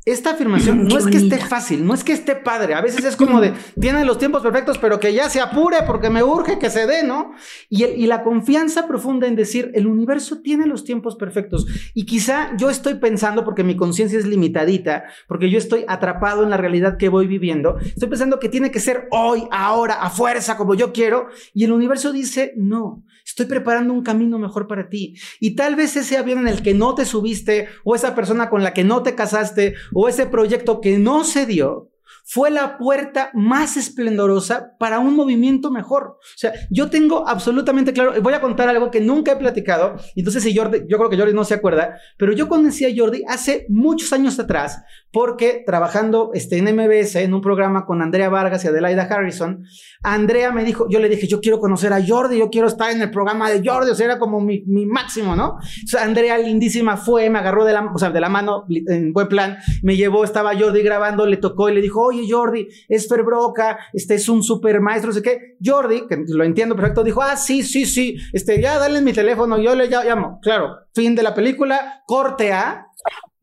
Esta 0.04 0.32
afirmación 0.32 0.84
no 0.84 0.98
es 0.98 1.06
que 1.06 1.16
esté 1.16 1.38
fácil, 1.38 1.86
no 1.86 1.94
es 1.94 2.02
que 2.02 2.12
esté 2.12 2.34
padre. 2.34 2.74
A 2.74 2.80
veces 2.80 3.04
es 3.04 3.14
como 3.24 3.40
de, 3.40 3.52
tiene 3.80 4.04
los 4.04 4.18
tiempos 4.18 4.42
perfectos, 4.42 4.78
pero 4.78 4.98
que 4.98 5.14
ya 5.14 5.30
se 5.30 5.40
apure 5.40 5.76
porque 5.86 6.10
me 6.10 6.24
urge 6.24 6.58
que 6.58 6.70
se 6.70 6.88
dé, 6.88 7.04
¿no? 7.04 7.30
Y, 7.70 7.84
y 7.84 8.08
la 8.08 8.24
confianza 8.24 8.88
profunda 8.88 9.28
en 9.28 9.36
decir, 9.36 9.70
el 9.74 9.86
universo 9.86 10.40
tiene 10.42 10.66
los 10.66 10.82
tiempos 10.82 11.14
perfectos. 11.14 11.68
Y 11.94 12.04
quizá 12.04 12.50
yo 12.56 12.68
estoy 12.68 12.94
pensando, 12.94 13.44
porque 13.44 13.62
mi 13.62 13.76
conciencia 13.76 14.18
es 14.18 14.26
limitadita, 14.26 15.04
porque 15.28 15.50
yo 15.50 15.58
estoy 15.58 15.84
atrapado 15.86 16.42
en 16.42 16.50
la 16.50 16.56
realidad 16.56 16.96
que 16.98 17.08
voy 17.08 17.28
viviendo, 17.28 17.78
estoy 17.78 18.08
pensando 18.08 18.40
que 18.40 18.48
tiene 18.48 18.72
que 18.72 18.80
ser 18.80 19.06
hoy, 19.12 19.44
ahora, 19.52 20.02
a 20.02 20.10
fuerza, 20.10 20.56
como 20.56 20.74
yo 20.74 20.92
quiero. 20.92 21.28
Y 21.52 21.62
el 21.62 21.70
universo 21.70 22.12
dice, 22.12 22.54
no, 22.56 23.04
estoy 23.34 23.46
preparando 23.46 23.92
un 23.92 24.04
camino 24.04 24.38
mejor 24.38 24.68
para 24.68 24.88
ti. 24.88 25.16
Y 25.40 25.56
tal 25.56 25.74
vez 25.74 25.96
ese 25.96 26.16
avión 26.16 26.38
en 26.38 26.48
el 26.48 26.62
que 26.62 26.72
no 26.72 26.94
te 26.94 27.04
subiste, 27.04 27.68
o 27.82 27.96
esa 27.96 28.14
persona 28.14 28.48
con 28.48 28.62
la 28.62 28.72
que 28.72 28.84
no 28.84 29.02
te 29.02 29.16
casaste, 29.16 29.74
o 29.92 30.08
ese 30.08 30.26
proyecto 30.26 30.80
que 30.80 30.98
no 30.98 31.24
se 31.24 31.44
dio, 31.44 31.90
fue 32.24 32.50
la 32.50 32.78
puerta 32.78 33.30
más 33.34 33.76
esplendorosa 33.76 34.76
para 34.78 34.98
un 34.98 35.14
movimiento 35.14 35.70
mejor. 35.70 36.16
O 36.20 36.36
sea, 36.36 36.52
yo 36.70 36.88
tengo 36.88 37.28
absolutamente 37.28 37.92
claro, 37.92 38.20
voy 38.22 38.32
a 38.32 38.40
contar 38.40 38.68
algo 38.68 38.90
que 38.90 39.00
nunca 39.00 39.32
he 39.32 39.36
platicado, 39.36 39.96
entonces 40.16 40.42
si 40.42 40.56
Jordi, 40.56 40.84
yo 40.88 40.96
creo 40.96 41.10
que 41.10 41.18
Jordi 41.18 41.34
no 41.34 41.44
se 41.44 41.54
acuerda, 41.54 41.98
pero 42.16 42.32
yo 42.32 42.48
conocí 42.48 42.86
a 42.86 42.94
Jordi 42.96 43.24
hace 43.28 43.66
muchos 43.68 44.12
años 44.12 44.38
atrás, 44.38 44.82
porque 45.14 45.62
trabajando 45.64 46.32
este, 46.34 46.58
en 46.58 46.64
MBS, 46.74 47.14
en 47.14 47.34
un 47.34 47.40
programa 47.40 47.86
con 47.86 48.02
Andrea 48.02 48.28
Vargas 48.28 48.64
y 48.64 48.68
Adelaida 48.68 49.04
Harrison, 49.04 49.64
Andrea 50.02 50.50
me 50.50 50.64
dijo, 50.64 50.88
yo 50.90 50.98
le 50.98 51.08
dije, 51.08 51.28
yo 51.28 51.40
quiero 51.40 51.60
conocer 51.60 51.92
a 51.92 52.04
Jordi, 52.04 52.38
yo 52.38 52.50
quiero 52.50 52.66
estar 52.66 52.90
en 52.90 53.00
el 53.00 53.12
programa 53.12 53.48
de 53.48 53.62
Jordi, 53.64 53.92
o 53.92 53.94
sea, 53.94 54.06
era 54.06 54.18
como 54.18 54.40
mi, 54.40 54.64
máximo, 54.66 55.36
¿no? 55.36 55.56
Andrea 56.00 56.36
lindísima 56.36 56.96
fue, 56.96 57.30
me 57.30 57.38
agarró 57.38 57.64
de 57.64 57.72
la, 57.72 57.92
o 57.94 57.96
sea, 57.96 58.10
de 58.10 58.20
la 58.20 58.28
mano, 58.28 58.66
en 58.68 59.12
buen 59.12 59.28
plan, 59.28 59.58
me 59.84 59.96
llevó, 59.96 60.24
estaba 60.24 60.58
Jordi 60.58 60.82
grabando, 60.82 61.26
le 61.26 61.36
tocó 61.36 61.68
y 61.68 61.74
le 61.74 61.80
dijo, 61.80 62.02
oye 62.02 62.26
Jordi, 62.28 62.66
es 62.88 63.08
Ferbroca, 63.08 63.78
este 63.92 64.16
es 64.16 64.28
un 64.28 64.42
super 64.42 64.80
maestro, 64.80 65.10
no 65.10 65.14
sé 65.14 65.22
qué. 65.22 65.56
Jordi, 65.64 66.08
que 66.08 66.24
lo 66.26 66.42
entiendo 66.42 66.74
perfecto, 66.74 67.04
dijo, 67.04 67.22
ah, 67.22 67.36
sí, 67.36 67.62
sí, 67.62 67.86
sí, 67.86 68.16
este, 68.32 68.60
ya 68.60 68.80
dale 68.80 69.00
mi 69.00 69.12
teléfono, 69.12 69.58
yo 69.58 69.76
le 69.76 69.86
llamo. 69.86 70.40
Claro, 70.42 70.74
fin 70.92 71.14
de 71.14 71.22
la 71.22 71.34
película, 71.34 72.02
corte 72.04 72.52
A. 72.52 72.88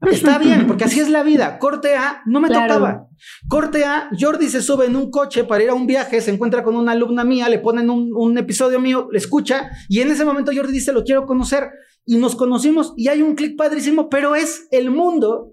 Está 0.09 0.39
bien, 0.39 0.65
porque 0.67 0.85
así 0.85 0.99
es 0.99 1.09
la 1.09 1.23
vida. 1.23 1.59
Corte 1.59 1.95
A, 1.95 2.21
no 2.25 2.39
me 2.39 2.47
tocaba. 2.47 3.07
Corte 3.47 3.85
A, 3.85 4.09
Jordi 4.19 4.49
se 4.49 4.61
sube 4.61 4.85
en 4.85 4.95
un 4.95 5.11
coche 5.11 5.43
para 5.43 5.63
ir 5.63 5.69
a 5.69 5.73
un 5.73 5.85
viaje, 5.85 6.21
se 6.21 6.31
encuentra 6.31 6.63
con 6.63 6.75
una 6.75 6.93
alumna 6.93 7.23
mía, 7.23 7.49
le 7.49 7.59
ponen 7.59 7.89
un, 7.89 8.11
un 8.15 8.37
episodio 8.37 8.79
mío, 8.79 9.07
le 9.11 9.17
escucha, 9.19 9.69
y 9.87 9.99
en 10.01 10.09
ese 10.09 10.25
momento 10.25 10.51
Jordi 10.55 10.73
dice, 10.73 10.93
lo 10.93 11.03
quiero 11.03 11.25
conocer. 11.25 11.69
Y 12.03 12.17
nos 12.17 12.35
conocimos 12.35 12.93
y 12.97 13.09
hay 13.09 13.21
un 13.21 13.35
clic 13.35 13.55
padrísimo, 13.55 14.09
pero 14.09 14.35
es 14.35 14.67
el 14.71 14.89
mundo 14.89 15.51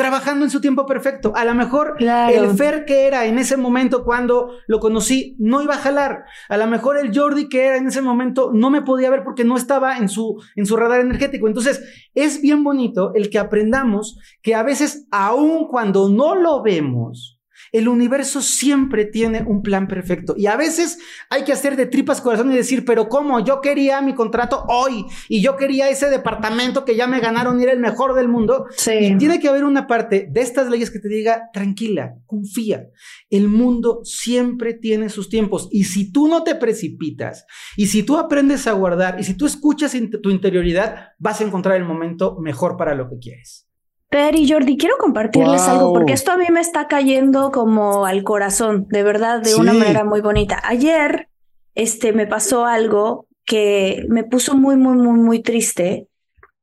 trabajando 0.00 0.46
en 0.46 0.50
su 0.50 0.62
tiempo 0.62 0.86
perfecto. 0.86 1.34
A 1.36 1.44
lo 1.44 1.54
mejor 1.54 1.96
el 2.00 2.56
Fer 2.56 2.86
que 2.86 3.06
era 3.06 3.26
en 3.26 3.38
ese 3.38 3.58
momento 3.58 4.02
cuando 4.02 4.52
lo 4.66 4.80
conocí 4.80 5.36
no 5.38 5.60
iba 5.60 5.74
a 5.74 5.78
jalar. 5.78 6.24
A 6.48 6.56
lo 6.56 6.66
mejor 6.66 6.96
el 6.96 7.14
Jordi 7.14 7.50
que 7.50 7.66
era 7.66 7.76
en 7.76 7.86
ese 7.86 8.00
momento 8.00 8.50
no 8.54 8.70
me 8.70 8.80
podía 8.80 9.10
ver 9.10 9.22
porque 9.22 9.44
no 9.44 9.58
estaba 9.58 9.98
en 9.98 10.08
su, 10.08 10.42
en 10.56 10.64
su 10.64 10.78
radar 10.78 11.00
energético. 11.00 11.48
Entonces, 11.48 11.82
es 12.14 12.40
bien 12.40 12.64
bonito 12.64 13.12
el 13.14 13.28
que 13.28 13.38
aprendamos 13.38 14.18
que 14.40 14.54
a 14.54 14.62
veces, 14.62 15.06
aun 15.10 15.68
cuando 15.68 16.08
no 16.08 16.34
lo 16.34 16.62
vemos, 16.62 17.38
el 17.72 17.88
universo 17.88 18.42
siempre 18.42 19.04
tiene 19.04 19.42
un 19.42 19.62
plan 19.62 19.88
perfecto 19.88 20.34
y 20.36 20.46
a 20.46 20.56
veces 20.56 20.98
hay 21.28 21.44
que 21.44 21.52
hacer 21.52 21.76
de 21.76 21.86
tripas 21.86 22.20
corazón 22.20 22.52
y 22.52 22.56
decir, 22.56 22.84
pero 22.84 23.08
¿cómo? 23.08 23.40
Yo 23.40 23.60
quería 23.60 24.00
mi 24.00 24.14
contrato 24.14 24.64
hoy 24.68 25.06
y 25.28 25.42
yo 25.42 25.56
quería 25.56 25.88
ese 25.88 26.10
departamento 26.10 26.84
que 26.84 26.96
ya 26.96 27.06
me 27.06 27.20
ganaron 27.20 27.60
y 27.60 27.64
era 27.64 27.72
el 27.72 27.78
mejor 27.80 28.14
del 28.14 28.28
mundo. 28.28 28.66
Y 29.14 29.16
tiene 29.16 29.40
que 29.40 29.48
haber 29.48 29.64
una 29.64 29.86
parte 29.86 30.28
de 30.30 30.40
estas 30.40 30.68
leyes 30.68 30.90
que 30.90 30.98
te 30.98 31.08
diga, 31.08 31.50
tranquila, 31.52 32.16
confía. 32.26 32.88
El 33.28 33.48
mundo 33.48 34.00
siempre 34.04 34.74
tiene 34.74 35.08
sus 35.08 35.28
tiempos 35.28 35.68
y 35.70 35.84
si 35.84 36.12
tú 36.12 36.28
no 36.28 36.42
te 36.42 36.54
precipitas 36.54 37.46
y 37.76 37.86
si 37.86 38.02
tú 38.02 38.18
aprendes 38.18 38.66
a 38.66 38.72
guardar 38.72 39.20
y 39.20 39.24
si 39.24 39.34
tú 39.34 39.46
escuchas 39.46 39.96
tu 40.22 40.30
interioridad, 40.30 41.10
vas 41.18 41.40
a 41.40 41.44
encontrar 41.44 41.76
el 41.76 41.84
momento 41.84 42.36
mejor 42.40 42.76
para 42.76 42.94
lo 42.94 43.08
que 43.08 43.18
quieres. 43.18 43.69
Per 44.10 44.34
y 44.34 44.50
Jordi, 44.50 44.76
quiero 44.76 44.96
compartirles 44.98 45.62
algo 45.62 45.92
porque 45.92 46.12
esto 46.12 46.32
a 46.32 46.36
mí 46.36 46.46
me 46.50 46.60
está 46.60 46.88
cayendo 46.88 47.52
como 47.52 48.06
al 48.06 48.24
corazón, 48.24 48.88
de 48.88 49.04
verdad, 49.04 49.40
de 49.40 49.54
una 49.54 49.72
manera 49.72 50.04
muy 50.04 50.20
bonita. 50.20 50.60
Ayer, 50.64 51.28
este, 51.76 52.12
me 52.12 52.26
pasó 52.26 52.66
algo 52.66 53.28
que 53.46 54.04
me 54.08 54.24
puso 54.24 54.56
muy, 54.56 54.74
muy, 54.74 54.96
muy, 54.96 55.16
muy 55.16 55.42
triste. 55.42 56.08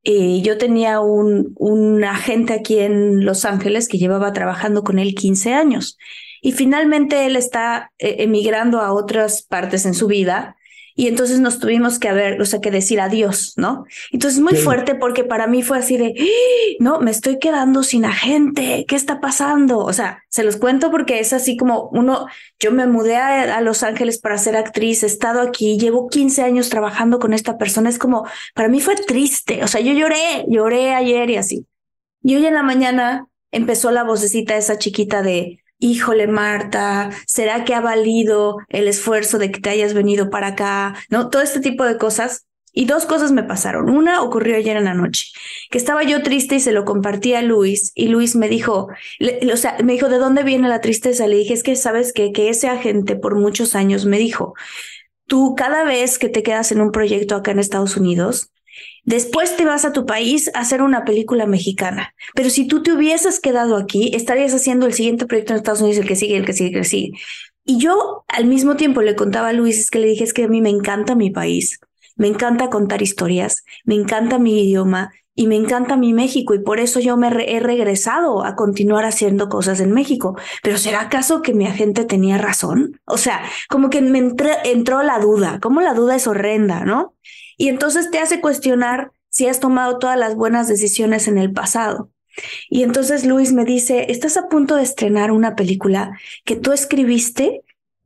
Y 0.02 0.42
yo 0.42 0.58
tenía 0.58 1.00
un, 1.00 1.54
un 1.56 2.04
agente 2.04 2.52
aquí 2.52 2.80
en 2.80 3.24
Los 3.24 3.46
Ángeles 3.46 3.88
que 3.88 3.96
llevaba 3.96 4.34
trabajando 4.34 4.84
con 4.84 4.98
él 4.98 5.14
15 5.14 5.54
años. 5.54 5.96
Y 6.42 6.52
finalmente 6.52 7.24
él 7.24 7.34
está 7.34 7.92
eh, 7.98 8.16
emigrando 8.18 8.80
a 8.80 8.92
otras 8.92 9.42
partes 9.42 9.86
en 9.86 9.94
su 9.94 10.06
vida 10.06 10.57
y 10.98 11.06
entonces 11.06 11.38
nos 11.38 11.60
tuvimos 11.60 12.00
que 12.00 12.08
haber, 12.08 12.42
o 12.42 12.44
sea, 12.44 12.60
que 12.60 12.72
decir 12.72 13.00
adiós, 13.00 13.52
¿no? 13.56 13.84
Entonces 14.10 14.40
muy 14.40 14.56
fuerte 14.56 14.96
porque 14.96 15.22
para 15.22 15.46
mí 15.46 15.62
fue 15.62 15.78
así 15.78 15.96
de, 15.96 16.12
¡Ah! 16.18 16.76
no, 16.80 16.98
me 16.98 17.12
estoy 17.12 17.38
quedando 17.38 17.84
sin 17.84 18.04
agente, 18.04 18.84
¿qué 18.88 18.96
está 18.96 19.20
pasando? 19.20 19.78
O 19.78 19.92
sea, 19.92 20.24
se 20.28 20.42
los 20.42 20.56
cuento 20.56 20.90
porque 20.90 21.20
es 21.20 21.32
así 21.32 21.56
como 21.56 21.88
uno, 21.92 22.26
yo 22.58 22.72
me 22.72 22.88
mudé 22.88 23.14
a, 23.14 23.60
Los 23.60 23.84
Ángeles 23.84 24.18
para 24.18 24.38
ser 24.38 24.56
actriz, 24.56 25.04
he 25.04 25.06
estado 25.06 25.40
aquí, 25.40 25.78
llevo 25.78 26.08
15 26.08 26.42
años 26.42 26.68
trabajando 26.68 27.20
con 27.20 27.32
esta 27.32 27.58
persona, 27.58 27.90
es 27.90 27.98
como, 28.00 28.26
para 28.52 28.68
mí 28.68 28.80
fue 28.80 28.96
triste, 28.96 29.62
o 29.62 29.68
sea, 29.68 29.80
yo 29.80 29.92
lloré, 29.92 30.46
lloré 30.48 30.94
ayer 30.94 31.30
y 31.30 31.36
así. 31.36 31.66
Y 32.24 32.34
hoy 32.34 32.44
en 32.44 32.54
la 32.54 32.64
mañana 32.64 33.28
empezó 33.52 33.92
la 33.92 34.02
vocecita 34.02 34.56
esa 34.56 34.78
chiquita 34.78 35.22
de, 35.22 35.60
híjole 35.78 36.26
Marta, 36.26 37.10
¿será 37.26 37.64
que 37.64 37.74
ha 37.74 37.80
valido 37.80 38.58
el 38.68 38.88
esfuerzo 38.88 39.38
de 39.38 39.50
que 39.50 39.60
te 39.60 39.70
hayas 39.70 39.94
venido 39.94 40.30
para 40.30 40.48
acá? 40.48 40.94
¿No? 41.10 41.30
Todo 41.30 41.42
este 41.42 41.60
tipo 41.60 41.84
de 41.84 41.98
cosas. 41.98 42.44
Y 42.70 42.84
dos 42.84 43.06
cosas 43.06 43.32
me 43.32 43.42
pasaron. 43.42 43.88
Una 43.90 44.22
ocurrió 44.22 44.54
ayer 44.56 44.76
en 44.76 44.84
la 44.84 44.94
noche, 44.94 45.26
que 45.70 45.78
estaba 45.78 46.04
yo 46.04 46.22
triste 46.22 46.56
y 46.56 46.60
se 46.60 46.70
lo 46.70 46.84
compartí 46.84 47.34
a 47.34 47.42
Luis 47.42 47.90
y 47.94 48.08
Luis 48.08 48.36
me 48.36 48.48
dijo, 48.48 48.88
o 49.52 49.56
sea, 49.56 49.78
me 49.82 49.94
dijo, 49.94 50.08
¿de 50.08 50.18
dónde 50.18 50.44
viene 50.44 50.68
la 50.68 50.80
tristeza? 50.80 51.26
Le 51.26 51.36
dije, 51.36 51.54
es 51.54 51.62
que 51.62 51.74
sabes 51.74 52.12
que, 52.12 52.30
que 52.30 52.50
ese 52.50 52.68
agente 52.68 53.16
por 53.16 53.34
muchos 53.36 53.74
años 53.74 54.04
me 54.04 54.18
dijo, 54.18 54.54
tú 55.26 55.54
cada 55.56 55.82
vez 55.82 56.18
que 56.18 56.28
te 56.28 56.42
quedas 56.42 56.70
en 56.70 56.80
un 56.80 56.92
proyecto 56.92 57.34
acá 57.34 57.50
en 57.50 57.58
Estados 57.58 57.96
Unidos, 57.96 58.50
Después 59.04 59.56
te 59.56 59.64
vas 59.64 59.84
a 59.84 59.92
tu 59.92 60.04
país 60.04 60.50
a 60.54 60.60
hacer 60.60 60.82
una 60.82 61.04
película 61.04 61.46
mexicana. 61.46 62.14
Pero 62.34 62.50
si 62.50 62.66
tú 62.66 62.82
te 62.82 62.92
hubieses 62.92 63.40
quedado 63.40 63.76
aquí, 63.76 64.10
estarías 64.14 64.52
haciendo 64.52 64.86
el 64.86 64.92
siguiente 64.92 65.26
proyecto 65.26 65.52
en 65.52 65.58
Estados 65.58 65.80
Unidos, 65.80 65.98
el 66.00 66.08
que 66.08 66.16
sigue, 66.16 66.36
el 66.36 66.44
que 66.44 66.52
sigue, 66.52 66.68
el 66.68 66.82
que 66.82 66.88
sigue. 66.88 67.18
Y 67.64 67.78
yo 67.78 68.24
al 68.28 68.46
mismo 68.46 68.76
tiempo 68.76 69.02
le 69.02 69.14
contaba 69.16 69.48
a 69.48 69.52
Luis, 69.52 69.90
que 69.90 69.98
le 69.98 70.08
dije, 70.08 70.24
es 70.24 70.32
que 70.32 70.44
a 70.44 70.48
mí 70.48 70.60
me 70.60 70.70
encanta 70.70 71.14
mi 71.14 71.30
país, 71.30 71.80
me 72.16 72.26
encanta 72.26 72.70
contar 72.70 73.02
historias, 73.02 73.64
me 73.84 73.94
encanta 73.94 74.38
mi 74.38 74.62
idioma 74.62 75.12
y 75.34 75.46
me 75.46 75.54
encanta 75.54 75.96
mi 75.96 76.12
México 76.12 76.52
y 76.52 76.58
por 76.58 76.80
eso 76.80 76.98
yo 76.98 77.16
me 77.16 77.28
he 77.28 77.60
regresado 77.60 78.44
a 78.44 78.56
continuar 78.56 79.04
haciendo 79.04 79.48
cosas 79.48 79.80
en 79.80 79.92
México. 79.92 80.36
Pero 80.64 80.78
¿será 80.78 81.02
acaso 81.02 81.42
que 81.42 81.54
mi 81.54 81.66
agente 81.66 82.04
tenía 82.04 82.38
razón? 82.38 83.00
O 83.04 83.18
sea, 83.18 83.42
como 83.68 83.88
que 83.88 84.02
me 84.02 84.18
entró 84.18 85.02
la 85.02 85.18
duda, 85.20 85.60
como 85.60 85.80
la 85.80 85.94
duda 85.94 86.16
es 86.16 86.26
horrenda, 86.26 86.84
¿no? 86.84 87.14
Y 87.58 87.68
entonces 87.68 88.10
te 88.10 88.20
hace 88.20 88.40
cuestionar 88.40 89.12
si 89.28 89.46
has 89.46 89.60
tomado 89.60 89.98
todas 89.98 90.18
las 90.18 90.34
buenas 90.34 90.68
decisiones 90.68 91.28
en 91.28 91.36
el 91.36 91.52
pasado. 91.52 92.10
Y 92.70 92.84
entonces 92.84 93.26
Luis 93.26 93.52
me 93.52 93.64
dice, 93.64 94.10
estás 94.10 94.36
a 94.36 94.48
punto 94.48 94.76
de 94.76 94.84
estrenar 94.84 95.30
una 95.32 95.56
película 95.56 96.18
que 96.44 96.56
tú 96.56 96.72
escribiste, 96.72 97.62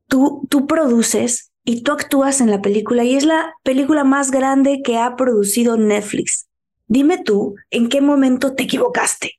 tú, 0.08 0.46
tú 0.48 0.66
produces 0.66 1.52
y 1.64 1.82
tú 1.82 1.92
actúas 1.92 2.40
en 2.40 2.50
la 2.50 2.62
película 2.62 3.04
y 3.04 3.14
es 3.14 3.24
la 3.24 3.54
película 3.62 4.04
más 4.04 4.30
grande 4.30 4.80
que 4.82 4.98
ha 4.98 5.16
producido 5.16 5.76
Netflix. 5.76 6.48
Dime 6.86 7.18
tú, 7.18 7.54
¿en 7.70 7.88
qué 7.88 8.00
momento 8.00 8.54
te 8.54 8.64
equivocaste? 8.64 9.38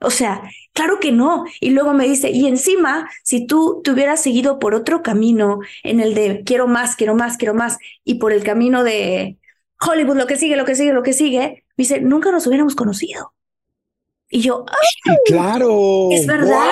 O 0.00 0.10
sea, 0.10 0.42
claro 0.72 1.00
que 1.00 1.12
no. 1.12 1.44
Y 1.60 1.70
luego 1.70 1.94
me 1.94 2.06
dice, 2.06 2.30
y 2.30 2.46
encima, 2.46 3.08
si 3.22 3.46
tú 3.46 3.80
te 3.82 3.92
hubieras 3.92 4.20
seguido 4.20 4.58
por 4.58 4.74
otro 4.74 5.02
camino, 5.02 5.60
en 5.82 6.00
el 6.00 6.14
de 6.14 6.42
quiero 6.44 6.66
más, 6.66 6.96
quiero 6.96 7.14
más, 7.14 7.36
quiero 7.36 7.54
más, 7.54 7.78
y 8.04 8.16
por 8.16 8.32
el 8.32 8.44
camino 8.44 8.84
de 8.84 9.38
Hollywood, 9.86 10.16
lo 10.16 10.26
que 10.26 10.36
sigue, 10.36 10.56
lo 10.56 10.64
que 10.64 10.74
sigue, 10.74 10.92
lo 10.92 11.02
que 11.02 11.12
sigue, 11.12 11.64
me 11.76 11.82
dice, 11.82 12.00
nunca 12.00 12.30
nos 12.30 12.46
hubiéramos 12.46 12.74
conocido. 12.74 13.34
Y 14.30 14.40
yo, 14.40 14.64
¡ay! 14.68 15.16
Claro. 15.26 16.08
Es 16.10 16.26
verdad. 16.26 16.66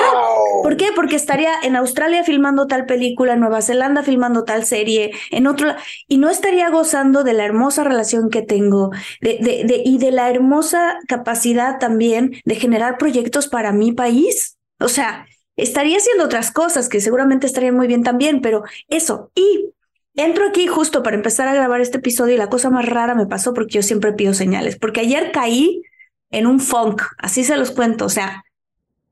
¿Por 0.63 0.77
qué? 0.77 0.89
Porque 0.95 1.17
estaría 1.17 1.53
en 1.63 1.77
Australia 1.77 2.25
filmando 2.25 2.67
tal 2.67 2.87
película, 2.87 3.35
en 3.35 3.41
Nueva 3.41 3.63
Zelanda 3.63 4.03
filmando 4.03 4.45
tal 4.45 4.65
serie, 4.65 5.13
en 5.31 5.47
otro 5.47 5.75
y 6.09 6.19
no 6.19 6.29
estaría 6.31 6.71
gozando 6.71 7.25
de 7.25 7.35
la 7.35 7.45
hermosa 7.45 7.85
relación 7.85 8.31
que 8.31 8.43
tengo 8.43 8.91
de, 9.21 9.39
de, 9.41 9.83
y 9.85 9.99
de 9.99 10.11
la 10.11 10.31
hermosa 10.31 10.99
capacidad 11.07 11.79
también 11.79 12.33
de 12.45 12.55
generar 12.57 12.99
proyectos 12.99 13.49
para 13.49 13.73
mi 13.73 13.93
país. 13.93 14.57
O 14.81 14.89
sea, 14.89 15.27
estaría 15.57 15.99
haciendo 15.99 16.25
otras 16.25 16.51
cosas 16.51 16.89
que 16.89 17.01
seguramente 17.01 17.47
estarían 17.47 17.77
muy 17.77 17.87
bien 17.87 18.03
también, 18.03 18.41
pero 18.41 18.65
eso. 18.89 19.31
Y 19.35 19.73
entro 20.15 20.47
aquí 20.49 20.67
justo 20.67 21.03
para 21.03 21.17
empezar 21.17 21.49
a 21.49 21.55
grabar 21.55 21.81
este 21.81 21.99
episodio 21.99 22.35
y 22.35 22.39
la 22.39 22.49
cosa 22.49 22.71
más 22.71 22.87
rara 22.87 23.15
me 23.15 23.27
pasó 23.27 23.55
porque 23.55 23.75
yo 23.75 23.83
siempre 23.83 24.13
pido 24.13 24.35
señales, 24.35 24.77
porque 24.77 25.01
ayer 25.01 25.33
caí 25.33 25.83
en 26.31 26.47
un 26.47 26.61
funk, 26.61 27.03
así 27.19 27.45
se 27.45 27.57
los 27.57 27.71
cuento, 27.71 28.07
o 28.07 28.09
sea, 28.09 28.45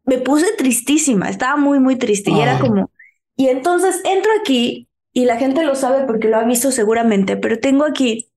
me 0.04 0.18
puse 0.18 0.52
tristísima, 0.56 1.28
estaba 1.28 1.56
muy, 1.56 1.78
muy 1.78 1.96
triste 1.96 2.30
y 2.30 2.40
era 2.40 2.58
como, 2.58 2.90
y 3.36 3.48
entonces 3.48 4.00
entro 4.04 4.32
aquí 4.40 4.88
y 5.12 5.24
la 5.24 5.36
gente 5.36 5.64
lo 5.64 5.74
sabe 5.74 6.06
porque 6.06 6.28
lo 6.28 6.38
ha 6.38 6.44
visto 6.44 6.70
seguramente, 6.70 7.36
pero 7.36 7.58
tengo 7.58 7.84
aquí 7.84 8.28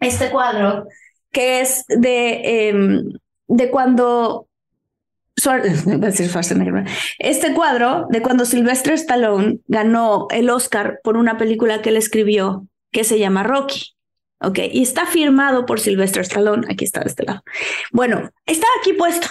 este 0.00 0.30
cuadro 0.30 0.86
que 1.30 1.60
es 1.60 1.84
de, 1.88 2.68
em, 2.68 3.12
de 3.48 3.70
cuando 3.70 4.48
este 7.18 7.54
cuadro 7.54 8.06
de 8.10 8.22
cuando 8.22 8.44
Sylvester 8.44 8.94
Stallone 8.94 9.60
ganó 9.66 10.26
el 10.30 10.50
Oscar 10.50 11.00
por 11.02 11.16
una 11.16 11.38
película 11.38 11.82
que 11.82 11.90
él 11.90 11.96
escribió 11.96 12.66
que 12.90 13.04
se 13.04 13.18
llama 13.18 13.42
Rocky. 13.42 13.94
Ok, 14.40 14.58
y 14.72 14.82
está 14.82 15.06
firmado 15.06 15.66
por 15.66 15.78
Sylvester 15.78 16.22
Stallone. 16.22 16.66
Aquí 16.68 16.84
está 16.84 17.00
de 17.00 17.08
este 17.08 17.24
lado. 17.24 17.42
Bueno, 17.92 18.30
está 18.44 18.66
aquí 18.80 18.92
puesto. 18.92 19.28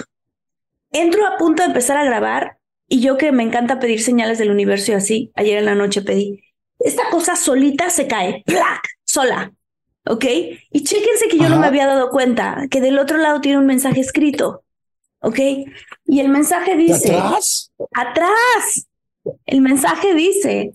Entro 0.92 1.26
a 1.28 1.38
punto 1.38 1.64
de 1.64 1.68
empezar 1.68 1.98
a 1.98 2.06
grabar 2.06 2.58
y 2.88 3.02
yo 3.02 3.18
que 3.18 3.32
me 3.32 3.44
encanta 3.44 3.80
pedir 3.80 4.02
señales 4.02 4.38
del 4.38 4.52
universo 4.52 4.92
y 4.92 4.96
así, 4.96 5.32
ayer 5.36 5.58
en 5.58 5.66
la 5.66 5.76
noche 5.76 6.02
pedí. 6.02 6.44
Esta 6.80 7.04
cosa 7.10 7.36
solita 7.36 7.90
se 7.90 8.08
cae, 8.08 8.44
¡plac! 8.46 8.82
sola. 9.12 9.54
¿Ok? 10.08 10.26
Y 10.72 10.84
chéquense 10.84 11.28
que 11.28 11.38
yo 11.38 11.48
no 11.48 11.60
me 11.60 11.68
había 11.68 11.86
dado 11.86 12.10
cuenta 12.10 12.66
que 12.72 12.82
del 12.82 12.98
otro 12.98 13.18
lado 13.18 13.40
tiene 13.40 13.60
un 13.60 13.68
mensaje 13.68 14.00
escrito. 14.00 14.64
¿Ok? 15.22 15.40
Y 16.06 16.20
el 16.20 16.30
mensaje 16.30 16.76
dice... 16.76 17.16
¿Atrás? 17.16 17.72
Atrás. 17.94 18.88
El 19.46 19.62
mensaje 19.62 20.14
dice, 20.16 20.74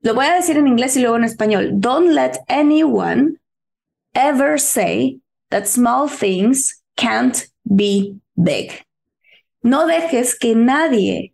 lo 0.00 0.14
voy 0.14 0.26
a 0.26 0.34
decir 0.34 0.56
en 0.56 0.68
inglés 0.68 0.96
y 0.96 1.00
luego 1.00 1.16
en 1.16 1.24
español, 1.24 1.70
don't 1.74 2.10
let 2.10 2.38
anyone 2.48 3.38
ever 4.14 4.60
say 4.60 5.20
that 5.50 5.66
small 5.66 6.08
things 6.08 6.82
can't 6.96 7.48
be 7.64 8.14
big. 8.36 8.84
No 9.62 9.86
dejes 9.86 10.38
que 10.38 10.54
nadie 10.54 11.33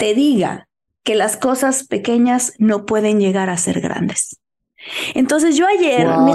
Te 0.00 0.14
diga 0.14 0.66
que 1.02 1.14
las 1.14 1.36
cosas 1.36 1.86
pequeñas 1.86 2.54
no 2.58 2.86
pueden 2.86 3.20
llegar 3.20 3.50
a 3.50 3.58
ser 3.58 3.82
grandes. 3.82 4.40
Entonces 5.14 5.56
yo 5.56 5.66
ayer 5.66 6.08
me, 6.08 6.32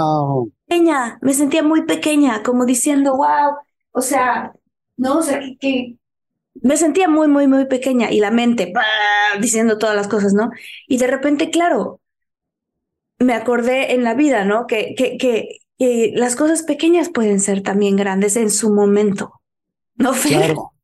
pequeña, 0.68 1.18
me 1.20 1.34
sentía 1.34 1.64
muy 1.64 1.82
pequeña, 1.82 2.44
como 2.44 2.64
diciendo, 2.64 3.16
wow, 3.16 3.56
o 3.90 4.00
sea, 4.00 4.52
no, 4.96 5.18
o 5.18 5.22
sea, 5.22 5.40
que, 5.58 5.96
me 6.62 6.76
sentía 6.76 7.08
muy, 7.08 7.26
muy, 7.26 7.48
muy 7.48 7.66
pequeña 7.66 8.12
y 8.12 8.20
la 8.20 8.30
mente 8.30 8.72
diciendo 9.40 9.78
todas 9.78 9.96
las 9.96 10.06
cosas, 10.06 10.32
¿no? 10.32 10.50
Y 10.86 10.98
de 10.98 11.08
repente, 11.08 11.50
claro, 11.50 12.00
me 13.18 13.34
acordé 13.34 13.94
en 13.94 14.04
la 14.04 14.14
vida, 14.14 14.44
¿no? 14.44 14.68
Que, 14.68 14.94
que, 14.96 15.18
que, 15.18 15.58
las 16.14 16.36
cosas 16.36 16.62
pequeñas 16.62 17.10
pueden 17.10 17.40
ser 17.40 17.62
también 17.62 17.96
grandes 17.96 18.36
en 18.36 18.50
su 18.50 18.72
momento, 18.72 19.40
¿no, 19.96 20.12
Claro. 20.12 20.75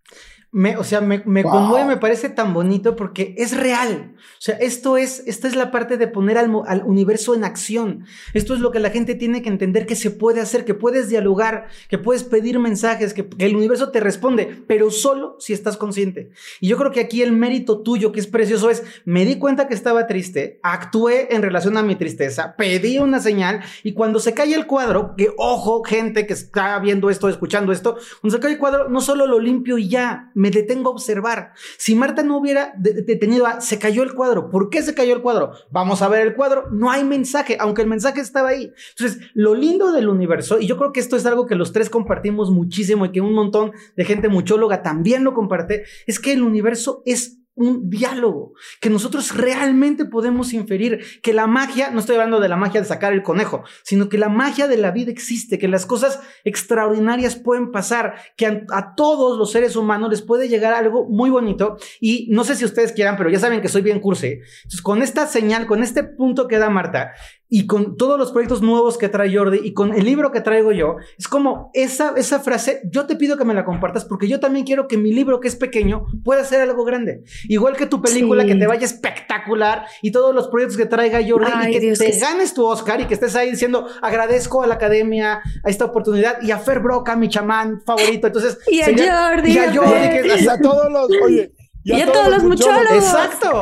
Me, 0.55 0.77
o 0.77 0.85
sea, 0.85 1.01
me, 1.01 1.23
me 1.25 1.43
conmueve, 1.43 1.87
me 1.87 1.97
parece 1.97 2.29
tan 2.29 2.53
bonito 2.53 2.95
porque 2.95 3.35
es 3.39 3.57
real. 3.57 4.15
O 4.17 4.21
sea, 4.39 4.57
esto 4.57 4.99
es, 4.99 5.23
esta 5.27 5.49
es 5.49 5.57
la 5.57 5.71
parte 5.71 5.97
de 5.97 6.09
poner 6.09 6.37
al, 6.37 6.53
al, 6.67 6.83
universo 6.85 7.35
en 7.35 7.43
acción. 7.43 8.05
Esto 8.35 8.53
es 8.53 8.61
lo 8.61 8.71
que 8.71 8.79
la 8.79 8.91
gente 8.91 9.15
tiene 9.15 9.41
que 9.41 9.49
entender 9.49 9.87
que 9.87 9.97
se 9.97 10.11
puede 10.11 10.43
hacer, 10.43 10.67
que 10.67 10.75
puedes 10.75 11.09
dialogar, 11.09 11.69
que 11.89 11.97
puedes 11.97 12.23
pedir 12.23 12.59
mensajes, 12.59 13.15
que, 13.15 13.27
que 13.27 13.47
el 13.47 13.57
universo 13.57 13.91
te 13.91 14.01
responde, 14.01 14.63
pero 14.67 14.91
solo 14.91 15.37
si 15.39 15.55
estás 15.55 15.79
consciente. 15.79 16.33
Y 16.61 16.69
yo 16.69 16.77
creo 16.77 16.91
que 16.91 17.01
aquí 17.01 17.23
el 17.23 17.33
mérito 17.33 17.81
tuyo, 17.81 18.13
que 18.13 18.21
es 18.21 18.27
precioso, 18.27 18.69
es, 18.69 18.83
me 19.07 19.25
di 19.25 19.39
cuenta 19.39 19.69
que 19.69 19.75
estaba 19.75 20.07
triste, 20.07 20.61
actué 20.63 21.35
en 21.35 21.41
relación 21.41 21.79
a 21.79 21.83
mi 21.83 21.97
tristeza, 21.97 22.57
pedí 22.57 22.99
una 22.99 23.21
señal 23.21 23.63
y 23.83 23.95
cuando 23.95 24.21
se 24.21 24.35
cae 24.35 24.55
el 24.55 24.67
cuadro, 24.67 25.15
que 25.17 25.31
ojo, 25.39 25.83
gente 25.83 26.27
que 26.27 26.35
está 26.35 26.79
viendo 26.79 27.09
esto, 27.09 27.31
escuchando 27.31 27.73
esto, 27.73 27.97
cuando 28.21 28.37
se 28.37 28.43
cae 28.43 28.53
el 28.53 28.59
cuadro, 28.59 28.91
no 28.91 29.01
solo 29.01 29.27
lo 29.27 29.41
limpio 29.41 29.79
y 29.79 29.89
ya 29.89 30.31
me 30.43 30.51
detengo 30.51 30.91
a 30.91 30.93
observar. 30.93 31.53
Si 31.79 31.95
Marta 31.95 32.25
no 32.25 32.37
hubiera 32.37 32.75
detenido 32.77 33.47
a, 33.47 33.61
se 33.61 33.79
cayó 33.79 34.03
el 34.03 34.13
cuadro, 34.13 34.51
¿por 34.51 34.71
qué 34.71 34.83
se 34.83 34.93
cayó 34.93 35.15
el 35.15 35.23
cuadro? 35.23 35.53
Vamos 35.71 36.03
a 36.03 36.09
ver 36.09 36.27
el 36.27 36.35
cuadro, 36.35 36.69
no 36.73 36.91
hay 36.91 37.05
mensaje, 37.05 37.57
aunque 37.61 37.83
el 37.83 37.89
mensaje 37.89 38.21
estaba 38.21 38.49
ahí. 38.49 38.73
Entonces, 38.99 39.31
lo 39.35 39.55
lindo 39.55 39.93
del 39.93 40.09
universo, 40.09 40.59
y 40.59 40.67
yo 40.67 40.77
creo 40.77 40.93
que 40.93 40.99
esto 40.99 41.17
es 41.17 41.27
algo 41.27 41.47
que 41.47 41.55
los 41.55 41.73
tres 41.73 41.89
compartimos 41.89 42.51
muchísimo 42.51 43.07
y 43.07 43.13
que 43.13 43.21
un 43.21 43.35
montón 43.35 43.71
de 43.97 44.05
gente 44.05 44.29
muchóloga 44.29 44.83
también 44.83 45.23
lo 45.23 45.33
comparte, 45.33 45.85
es 46.09 46.19
que 46.19 46.33
el 46.33 46.43
universo 46.43 47.05
es 47.07 47.42
un 47.55 47.91
diálogo, 47.91 48.55
que 48.81 48.89
nosotros 48.89 49.37
realmente 49.37 50.05
podemos 50.05 50.53
inferir, 50.53 51.05
que 51.23 51.33
la 51.33 51.47
magia, 51.47 51.91
no 51.91 52.01
estoy 52.01 52.17
hablando 52.17 52.41
de 52.41 52.49
la 52.49 52.57
magia 52.57 52.81
de 52.81 52.87
sacar 52.87 53.13
el 53.13 53.23
conejo, 53.23 53.65
sino 53.83 54.09
que 54.09 54.17
la 54.17 54.29
magia 54.29 54.69
de 54.69 54.79
la 54.79 54.91
vida 54.91 55.11
existe, 55.11 55.59
que 55.59 55.69
las 55.69 55.85
cosas 55.85 56.21
extraordinarias 56.45 57.37
pueden 57.37 57.71
pasar, 57.71 58.15
que 58.37 58.47
a, 58.47 58.95
todos 58.95 59.39
los 59.39 59.53
seres 59.53 59.77
humanos 59.77 60.11
les 60.11 60.23
puede 60.23 60.49
llegar 60.49 60.73
algo 60.73 61.07
muy 61.09 61.31
bonito 61.31 61.77
y 62.01 62.29
no 62.31 62.45
sé 62.45 62.57
si 62.57 62.65
ustedes 62.65 62.93
quieran, 62.93 63.17
pero 63.17 63.31
ya 63.31 63.39
saben 63.39 63.61
que 63.61 63.69
soy 63.69 63.83
bien 63.83 64.01
cursi. 64.01 64.41
Entonces, 64.57 64.83
con 64.83 65.03
esta 65.03 65.27
señal, 65.27 65.67
con 65.67 65.83
este 65.83 66.05
punto 66.05 66.49
que 66.49 66.59
da 66.59 66.71
Marta, 66.71 67.13
y 67.55 67.67
con 67.67 67.99
todos 67.99 68.19
los 68.19 68.33
proyectos 68.33 68.63
nuevos 68.63 68.97
que 68.97 69.11
trae 69.11 69.37
Jordi 69.37 69.61
y 69.63 69.75
con 69.75 69.93
el 69.93 70.07
libro 70.07 70.33
que 70.33 70.41
traigo 70.41 70.73
yo, 70.73 70.97
es 71.19 71.29
como 71.29 71.71
esa, 71.75 72.15
esa 72.17 72.41
frase, 72.41 72.81
yo 72.91 73.05
te 73.05 73.15
pido 73.15 73.37
que 73.37 73.45
me 73.45 73.53
la 73.53 73.67
compartas 73.67 74.07
porque 74.07 74.27
yo 74.27 74.41
también 74.41 74.65
quiero 74.65 74.89
que 74.89 74.97
mi 74.97 75.13
libro 75.13 75.39
que 75.39 75.49
es 75.49 75.57
pequeño 75.57 76.07
pueda 76.25 76.47
ser 76.47 76.63
algo 76.63 76.83
grande. 76.87 77.25
Igual 77.49 77.77
que 77.77 77.85
tu 77.85 78.01
película, 78.01 78.47
que 78.47 78.55
te 78.55 78.67
vaya 78.67 78.87
espectacular 78.87 79.85
y 80.01 80.13
todos 80.13 80.35
los 80.35 80.49
proyectos 80.49 80.79
que 80.79 80.87
traiga 80.87 81.21
Jordi 81.29 81.51
y 81.69 81.73
que 81.73 81.93
te 81.95 82.19
ganes 82.19 82.55
tu 82.55 82.65
Oscar 82.65 83.03
y 83.03 83.05
que 83.05 83.13
estés 83.13 83.37
ahí 83.37 83.51
diciendo 83.51 83.87
agradezco 84.01 84.63
a 84.63 84.67
la 84.67 84.77
academia 84.77 85.43
a 85.63 85.69
esta 85.69 85.85
oportunidad 85.85 86.41
y 86.41 86.53
a 86.53 86.59
Fer 86.59 86.81
Broca, 86.81 87.17
mi 87.17 87.29
chamán 87.29 87.83
favorito. 87.85 88.29
Entonces, 88.29 88.61
y 88.71 88.81
a 88.81 88.87
Jordi. 88.87 89.53
Y 89.53 89.59
a 89.59 89.75
Jordi. 89.75 90.43
y 90.43 90.49
a 90.49 90.59
todos 90.59 90.91
los, 90.91 91.11
oye, 91.23 91.53
y, 91.85 91.93
a, 92.01 92.13
todos, 92.13 92.29
los 92.29 92.43
muchólogos. 92.45 92.93
Exacto. 92.93 93.61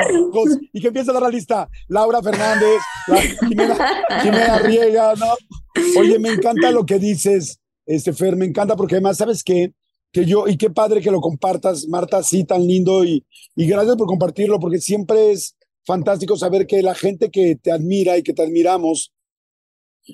Y 0.73 0.81
que 0.81 0.89
empieza 0.89 1.13
la 1.13 1.29
lista. 1.29 1.69
Laura 1.89 2.23
Fernández, 2.23 2.81
Jimena, 4.23 4.59
Riega, 4.59 5.15
¿no? 5.15 5.35
Oye, 5.99 6.19
me 6.19 6.31
encanta 6.31 6.71
lo 6.71 6.85
que 6.85 6.99
dices, 6.99 7.59
este 7.87 8.13
Fer, 8.13 8.37
me 8.37 8.47
encanta 8.47 8.77
porque 8.77 8.97
además, 8.97 9.17
¿sabes 9.17 9.43
qué? 9.43 9.73
Que 10.13 10.25
yo, 10.25 10.49
y 10.49 10.57
qué 10.57 10.71
padre 10.71 11.01
que 11.01 11.11
lo 11.11 11.21
compartas, 11.21 11.87
Marta, 11.87 12.19
así 12.19 12.45
tan 12.45 12.67
lindo 12.67 13.05
y, 13.05 13.25
y 13.55 13.67
gracias 13.67 13.97
por 13.97 14.07
compartirlo 14.07 14.59
porque 14.59 14.81
siempre 14.81 15.31
es 15.31 15.57
fantástico 15.85 16.37
saber 16.37 16.67
que 16.67 16.83
la 16.83 16.95
gente 16.95 17.31
que 17.31 17.57
te 17.57 17.73
admira 17.73 18.19
y 18.19 18.23
que 18.23 18.33
te 18.33 18.43
admiramos, 18.43 19.13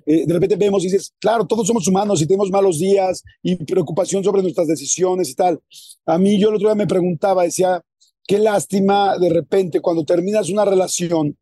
eh, 0.05 0.27
de 0.27 0.35
repente 0.35 0.57
vemos 0.57 0.83
y 0.83 0.87
dices, 0.87 1.13
claro, 1.19 1.47
todos 1.47 1.67
somos 1.67 1.87
humanos 1.87 2.21
y 2.21 2.27
tenemos 2.27 2.51
malos 2.51 2.79
días 2.79 3.23
y 3.43 3.57
preocupación 3.57 4.23
sobre 4.23 4.43
nuestras 4.43 4.67
decisiones 4.67 5.31
y 5.31 5.35
tal. 5.35 5.61
A 6.05 6.19
mí 6.19 6.39
yo 6.39 6.49
el 6.49 6.57
otro 6.57 6.69
día 6.69 6.75
me 6.75 6.87
preguntaba, 6.87 7.45
decía, 7.45 7.83
qué 8.27 8.39
lástima 8.39 9.18
de 9.18 9.31
repente 9.31 9.81
cuando 9.81 10.05
terminas 10.05 10.51
una 10.51 10.64
relación, 10.64 11.37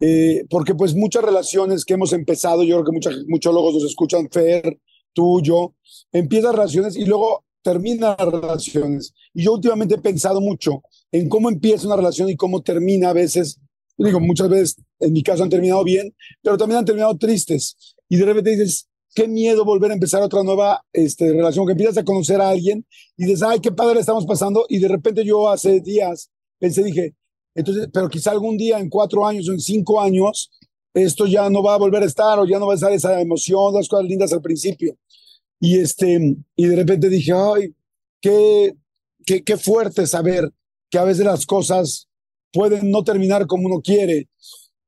eh, 0.00 0.44
porque 0.48 0.74
pues 0.74 0.94
muchas 0.94 1.24
relaciones 1.24 1.84
que 1.84 1.94
hemos 1.94 2.12
empezado, 2.12 2.62
yo 2.62 2.76
creo 2.76 2.84
que 2.86 2.92
muchos 2.92 3.24
muchólogos 3.26 3.74
nos 3.74 3.84
escuchan, 3.84 4.28
Fer, 4.30 4.78
tú, 5.12 5.40
yo, 5.42 5.74
empiezas 6.12 6.52
relaciones 6.52 6.96
y 6.96 7.04
luego 7.04 7.44
terminan 7.62 8.16
relaciones. 8.18 9.12
Y 9.34 9.44
yo 9.44 9.54
últimamente 9.54 9.96
he 9.96 9.98
pensado 9.98 10.40
mucho 10.40 10.82
en 11.10 11.28
cómo 11.28 11.48
empieza 11.48 11.86
una 11.86 11.96
relación 11.96 12.28
y 12.28 12.36
cómo 12.36 12.62
termina 12.62 13.10
a 13.10 13.12
veces. 13.12 13.58
Digo, 13.96 14.20
muchas 14.20 14.48
veces 14.48 14.76
en 15.00 15.12
mi 15.12 15.22
caso 15.22 15.42
han 15.42 15.50
terminado 15.50 15.82
bien, 15.82 16.14
pero 16.40 16.56
también 16.56 16.78
han 16.78 16.84
terminado 16.84 17.16
tristes. 17.16 17.96
Y 18.08 18.16
de 18.16 18.24
repente 18.24 18.50
dices, 18.50 18.88
qué 19.18 19.26
miedo 19.26 19.64
volver 19.64 19.90
a 19.90 19.94
empezar 19.94 20.22
otra 20.22 20.44
nueva 20.44 20.80
este, 20.92 21.32
relación, 21.32 21.66
que 21.66 21.72
empiezas 21.72 21.98
a 21.98 22.04
conocer 22.04 22.40
a 22.40 22.50
alguien 22.50 22.86
y 23.16 23.24
dices, 23.24 23.42
ay, 23.42 23.58
qué 23.58 23.72
padre 23.72 23.98
estamos 23.98 24.24
pasando, 24.24 24.64
y 24.68 24.78
de 24.78 24.86
repente 24.86 25.24
yo 25.24 25.50
hace 25.50 25.80
días 25.80 26.30
pensé, 26.56 26.84
dije, 26.84 27.16
entonces, 27.52 27.88
pero 27.92 28.08
quizá 28.08 28.30
algún 28.30 28.56
día, 28.56 28.78
en 28.78 28.88
cuatro 28.88 29.26
años 29.26 29.48
o 29.48 29.52
en 29.52 29.58
cinco 29.58 30.00
años, 30.00 30.52
esto 30.94 31.26
ya 31.26 31.50
no 31.50 31.64
va 31.64 31.74
a 31.74 31.78
volver 31.78 32.04
a 32.04 32.06
estar 32.06 32.38
o 32.38 32.46
ya 32.46 32.60
no 32.60 32.68
va 32.68 32.74
a 32.74 32.76
estar 32.76 32.92
esa 32.92 33.20
emoción, 33.20 33.74
las 33.74 33.88
cosas 33.88 34.06
lindas 34.06 34.32
al 34.32 34.40
principio. 34.40 34.96
Y, 35.58 35.78
este, 35.78 36.36
y 36.54 36.66
de 36.66 36.76
repente 36.76 37.08
dije, 37.08 37.32
ay, 37.32 37.74
qué, 38.20 38.76
qué, 39.26 39.42
qué 39.42 39.56
fuerte 39.56 40.06
saber 40.06 40.48
que 40.88 40.98
a 40.98 41.02
veces 41.02 41.24
las 41.24 41.44
cosas 41.44 42.06
pueden 42.52 42.88
no 42.88 43.02
terminar 43.02 43.48
como 43.48 43.66
uno 43.66 43.80
quiere. 43.80 44.28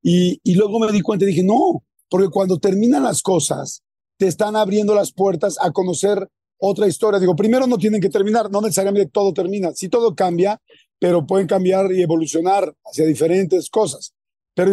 Y, 0.04 0.38
y 0.44 0.54
luego 0.54 0.78
me 0.78 0.92
di 0.92 1.00
cuenta 1.00 1.24
y 1.24 1.28
dije, 1.28 1.42
no, 1.42 1.82
porque 2.08 2.28
cuando 2.28 2.60
terminan 2.60 3.02
las 3.02 3.22
cosas, 3.22 3.82
te 4.20 4.26
están 4.26 4.54
abriendo 4.54 4.94
las 4.94 5.12
puertas 5.12 5.56
a 5.62 5.70
conocer 5.70 6.28
otra 6.58 6.86
historia. 6.86 7.18
Digo, 7.18 7.34
primero 7.34 7.66
no 7.66 7.78
tienen 7.78 8.02
que 8.02 8.10
terminar, 8.10 8.50
no 8.50 8.60
necesariamente 8.60 9.10
todo 9.10 9.32
termina. 9.32 9.72
Sí 9.72 9.88
todo 9.88 10.14
cambia, 10.14 10.60
pero 10.98 11.26
pueden 11.26 11.46
cambiar 11.46 11.90
y 11.90 12.02
evolucionar 12.02 12.70
hacia 12.84 13.06
diferentes 13.06 13.70
cosas. 13.70 14.12
Pero 14.52 14.72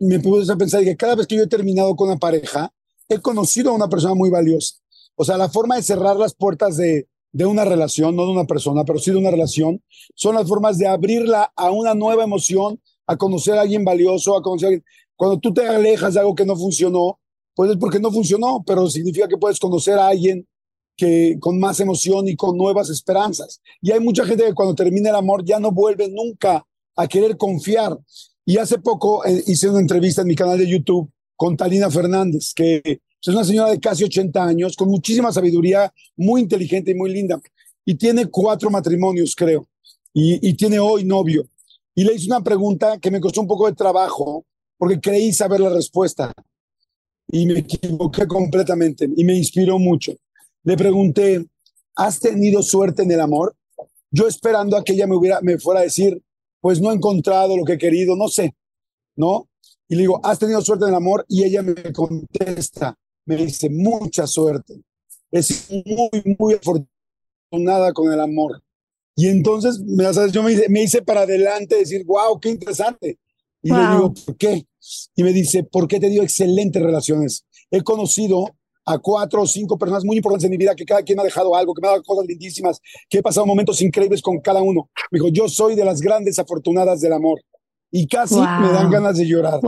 me 0.00 0.20
puse 0.20 0.52
a 0.52 0.56
pensar 0.56 0.84
que 0.84 0.98
cada 0.98 1.14
vez 1.14 1.26
que 1.26 1.36
yo 1.36 1.44
he 1.44 1.46
terminado 1.46 1.96
con 1.96 2.10
una 2.10 2.18
pareja, 2.18 2.70
he 3.08 3.20
conocido 3.20 3.70
a 3.70 3.74
una 3.74 3.88
persona 3.88 4.12
muy 4.14 4.28
valiosa. 4.28 4.74
O 5.14 5.24
sea, 5.24 5.38
la 5.38 5.48
forma 5.48 5.76
de 5.76 5.82
cerrar 5.82 6.16
las 6.16 6.34
puertas 6.34 6.76
de, 6.76 7.08
de 7.32 7.46
una 7.46 7.64
relación, 7.64 8.14
no 8.14 8.26
de 8.26 8.32
una 8.32 8.44
persona, 8.44 8.84
pero 8.84 8.98
sí 8.98 9.12
de 9.12 9.16
una 9.16 9.30
relación, 9.30 9.82
son 10.14 10.34
las 10.34 10.46
formas 10.46 10.76
de 10.76 10.88
abrirla 10.88 11.50
a 11.56 11.70
una 11.70 11.94
nueva 11.94 12.24
emoción, 12.24 12.82
a 13.06 13.16
conocer 13.16 13.54
a 13.54 13.62
alguien 13.62 13.82
valioso, 13.82 14.36
a 14.36 14.42
conocer 14.42 14.66
a 14.66 14.68
alguien. 14.68 14.84
Cuando 15.16 15.40
tú 15.40 15.54
te 15.54 15.66
alejas 15.66 16.12
de 16.12 16.20
algo 16.20 16.34
que 16.34 16.44
no 16.44 16.54
funcionó, 16.54 17.18
pues 17.54 17.70
es 17.70 17.76
porque 17.76 18.00
no 18.00 18.10
funcionó, 18.10 18.62
pero 18.66 18.88
significa 18.88 19.28
que 19.28 19.36
puedes 19.36 19.58
conocer 19.58 19.98
a 19.98 20.08
alguien 20.08 20.46
que 20.96 21.36
con 21.40 21.58
más 21.58 21.80
emoción 21.80 22.28
y 22.28 22.36
con 22.36 22.56
nuevas 22.56 22.90
esperanzas. 22.90 23.60
Y 23.80 23.90
hay 23.90 24.00
mucha 24.00 24.24
gente 24.24 24.44
que 24.44 24.54
cuando 24.54 24.74
termina 24.74 25.10
el 25.10 25.16
amor 25.16 25.44
ya 25.44 25.58
no 25.58 25.72
vuelve 25.72 26.08
nunca 26.08 26.64
a 26.96 27.08
querer 27.08 27.36
confiar. 27.36 27.98
Y 28.44 28.58
hace 28.58 28.78
poco 28.78 29.24
eh, 29.24 29.42
hice 29.46 29.68
una 29.68 29.80
entrevista 29.80 30.22
en 30.22 30.28
mi 30.28 30.34
canal 30.34 30.58
de 30.58 30.68
YouTube 30.68 31.10
con 31.36 31.56
Talina 31.56 31.90
Fernández, 31.90 32.52
que 32.54 32.80
es 32.84 33.28
una 33.28 33.44
señora 33.44 33.70
de 33.70 33.80
casi 33.80 34.04
80 34.04 34.44
años, 34.44 34.76
con 34.76 34.88
muchísima 34.88 35.32
sabiduría, 35.32 35.92
muy 36.16 36.42
inteligente 36.42 36.90
y 36.90 36.94
muy 36.94 37.12
linda. 37.12 37.40
Y 37.84 37.94
tiene 37.94 38.26
cuatro 38.26 38.70
matrimonios, 38.70 39.34
creo. 39.34 39.66
Y, 40.12 40.46
y 40.46 40.54
tiene 40.54 40.78
hoy 40.78 41.04
novio. 41.04 41.46
Y 41.94 42.04
le 42.04 42.14
hice 42.14 42.26
una 42.26 42.42
pregunta 42.42 42.98
que 42.98 43.10
me 43.10 43.20
costó 43.20 43.40
un 43.40 43.46
poco 43.46 43.66
de 43.66 43.74
trabajo, 43.74 44.44
porque 44.76 45.00
creí 45.00 45.32
saber 45.32 45.60
la 45.60 45.70
respuesta 45.70 46.32
y 47.32 47.46
me 47.46 47.60
equivoqué 47.60 48.26
completamente 48.26 49.08
y 49.16 49.24
me 49.24 49.34
inspiró 49.34 49.78
mucho. 49.78 50.12
Le 50.64 50.76
pregunté, 50.76 51.44
¿has 51.96 52.20
tenido 52.20 52.62
suerte 52.62 53.02
en 53.02 53.10
el 53.10 53.20
amor? 53.20 53.56
Yo 54.10 54.28
esperando 54.28 54.76
a 54.76 54.84
que 54.84 54.92
ella 54.92 55.06
me, 55.06 55.16
hubiera, 55.16 55.40
me 55.40 55.58
fuera 55.58 55.80
a 55.80 55.84
decir, 55.84 56.22
pues 56.60 56.80
no 56.80 56.92
he 56.92 56.94
encontrado 56.94 57.56
lo 57.56 57.64
que 57.64 57.72
he 57.72 57.78
querido, 57.78 58.14
no 58.16 58.28
sé, 58.28 58.54
¿no? 59.16 59.48
Y 59.88 59.94
le 59.94 60.02
digo, 60.02 60.20
¿has 60.22 60.38
tenido 60.38 60.60
suerte 60.60 60.84
en 60.84 60.90
el 60.90 60.94
amor? 60.94 61.24
Y 61.26 61.42
ella 61.42 61.62
me 61.62 61.74
contesta, 61.92 62.96
me 63.24 63.36
dice, 63.36 63.70
mucha 63.70 64.26
suerte. 64.26 64.82
Es 65.30 65.70
muy, 65.70 66.36
muy 66.38 66.54
afortunada 66.54 67.94
con 67.94 68.12
el 68.12 68.20
amor. 68.20 68.62
Y 69.16 69.28
entonces, 69.28 69.82
yo 70.30 70.42
me, 70.42 70.68
me 70.68 70.82
hice 70.82 71.00
para 71.00 71.22
adelante 71.22 71.76
decir, 71.76 72.04
wow, 72.04 72.38
qué 72.38 72.50
interesante. 72.50 73.18
Y 73.62 73.72
le 73.72 73.78
digo, 73.78 74.12
¿por 74.12 74.36
qué? 74.36 74.66
Y 75.14 75.22
me 75.22 75.32
dice, 75.32 75.64
¿por 75.64 75.88
qué 75.88 76.00
te 76.00 76.08
dio 76.08 76.22
excelentes 76.22 76.82
relaciones? 76.82 77.44
He 77.70 77.82
conocido 77.82 78.46
a 78.84 78.98
cuatro 78.98 79.42
o 79.42 79.46
cinco 79.46 79.78
personas 79.78 80.04
muy 80.04 80.16
importantes 80.16 80.44
en 80.46 80.50
mi 80.50 80.56
vida, 80.56 80.74
que 80.74 80.84
cada 80.84 81.02
quien 81.02 81.16
me 81.16 81.22
ha 81.22 81.24
dejado 81.24 81.54
algo, 81.54 81.72
que 81.74 81.80
me 81.80 81.88
ha 81.88 81.92
dado 81.92 82.02
cosas 82.02 82.26
lindísimas, 82.26 82.80
que 83.08 83.18
he 83.18 83.22
pasado 83.22 83.46
momentos 83.46 83.80
increíbles 83.80 84.20
con 84.20 84.40
cada 84.40 84.62
uno. 84.62 84.90
Me 85.10 85.18
dijo, 85.18 85.28
yo 85.28 85.48
soy 85.48 85.74
de 85.74 85.84
las 85.84 86.00
grandes 86.00 86.38
afortunadas 86.38 87.00
del 87.00 87.12
amor. 87.12 87.40
Y 87.90 88.06
casi 88.06 88.36
me 88.36 88.72
dan 88.72 88.90
ganas 88.90 89.18
de 89.18 89.26
llorar. 89.26 89.60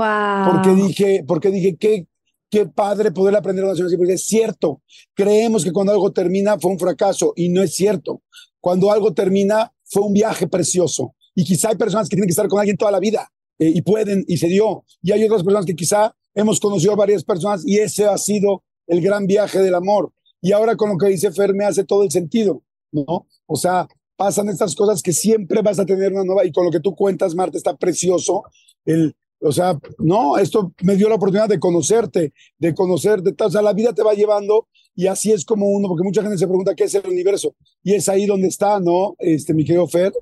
Porque 0.51 0.71
dije, 0.71 1.25
porque 1.27 1.51
dije, 1.51 1.77
qué, 1.77 2.07
qué 2.51 2.67
padre 2.67 3.13
poder 3.13 3.37
aprender 3.37 3.65
así, 3.67 3.83
porque 3.97 4.15
es 4.15 4.25
cierto. 4.25 4.81
Creemos 5.15 5.63
que 5.63 5.73
cuando 5.73 5.93
algo 5.93 6.11
termina 6.11 6.59
fue 6.59 6.73
un 6.73 6.79
fracaso 6.79 7.35
y 7.37 7.51
no 7.51 7.63
es 7.63 7.75
cierto. 7.75 8.23
Cuando 8.61 8.91
algo 8.91 9.13
termina 9.13 9.73
fue 9.85 10.03
un 10.03 10.15
viaje 10.15 10.49
precioso. 10.49 11.15
Y 11.35 11.45
quizá 11.45 11.69
hay 11.69 11.77
personas 11.77 12.09
que 12.09 12.17
tienen 12.17 12.29
que 12.29 12.33
estar 12.33 12.49
con 12.49 12.61
alguien 12.61 12.79
toda 12.79 12.91
la 12.91 13.01
vida 13.01 13.31
eh, 13.59 13.73
y 13.75 13.83
pueden 13.83 14.25
y 14.27 14.37
se 14.37 14.49
dio. 14.49 14.85
Y 15.03 15.13
hay 15.13 15.25
otras 15.25 15.43
personas 15.43 15.67
que 15.67 15.77
quizá 15.77 16.15
hemos 16.35 16.61
conocido 16.61 16.93
a 16.93 16.97
varias 16.97 17.25
personas 17.25 17.67
y 17.67 17.79
ese 17.79 18.07
ha 18.07 18.19
sido 18.19 18.63
el 18.87 19.01
gran 19.01 19.27
viaje 19.27 19.61
del 19.61 19.75
amor. 19.75 20.13
Y 20.41 20.53
ahora 20.53 20.77
con 20.77 20.91
lo 20.91 20.99
que 20.99 21.09
dice 21.09 21.33
Fer 21.33 21.55
me 21.55 21.65
hace 21.65 21.85
todo 21.85 22.03
el 22.03 22.11
sentido, 22.11 22.63
¿no? 22.93 23.27
O 23.47 23.57
sea, 23.57 23.89
pasan 24.17 24.49
estas 24.49 24.75
cosas 24.75 25.03
que 25.03 25.13
siempre 25.13 25.63
vas 25.63 25.79
a 25.79 25.87
tener 25.87 26.13
una 26.13 26.25
nueva 26.25 26.45
y 26.45 26.53
con 26.53 26.65
lo 26.65 26.71
que 26.71 26.81
tú 26.81 26.95
cuentas, 26.95 27.35
Marta, 27.35 27.57
está 27.57 27.77
precioso. 27.77 28.43
El, 28.85 29.15
o 29.41 29.53
sea, 29.53 29.79
no, 29.99 30.39
esto 30.39 30.73
me 30.83 30.97
dio 30.97 31.09
la 31.09 31.17
oportunidad 31.17 31.49
de 31.49 31.59
conocerte, 31.59 32.33
de 32.59 32.75
conocerte, 32.75 33.35
o 33.39 33.51
sea, 33.51 33.63
la 33.63 33.73
vida 33.73 33.93
te 33.93 34.03
va 34.03 34.15
llevando 34.15 34.69
y 34.95 35.07
así 35.07 35.33
es 35.33 35.45
como 35.45 35.69
uno, 35.69 35.89
porque 35.89 36.05
mucha 36.05 36.23
gente 36.23 36.39
se 36.39 36.47
pregunta 36.47 36.75
qué 36.75 36.85
es 36.85 36.95
el 36.95 37.07
universo 37.07 37.55
y 37.83 37.95
es 37.95 38.09
ahí 38.09 38.27
donde 38.27 38.49
está, 38.49 38.81
¿no? 38.81 39.17
Este, 39.19 39.53
mi 39.53 39.65
querido 39.65 39.87
Fer, 39.87 40.13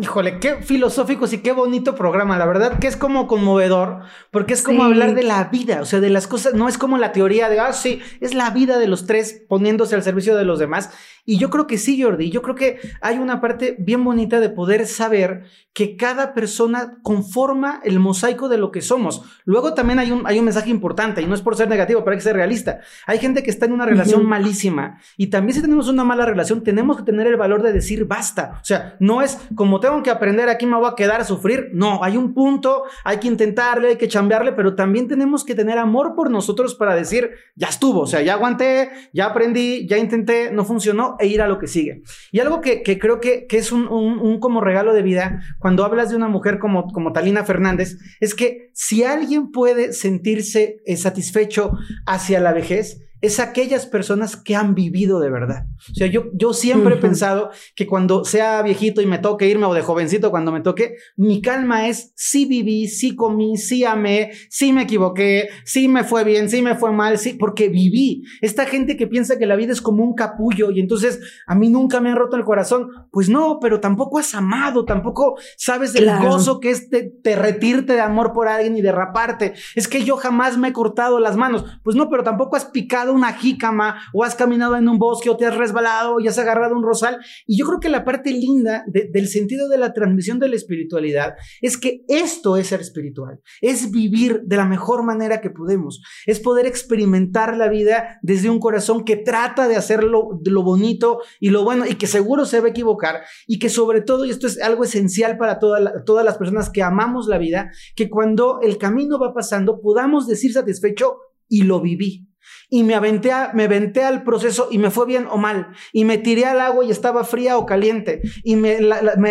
Híjole, 0.00 0.38
qué 0.38 0.56
filosóficos 0.62 1.32
y 1.32 1.38
qué 1.38 1.50
bonito 1.50 1.96
programa. 1.96 2.38
La 2.38 2.46
verdad 2.46 2.78
que 2.78 2.86
es 2.86 2.96
como 2.96 3.26
conmovedor, 3.26 4.02
porque 4.30 4.54
es 4.54 4.62
como 4.62 4.84
hablar 4.84 5.16
de 5.16 5.24
la 5.24 5.44
vida, 5.44 5.80
o 5.80 5.84
sea, 5.84 5.98
de 5.98 6.08
las 6.08 6.28
cosas. 6.28 6.54
No 6.54 6.68
es 6.68 6.78
como 6.78 6.98
la 6.98 7.10
teoría 7.10 7.48
de, 7.48 7.58
ah, 7.58 7.72
sí, 7.72 8.00
es 8.20 8.32
la 8.32 8.50
vida 8.50 8.78
de 8.78 8.86
los 8.86 9.06
tres 9.06 9.42
poniéndose 9.48 9.96
al 9.96 10.04
servicio 10.04 10.36
de 10.36 10.44
los 10.44 10.60
demás. 10.60 10.90
Y 11.24 11.36
yo 11.36 11.50
creo 11.50 11.66
que 11.66 11.78
sí, 11.78 12.00
Jordi. 12.00 12.30
Yo 12.30 12.42
creo 12.42 12.54
que 12.54 12.78
hay 13.00 13.18
una 13.18 13.40
parte 13.40 13.76
bien 13.78 14.04
bonita 14.04 14.40
de 14.40 14.48
poder 14.50 14.86
saber 14.86 15.42
que 15.74 15.96
cada 15.96 16.32
persona 16.32 16.98
conforma 17.02 17.80
el 17.84 17.98
mosaico 17.98 18.48
de 18.48 18.56
lo 18.56 18.70
que 18.70 18.80
somos. 18.80 19.22
Luego 19.44 19.74
también 19.74 19.98
hay 19.98 20.10
un, 20.10 20.26
hay 20.26 20.38
un 20.38 20.44
mensaje 20.44 20.70
importante, 20.70 21.20
y 21.20 21.26
no 21.26 21.34
es 21.34 21.42
por 21.42 21.56
ser 21.56 21.68
negativo, 21.68 22.00
pero 22.00 22.12
hay 22.12 22.18
que 22.18 22.24
ser 22.24 22.36
realista. 22.36 22.80
Hay 23.06 23.18
gente 23.18 23.42
que 23.42 23.50
está 23.50 23.66
en 23.66 23.72
una 23.72 23.84
relación 23.84 24.24
malísima. 24.26 25.00
Y 25.16 25.26
también 25.26 25.54
si 25.54 25.60
tenemos 25.60 25.88
una 25.88 26.04
mala 26.04 26.24
relación, 26.24 26.62
tenemos 26.62 26.96
que 26.96 27.02
tener 27.02 27.26
el 27.26 27.36
valor 27.36 27.62
de 27.62 27.72
decir 27.72 28.06
basta. 28.06 28.58
O 28.62 28.64
sea, 28.64 28.96
no 28.98 29.20
es 29.20 29.38
como 29.54 29.80
te 29.80 29.87
tengo 29.88 30.02
que 30.02 30.10
aprender, 30.10 30.50
aquí 30.50 30.66
me 30.66 30.76
voy 30.76 30.86
a 30.90 30.94
quedar 30.94 31.22
a 31.22 31.24
sufrir. 31.24 31.70
No, 31.72 32.04
hay 32.04 32.18
un 32.18 32.34
punto, 32.34 32.84
hay 33.04 33.18
que 33.18 33.28
intentarle, 33.28 33.88
hay 33.88 33.96
que 33.96 34.06
chambearle, 34.06 34.52
pero 34.52 34.74
también 34.74 35.08
tenemos 35.08 35.44
que 35.44 35.54
tener 35.54 35.78
amor 35.78 36.14
por 36.14 36.30
nosotros 36.30 36.74
para 36.74 36.94
decir, 36.94 37.30
ya 37.56 37.68
estuvo, 37.68 38.00
o 38.00 38.06
sea, 38.06 38.20
ya 38.20 38.34
aguanté, 38.34 38.90
ya 39.14 39.26
aprendí, 39.26 39.86
ya 39.88 39.96
intenté, 39.96 40.50
no 40.52 40.66
funcionó, 40.66 41.16
e 41.18 41.26
ir 41.26 41.40
a 41.40 41.48
lo 41.48 41.58
que 41.58 41.68
sigue. 41.68 42.02
Y 42.32 42.40
algo 42.40 42.60
que, 42.60 42.82
creo 42.98 43.18
que, 43.18 43.46
es 43.48 43.72
un, 43.72 43.88
un, 43.88 44.40
como 44.40 44.60
regalo 44.60 44.92
de 44.92 45.02
vida, 45.02 45.40
cuando 45.58 45.86
hablas 45.86 46.10
de 46.10 46.16
una 46.16 46.28
mujer 46.28 46.58
como, 46.58 46.88
como 46.92 47.12
Talina 47.12 47.44
Fernández, 47.44 47.96
es 48.20 48.34
que 48.34 48.70
si 48.74 49.04
alguien 49.04 49.50
puede 49.50 49.94
sentirse 49.94 50.82
eh, 50.84 50.96
satisfecho 50.98 51.72
hacia 52.04 52.40
la 52.40 52.52
vejez, 52.52 53.07
es 53.20 53.40
aquellas 53.40 53.86
personas 53.86 54.36
que 54.36 54.54
han 54.54 54.74
vivido 54.74 55.18
de 55.20 55.30
verdad. 55.30 55.66
O 55.90 55.94
sea, 55.94 56.06
yo, 56.06 56.26
yo 56.32 56.52
siempre 56.52 56.94
he 56.94 56.98
pensado 56.98 57.50
que 57.74 57.86
cuando 57.86 58.24
sea 58.24 58.62
viejito 58.62 59.00
y 59.00 59.06
me 59.06 59.18
toque 59.18 59.48
irme 59.48 59.66
o 59.66 59.74
de 59.74 59.82
jovencito 59.82 60.30
cuando 60.30 60.52
me 60.52 60.60
toque, 60.60 60.96
mi 61.16 61.42
calma 61.42 61.88
es 61.88 62.12
sí 62.14 62.46
viví, 62.46 62.88
sí 62.88 63.16
comí, 63.16 63.56
sí 63.56 63.84
amé, 63.84 64.30
sí 64.50 64.72
me 64.72 64.82
equivoqué, 64.82 65.48
sí 65.64 65.88
me 65.88 66.04
fue 66.04 66.24
bien, 66.24 66.48
sí 66.48 66.62
me 66.62 66.76
fue 66.76 66.92
mal, 66.92 67.18
sí, 67.18 67.34
porque 67.34 67.68
viví. 67.68 68.22
Esta 68.40 68.66
gente 68.66 68.96
que 68.96 69.06
piensa 69.06 69.38
que 69.38 69.46
la 69.46 69.56
vida 69.56 69.72
es 69.72 69.82
como 69.82 70.04
un 70.04 70.14
capullo 70.14 70.70
y 70.70 70.80
entonces 70.80 71.20
a 71.46 71.54
mí 71.54 71.70
nunca 71.70 72.00
me 72.00 72.10
han 72.10 72.16
roto 72.16 72.36
el 72.36 72.44
corazón, 72.44 72.88
pues 73.10 73.28
no, 73.28 73.58
pero 73.60 73.80
tampoco 73.80 74.18
has 74.18 74.34
amado, 74.34 74.84
tampoco 74.84 75.36
sabes 75.56 75.94
el 75.94 76.08
gozo 76.18 76.60
que 76.60 76.70
es 76.70 76.88
derretirte 77.22 77.94
de 77.94 78.00
amor 78.00 78.32
por 78.32 78.48
alguien 78.48 78.76
y 78.76 78.82
derraparte. 78.82 79.54
Es 79.74 79.88
que 79.88 80.04
yo 80.04 80.16
jamás 80.16 80.56
me 80.56 80.68
he 80.68 80.72
cortado 80.72 81.18
las 81.18 81.36
manos, 81.36 81.64
pues 81.82 81.96
no, 81.96 82.08
pero 82.08 82.22
tampoco 82.22 82.56
has 82.56 82.66
picado 82.66 83.07
una 83.12 83.32
jícama 83.32 84.00
o 84.12 84.24
has 84.24 84.34
caminado 84.34 84.76
en 84.76 84.88
un 84.88 84.98
bosque 84.98 85.30
o 85.30 85.36
te 85.36 85.46
has 85.46 85.56
resbalado 85.56 86.20
y 86.20 86.28
has 86.28 86.38
agarrado 86.38 86.76
un 86.76 86.82
rosal. 86.82 87.18
Y 87.46 87.58
yo 87.58 87.66
creo 87.66 87.80
que 87.80 87.88
la 87.88 88.04
parte 88.04 88.30
linda 88.30 88.84
del 88.86 89.28
sentido 89.28 89.68
de 89.68 89.78
la 89.78 89.92
transmisión 89.92 90.38
de 90.38 90.48
la 90.48 90.56
espiritualidad 90.56 91.34
es 91.60 91.76
que 91.76 92.02
esto 92.08 92.56
es 92.56 92.68
ser 92.68 92.80
espiritual, 92.80 93.40
es 93.60 93.90
vivir 93.90 94.42
de 94.44 94.56
la 94.56 94.64
mejor 94.64 95.02
manera 95.02 95.40
que 95.40 95.50
podemos, 95.50 96.02
es 96.26 96.40
poder 96.40 96.66
experimentar 96.66 97.56
la 97.56 97.68
vida 97.68 98.18
desde 98.22 98.50
un 98.50 98.60
corazón 98.60 99.04
que 99.04 99.16
trata 99.16 99.68
de 99.68 99.76
hacerlo 99.76 100.40
lo 100.44 100.62
bonito 100.62 101.20
y 101.40 101.50
lo 101.50 101.64
bueno 101.64 101.84
y 101.86 101.94
que 101.94 102.06
seguro 102.06 102.44
se 102.44 102.60
va 102.60 102.68
a 102.68 102.70
equivocar 102.70 103.22
y 103.46 103.58
que 103.58 103.68
sobre 103.68 104.00
todo, 104.00 104.24
y 104.24 104.30
esto 104.30 104.46
es 104.46 104.60
algo 104.60 104.84
esencial 104.84 105.38
para 105.38 105.58
todas 105.58 106.24
las 106.24 106.38
personas 106.38 106.70
que 106.70 106.82
amamos 106.82 107.26
la 107.28 107.38
vida, 107.38 107.70
que 107.94 108.08
cuando 108.08 108.60
el 108.62 108.78
camino 108.78 109.18
va 109.18 109.34
pasando 109.34 109.80
podamos 109.80 110.26
decir 110.26 110.52
satisfecho 110.52 111.18
y 111.48 111.62
lo 111.62 111.80
viví 111.80 112.27
y 112.70 112.82
me 112.82 112.94
aventé, 112.94 113.30
me 113.54 113.64
aventé 113.64 114.04
al 114.04 114.22
proceso 114.22 114.68
y 114.70 114.78
me 114.78 114.90
fue 114.90 115.06
bien 115.06 115.26
o 115.30 115.38
mal, 115.38 115.68
y 115.92 116.04
me 116.04 116.18
tiré 116.18 116.44
al 116.44 116.60
agua 116.60 116.84
y 116.84 116.90
estaba 116.90 117.24
fría 117.24 117.56
o 117.56 117.66
caliente, 117.66 118.22
y 118.44 118.56
me, 118.56 118.78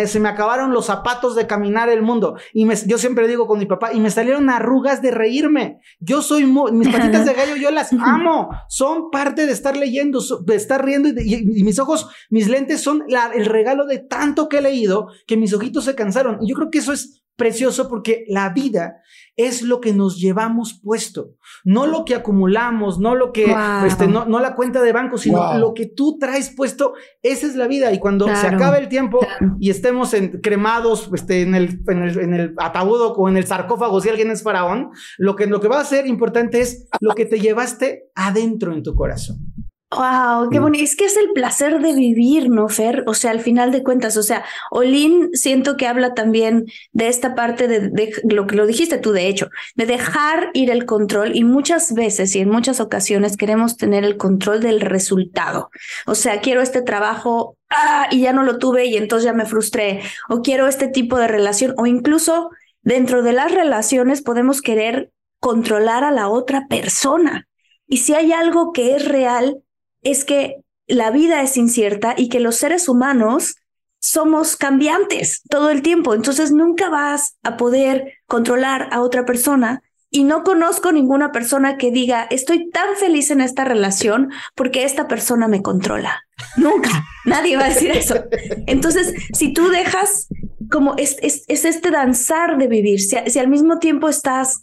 se 0.06 0.20
me 0.20 0.28
acabaron 0.28 0.72
los 0.72 0.86
zapatos 0.86 1.34
de 1.36 1.46
caminar 1.46 1.88
el 1.88 2.02
mundo, 2.02 2.36
y 2.52 2.64
me, 2.64 2.74
yo 2.86 2.98
siempre 2.98 3.28
digo 3.28 3.46
con 3.46 3.58
mi 3.58 3.66
papá, 3.66 3.92
y 3.92 4.00
me 4.00 4.10
salieron 4.10 4.50
arrugas 4.50 5.02
de 5.02 5.10
reírme. 5.10 5.78
Yo 6.00 6.22
soy, 6.22 6.44
mis 6.44 6.88
patitas 6.88 7.24
de 7.26 7.34
gallo, 7.34 7.56
yo 7.56 7.70
las 7.70 7.92
amo, 8.00 8.50
son 8.68 9.10
parte 9.10 9.46
de 9.46 9.52
estar 9.52 9.76
leyendo, 9.76 10.20
de 10.44 10.54
estar 10.54 10.84
riendo, 10.84 11.08
y, 11.08 11.62
mis 11.62 11.78
ojos, 11.78 12.08
mis 12.30 12.48
lentes 12.48 12.80
son 12.80 13.04
el 13.34 13.46
regalo 13.46 13.86
de 13.86 13.98
tanto 13.98 14.48
que 14.48 14.58
he 14.58 14.62
leído 14.62 15.08
que 15.26 15.36
mis 15.36 15.52
ojitos 15.52 15.84
se 15.84 15.94
cansaron. 15.94 16.38
Y 16.42 16.48
yo 16.48 16.56
creo 16.56 16.70
que 16.70 16.78
eso 16.78 16.92
es 16.92 17.22
precioso 17.38 17.88
porque 17.88 18.24
la 18.28 18.50
vida 18.50 19.00
es 19.36 19.62
lo 19.62 19.80
que 19.80 19.94
nos 19.94 20.18
llevamos 20.18 20.80
puesto, 20.82 21.36
no 21.64 21.86
lo 21.86 22.04
que 22.04 22.16
acumulamos, 22.16 22.98
no 22.98 23.14
lo 23.14 23.30
que, 23.32 23.54
este, 23.86 24.08
no, 24.08 24.24
no, 24.24 24.40
la 24.40 24.56
cuenta 24.56 24.82
de 24.82 24.92
banco, 24.92 25.16
sino 25.16 25.56
lo 25.56 25.72
que 25.72 25.86
tú 25.86 26.18
traes 26.18 26.50
puesto, 26.50 26.94
esa 27.22 27.46
es 27.46 27.54
la 27.54 27.68
vida. 27.68 27.92
Y 27.92 28.00
cuando 28.00 28.26
se 28.26 28.48
acabe 28.48 28.78
el 28.78 28.88
tiempo 28.88 29.20
y 29.60 29.70
estemos 29.70 30.12
en, 30.14 30.40
cremados 30.40 31.08
este, 31.14 31.42
en, 31.42 31.54
el, 31.54 31.80
en, 31.86 32.02
el, 32.02 32.18
en 32.18 32.34
el 32.34 32.54
ataúd 32.58 33.14
o 33.16 33.28
en 33.28 33.36
el 33.36 33.46
sarcófago, 33.46 34.00
si 34.00 34.08
alguien 34.08 34.32
es 34.32 34.42
faraón, 34.42 34.90
lo 35.16 35.36
que, 35.36 35.46
lo 35.46 35.60
que 35.60 35.68
va 35.68 35.80
a 35.80 35.84
ser 35.84 36.08
importante 36.08 36.60
es 36.60 36.88
lo 37.00 37.14
que 37.14 37.24
te 37.24 37.38
llevaste 37.38 38.10
adentro 38.16 38.74
en 38.74 38.82
tu 38.82 38.94
corazón. 38.94 39.47
Wow, 39.90 40.50
qué 40.50 40.60
mm. 40.60 40.62
bonito. 40.62 40.84
Es 40.84 40.96
que 40.96 41.06
es 41.06 41.16
el 41.16 41.30
placer 41.32 41.80
de 41.80 41.94
vivir, 41.94 42.50
¿no, 42.50 42.68
Fer? 42.68 43.04
O 43.06 43.14
sea, 43.14 43.30
al 43.30 43.40
final 43.40 43.72
de 43.72 43.82
cuentas, 43.82 44.18
o 44.18 44.22
sea, 44.22 44.44
Olin 44.70 45.30
siento 45.32 45.78
que 45.78 45.86
habla 45.86 46.12
también 46.12 46.66
de 46.92 47.08
esta 47.08 47.34
parte 47.34 47.68
de, 47.68 48.12
lo 48.24 48.46
que 48.46 48.56
lo 48.56 48.66
dijiste 48.66 48.98
tú, 48.98 49.12
de 49.12 49.28
hecho, 49.28 49.48
de 49.76 49.86
dejar 49.86 50.50
ir 50.52 50.70
el 50.70 50.84
control 50.84 51.34
y 51.34 51.42
muchas 51.44 51.94
veces 51.94 52.36
y 52.36 52.40
en 52.40 52.50
muchas 52.50 52.80
ocasiones 52.80 53.38
queremos 53.38 53.78
tener 53.78 54.04
el 54.04 54.18
control 54.18 54.60
del 54.60 54.82
resultado. 54.82 55.70
O 56.06 56.14
sea, 56.14 56.42
quiero 56.42 56.60
este 56.60 56.82
trabajo 56.82 57.56
ah, 57.70 58.08
y 58.10 58.20
ya 58.20 58.34
no 58.34 58.42
lo 58.42 58.58
tuve 58.58 58.84
y 58.84 58.98
entonces 58.98 59.24
ya 59.24 59.32
me 59.32 59.46
frustré. 59.46 60.02
O 60.28 60.42
quiero 60.42 60.66
este 60.66 60.88
tipo 60.88 61.16
de 61.18 61.28
relación 61.28 61.72
o 61.78 61.86
incluso 61.86 62.50
dentro 62.82 63.22
de 63.22 63.32
las 63.32 63.52
relaciones 63.52 64.20
podemos 64.20 64.60
querer 64.60 65.10
controlar 65.40 66.04
a 66.04 66.10
la 66.10 66.28
otra 66.28 66.66
persona. 66.68 67.48
Y 67.86 67.98
si 67.98 68.12
hay 68.14 68.32
algo 68.32 68.72
que 68.72 68.94
es 68.94 69.08
real, 69.08 69.62
es 70.02 70.24
que 70.24 70.62
la 70.86 71.10
vida 71.10 71.42
es 71.42 71.56
incierta 71.56 72.14
y 72.16 72.28
que 72.28 72.40
los 72.40 72.56
seres 72.56 72.88
humanos 72.88 73.56
somos 74.00 74.56
cambiantes 74.56 75.42
todo 75.48 75.70
el 75.70 75.82
tiempo. 75.82 76.14
Entonces 76.14 76.52
nunca 76.52 76.88
vas 76.88 77.36
a 77.42 77.56
poder 77.56 78.14
controlar 78.26 78.88
a 78.92 79.00
otra 79.00 79.24
persona. 79.24 79.82
Y 80.10 80.24
no 80.24 80.42
conozco 80.42 80.90
ninguna 80.90 81.32
persona 81.32 81.76
que 81.76 81.90
diga, 81.90 82.26
estoy 82.30 82.70
tan 82.70 82.96
feliz 82.96 83.30
en 83.30 83.42
esta 83.42 83.64
relación 83.64 84.30
porque 84.54 84.84
esta 84.84 85.06
persona 85.06 85.48
me 85.48 85.60
controla. 85.60 86.24
Nunca, 86.56 87.04
nadie 87.26 87.58
va 87.58 87.66
a 87.66 87.68
decir 87.68 87.90
eso. 87.90 88.24
Entonces, 88.66 89.12
si 89.34 89.52
tú 89.52 89.68
dejas 89.68 90.28
como 90.70 90.94
es, 90.96 91.16
es, 91.20 91.44
este 91.46 91.90
danzar 91.90 92.56
de 92.56 92.68
vivir, 92.68 93.00
si 93.00 93.38
al 93.38 93.48
mismo 93.48 93.78
tiempo 93.78 94.08
estás 94.08 94.62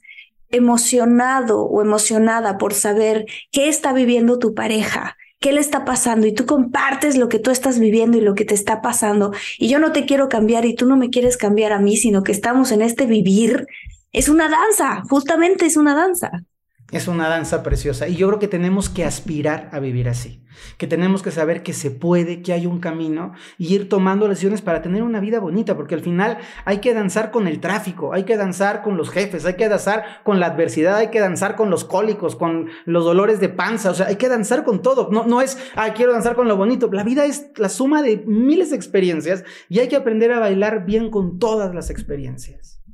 emocionado 0.49 1.63
o 1.63 1.81
emocionada 1.81 2.57
por 2.57 2.73
saber 2.73 3.25
qué 3.51 3.69
está 3.69 3.93
viviendo 3.93 4.39
tu 4.39 4.55
pareja, 4.55 5.15
qué 5.45 5.53
le 5.53 5.61
está 5.61 5.85
pasando 5.85 6.25
y 6.25 6.33
tú 6.33 6.47
compartes 6.47 7.17
lo 7.17 7.29
que 7.29 7.37
tú 7.37 7.51
estás 7.51 7.77
viviendo 7.77 8.17
y 8.17 8.21
lo 8.21 8.33
que 8.33 8.45
te 8.45 8.55
está 8.55 8.81
pasando. 8.81 9.31
Y 9.59 9.67
yo 9.67 9.77
no 9.77 9.91
te 9.91 10.07
quiero 10.07 10.27
cambiar 10.27 10.65
y 10.65 10.73
tú 10.73 10.87
no 10.87 10.97
me 10.97 11.11
quieres 11.11 11.37
cambiar 11.37 11.71
a 11.71 11.77
mí, 11.77 11.97
sino 11.97 12.23
que 12.23 12.31
estamos 12.31 12.71
en 12.71 12.81
este 12.81 13.05
vivir, 13.05 13.67
es 14.11 14.27
una 14.27 14.49
danza, 14.49 15.03
justamente 15.07 15.67
es 15.67 15.77
una 15.77 15.93
danza. 15.93 16.31
Es 16.91 17.07
una 17.07 17.27
danza 17.27 17.63
preciosa. 17.63 18.07
Y 18.07 18.15
yo 18.15 18.27
creo 18.27 18.39
que 18.39 18.47
tenemos 18.47 18.89
que 18.89 19.05
aspirar 19.05 19.69
a 19.71 19.79
vivir 19.79 20.07
así, 20.07 20.43
que 20.77 20.85
tenemos 20.85 21.23
que 21.23 21.31
saber 21.31 21.63
que 21.63 21.73
se 21.73 21.89
puede, 21.89 22.43
que 22.43 22.53
hay 22.53 22.67
un 22.67 22.79
camino 22.79 23.33
y 23.57 23.73
ir 23.73 23.89
tomando 23.89 24.27
lesiones 24.27 24.61
para 24.61 24.83
tener 24.83 25.01
una 25.01 25.19
vida 25.19 25.39
bonita, 25.39 25.75
porque 25.75 25.95
al 25.95 26.01
final 26.01 26.37
hay 26.63 26.77
que 26.81 26.93
danzar 26.93 27.31
con 27.31 27.47
el 27.47 27.59
tráfico, 27.59 28.13
hay 28.13 28.23
que 28.23 28.37
danzar 28.37 28.83
con 28.83 28.97
los 28.97 29.09
jefes, 29.09 29.45
hay 29.45 29.55
que 29.55 29.67
danzar 29.67 30.21
con 30.23 30.39
la 30.39 30.45
adversidad, 30.45 30.97
hay 30.97 31.09
que 31.09 31.19
danzar 31.19 31.55
con 31.55 31.71
los 31.71 31.85
cólicos, 31.85 32.35
con 32.35 32.69
los 32.85 33.03
dolores 33.03 33.39
de 33.39 33.49
panza, 33.49 33.89
o 33.89 33.95
sea, 33.95 34.05
hay 34.05 34.17
que 34.17 34.29
danzar 34.29 34.63
con 34.63 34.83
todo, 34.83 35.09
no, 35.11 35.25
no 35.25 35.41
es, 35.41 35.57
ah, 35.75 35.91
quiero 35.95 36.13
danzar 36.13 36.35
con 36.35 36.47
lo 36.47 36.55
bonito, 36.55 36.87
la 36.91 37.03
vida 37.03 37.25
es 37.25 37.47
la 37.57 37.69
suma 37.69 38.03
de 38.03 38.23
miles 38.27 38.69
de 38.69 38.75
experiencias 38.75 39.43
y 39.69 39.79
hay 39.79 39.87
que 39.87 39.95
aprender 39.95 40.31
a 40.31 40.39
bailar 40.39 40.85
bien 40.85 41.09
con 41.09 41.39
todas 41.39 41.73
las 41.73 41.89
experiencias. 41.89 42.84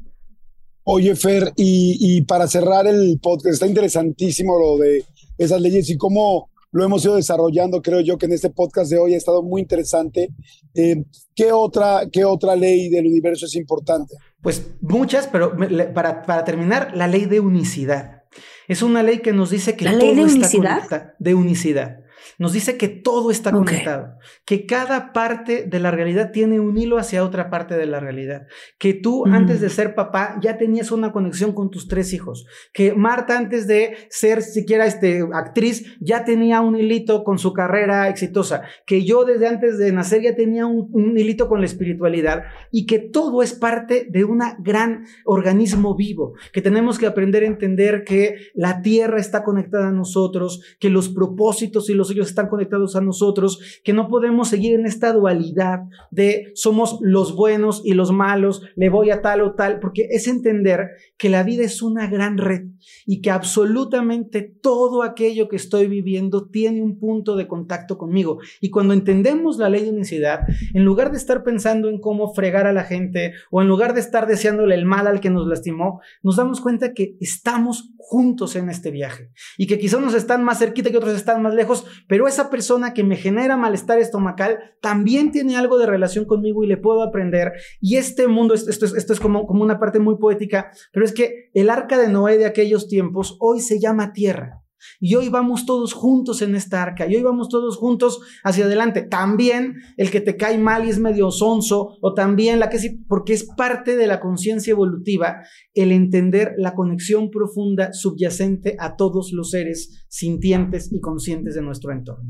Oye, 0.83 1.15
Fer, 1.15 1.53
y, 1.57 2.21
para 2.23 2.47
cerrar 2.47 2.87
el 2.87 3.19
podcast, 3.21 3.53
está 3.53 3.67
interesantísimo 3.67 4.57
lo 4.57 4.77
de 4.77 5.03
esas 5.37 5.61
leyes 5.61 5.89
y 5.89 5.97
cómo 5.97 6.49
lo 6.71 6.83
hemos 6.83 7.03
ido 7.05 7.15
desarrollando. 7.15 7.81
Creo 7.81 7.99
yo 8.01 8.17
que 8.17 8.25
en 8.25 8.33
este 8.33 8.49
podcast 8.49 8.89
de 8.89 8.97
hoy 8.97 9.13
ha 9.13 9.17
estado 9.17 9.43
muy 9.43 9.61
interesante. 9.61 10.29
Eh, 10.73 11.03
¿qué, 11.35 11.51
otra, 11.51 12.07
¿Qué 12.11 12.25
otra 12.25 12.55
ley 12.55 12.89
del 12.89 13.05
universo 13.05 13.45
es 13.45 13.55
importante? 13.55 14.15
Pues 14.41 14.65
muchas, 14.81 15.27
pero 15.27 15.55
para, 15.93 16.23
para 16.23 16.43
terminar, 16.43 16.91
la 16.95 17.07
ley 17.07 17.25
de 17.25 17.39
unicidad. 17.39 18.23
Es 18.67 18.81
una 18.81 19.03
ley 19.03 19.19
que 19.19 19.33
nos 19.33 19.49
dice 19.49 19.75
que 19.75 19.85
¿La 19.85 19.93
ley 19.93 20.15
de 20.15 20.23
unicidad? 20.23 21.13
de 21.19 21.35
unicidad. 21.35 21.99
Nos 22.41 22.53
dice 22.53 22.75
que 22.75 22.87
todo 22.87 23.29
está 23.29 23.51
conectado, 23.51 24.17
que 24.45 24.65
cada 24.65 25.13
parte 25.13 25.63
de 25.67 25.79
la 25.79 25.91
realidad 25.91 26.31
tiene 26.31 26.59
un 26.59 26.75
hilo 26.75 26.97
hacia 26.97 27.23
otra 27.23 27.51
parte 27.51 27.77
de 27.77 27.85
la 27.85 27.99
realidad, 27.99 28.47
que 28.79 28.95
tú 28.95 29.27
antes 29.27 29.61
de 29.61 29.69
ser 29.69 29.93
papá 29.93 30.39
ya 30.41 30.57
tenías 30.57 30.91
una 30.91 31.11
conexión 31.11 31.53
con 31.53 31.69
tus 31.69 31.87
tres 31.87 32.13
hijos, 32.13 32.47
que 32.73 32.95
Marta 32.95 33.37
antes 33.37 33.67
de 33.67 33.95
ser 34.09 34.41
siquiera 34.41 34.87
este, 34.87 35.23
actriz 35.33 35.85
ya 35.99 36.25
tenía 36.25 36.61
un 36.61 36.75
hilito 36.75 37.23
con 37.23 37.37
su 37.37 37.53
carrera 37.53 38.09
exitosa, 38.09 38.63
que 38.87 39.05
yo 39.05 39.23
desde 39.23 39.47
antes 39.47 39.77
de 39.77 39.91
nacer 39.91 40.23
ya 40.23 40.35
tenía 40.35 40.65
un, 40.65 40.89
un 40.93 41.15
hilito 41.15 41.47
con 41.47 41.59
la 41.59 41.67
espiritualidad 41.67 42.45
y 42.71 42.87
que 42.87 42.97
todo 42.97 43.43
es 43.43 43.53
parte 43.53 44.07
de 44.09 44.23
un 44.23 44.41
gran 44.63 45.05
organismo 45.25 45.95
vivo, 45.95 46.33
que 46.51 46.63
tenemos 46.63 46.97
que 46.97 47.05
aprender 47.05 47.43
a 47.43 47.47
entender 47.47 48.03
que 48.03 48.37
la 48.55 48.81
tierra 48.81 49.19
está 49.19 49.43
conectada 49.43 49.89
a 49.89 49.91
nosotros, 49.91 50.63
que 50.79 50.89
los 50.89 51.07
propósitos 51.07 51.87
y 51.91 51.93
los 51.93 52.09
ellos 52.09 52.30
están 52.31 52.49
conectados 52.49 52.95
a 52.95 53.01
nosotros, 53.01 53.81
que 53.83 53.93
no 53.93 54.07
podemos 54.07 54.49
seguir 54.49 54.73
en 54.73 54.85
esta 54.85 55.13
dualidad 55.13 55.81
de 56.09 56.51
somos 56.55 56.97
los 57.01 57.35
buenos 57.35 57.81
y 57.83 57.93
los 57.93 58.11
malos, 58.11 58.63
le 58.75 58.89
voy 58.89 59.11
a 59.11 59.21
tal 59.21 59.41
o 59.41 59.53
tal, 59.53 59.79
porque 59.79 60.07
es 60.11 60.27
entender 60.27 60.89
que 61.17 61.29
la 61.29 61.43
vida 61.43 61.63
es 61.63 61.81
una 61.81 62.07
gran 62.07 62.37
red 62.37 62.63
y 63.05 63.21
que 63.21 63.31
absolutamente 63.31 64.41
todo 64.41 65.03
aquello 65.03 65.47
que 65.47 65.55
estoy 65.55 65.87
viviendo 65.87 66.47
tiene 66.47 66.81
un 66.81 66.99
punto 66.99 67.35
de 67.35 67.47
contacto 67.47 67.97
conmigo. 67.97 68.39
Y 68.59 68.69
cuando 68.69 68.93
entendemos 68.93 69.57
la 69.57 69.69
ley 69.69 69.83
de 69.83 69.91
unicidad, 69.91 70.41
en 70.73 70.83
lugar 70.83 71.11
de 71.11 71.17
estar 71.17 71.43
pensando 71.43 71.89
en 71.89 71.99
cómo 71.99 72.33
fregar 72.33 72.67
a 72.67 72.73
la 72.73 72.83
gente 72.83 73.33
o 73.49 73.61
en 73.61 73.67
lugar 73.67 73.93
de 73.93 73.99
estar 73.99 74.27
deseándole 74.27 74.75
el 74.75 74.85
mal 74.85 75.07
al 75.07 75.19
que 75.19 75.29
nos 75.29 75.47
lastimó, 75.47 76.01
nos 76.23 76.35
damos 76.35 76.61
cuenta 76.61 76.93
que 76.93 77.15
estamos 77.19 77.91
juntos 77.97 78.55
en 78.55 78.69
este 78.69 78.91
viaje 78.91 79.29
y 79.57 79.67
que 79.67 79.79
quizás 79.79 79.99
unos 79.99 80.13
están 80.13 80.43
más 80.43 80.59
cerquita 80.59 80.91
que 80.91 80.97
otros 80.97 81.15
están 81.15 81.41
más 81.41 81.53
lejos, 81.53 81.85
pero 82.07 82.20
esa 82.27 82.49
persona 82.49 82.93
que 82.93 83.03
me 83.03 83.15
genera 83.15 83.57
malestar 83.57 83.99
estomacal 83.99 84.59
también 84.81 85.31
tiene 85.31 85.57
algo 85.57 85.77
de 85.77 85.85
relación 85.85 86.25
conmigo 86.25 86.63
y 86.63 86.67
le 86.67 86.77
puedo 86.77 87.03
aprender. 87.03 87.53
Y 87.79 87.97
este 87.97 88.27
mundo, 88.27 88.53
esto, 88.53 88.69
esto, 88.69 88.85
esto 88.85 89.13
es 89.13 89.19
como, 89.19 89.45
como 89.47 89.63
una 89.63 89.79
parte 89.79 89.99
muy 89.99 90.17
poética, 90.17 90.71
pero 90.91 91.05
es 91.05 91.13
que 91.13 91.49
el 91.53 91.69
arca 91.69 91.97
de 91.97 92.09
Noé 92.09 92.37
de 92.37 92.45
aquellos 92.45 92.87
tiempos 92.87 93.37
hoy 93.39 93.59
se 93.59 93.79
llama 93.79 94.13
tierra. 94.13 94.61
Y 94.99 95.15
hoy 95.15 95.29
vamos 95.29 95.65
todos 95.65 95.93
juntos 95.93 96.41
en 96.41 96.55
esta 96.55 96.81
arca, 96.83 97.07
y 97.07 97.15
hoy 97.15 97.23
vamos 97.23 97.49
todos 97.49 97.77
juntos 97.77 98.19
hacia 98.43 98.65
adelante. 98.65 99.03
También 99.03 99.75
el 99.97 100.11
que 100.11 100.21
te 100.21 100.37
cae 100.37 100.57
mal 100.57 100.85
y 100.85 100.89
es 100.89 100.99
medio 100.99 101.31
sonso, 101.31 101.97
o 102.01 102.13
también 102.13 102.59
la 102.59 102.69
que 102.69 102.79
sí, 102.79 103.03
porque 103.07 103.33
es 103.33 103.47
parte 103.57 103.95
de 103.95 104.07
la 104.07 104.19
conciencia 104.19 104.71
evolutiva 104.71 105.43
el 105.73 105.91
entender 105.91 106.53
la 106.57 106.73
conexión 106.73 107.29
profunda 107.29 107.93
subyacente 107.93 108.75
a 108.79 108.95
todos 108.95 109.31
los 109.31 109.51
seres 109.51 110.05
sintientes 110.09 110.91
y 110.91 110.99
conscientes 110.99 111.55
de 111.55 111.61
nuestro 111.61 111.91
entorno. 111.91 112.29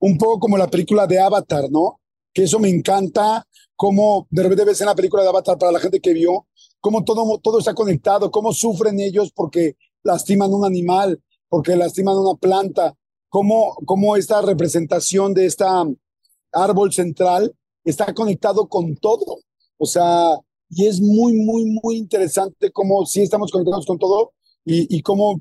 Un 0.00 0.18
poco 0.18 0.40
como 0.40 0.58
la 0.58 0.68
película 0.68 1.06
de 1.06 1.20
Avatar, 1.20 1.64
¿no? 1.70 2.00
Que 2.34 2.44
eso 2.44 2.58
me 2.58 2.68
encanta, 2.68 3.46
como 3.76 4.26
de 4.30 4.42
repente 4.42 4.64
ves 4.64 4.80
en 4.80 4.86
la 4.86 4.94
película 4.94 5.22
de 5.22 5.28
Avatar 5.28 5.58
para 5.58 5.72
la 5.72 5.78
gente 5.78 6.00
que 6.00 6.12
vio, 6.12 6.46
cómo 6.80 7.04
todo, 7.04 7.38
todo 7.38 7.58
está 7.58 7.74
conectado, 7.74 8.30
cómo 8.30 8.52
sufren 8.52 8.98
ellos 9.00 9.32
porque 9.34 9.76
lastiman 10.02 10.52
un 10.52 10.64
animal, 10.64 11.22
porque 11.52 11.76
lastiman 11.76 12.16
una 12.16 12.34
planta, 12.34 12.94
cómo, 13.28 13.74
cómo 13.84 14.16
esta 14.16 14.40
representación 14.40 15.34
de 15.34 15.44
esta 15.44 15.84
árbol 16.50 16.94
central 16.94 17.54
está 17.84 18.14
conectado 18.14 18.70
con 18.70 18.96
todo. 18.96 19.40
O 19.76 19.84
sea, 19.84 20.30
y 20.70 20.86
es 20.86 21.02
muy, 21.02 21.34
muy, 21.34 21.66
muy 21.82 21.98
interesante 21.98 22.72
cómo 22.72 23.04
sí 23.04 23.20
estamos 23.20 23.50
conectados 23.50 23.84
con 23.84 23.98
todo 23.98 24.32
y, 24.64 24.96
y 24.96 25.02
cómo 25.02 25.38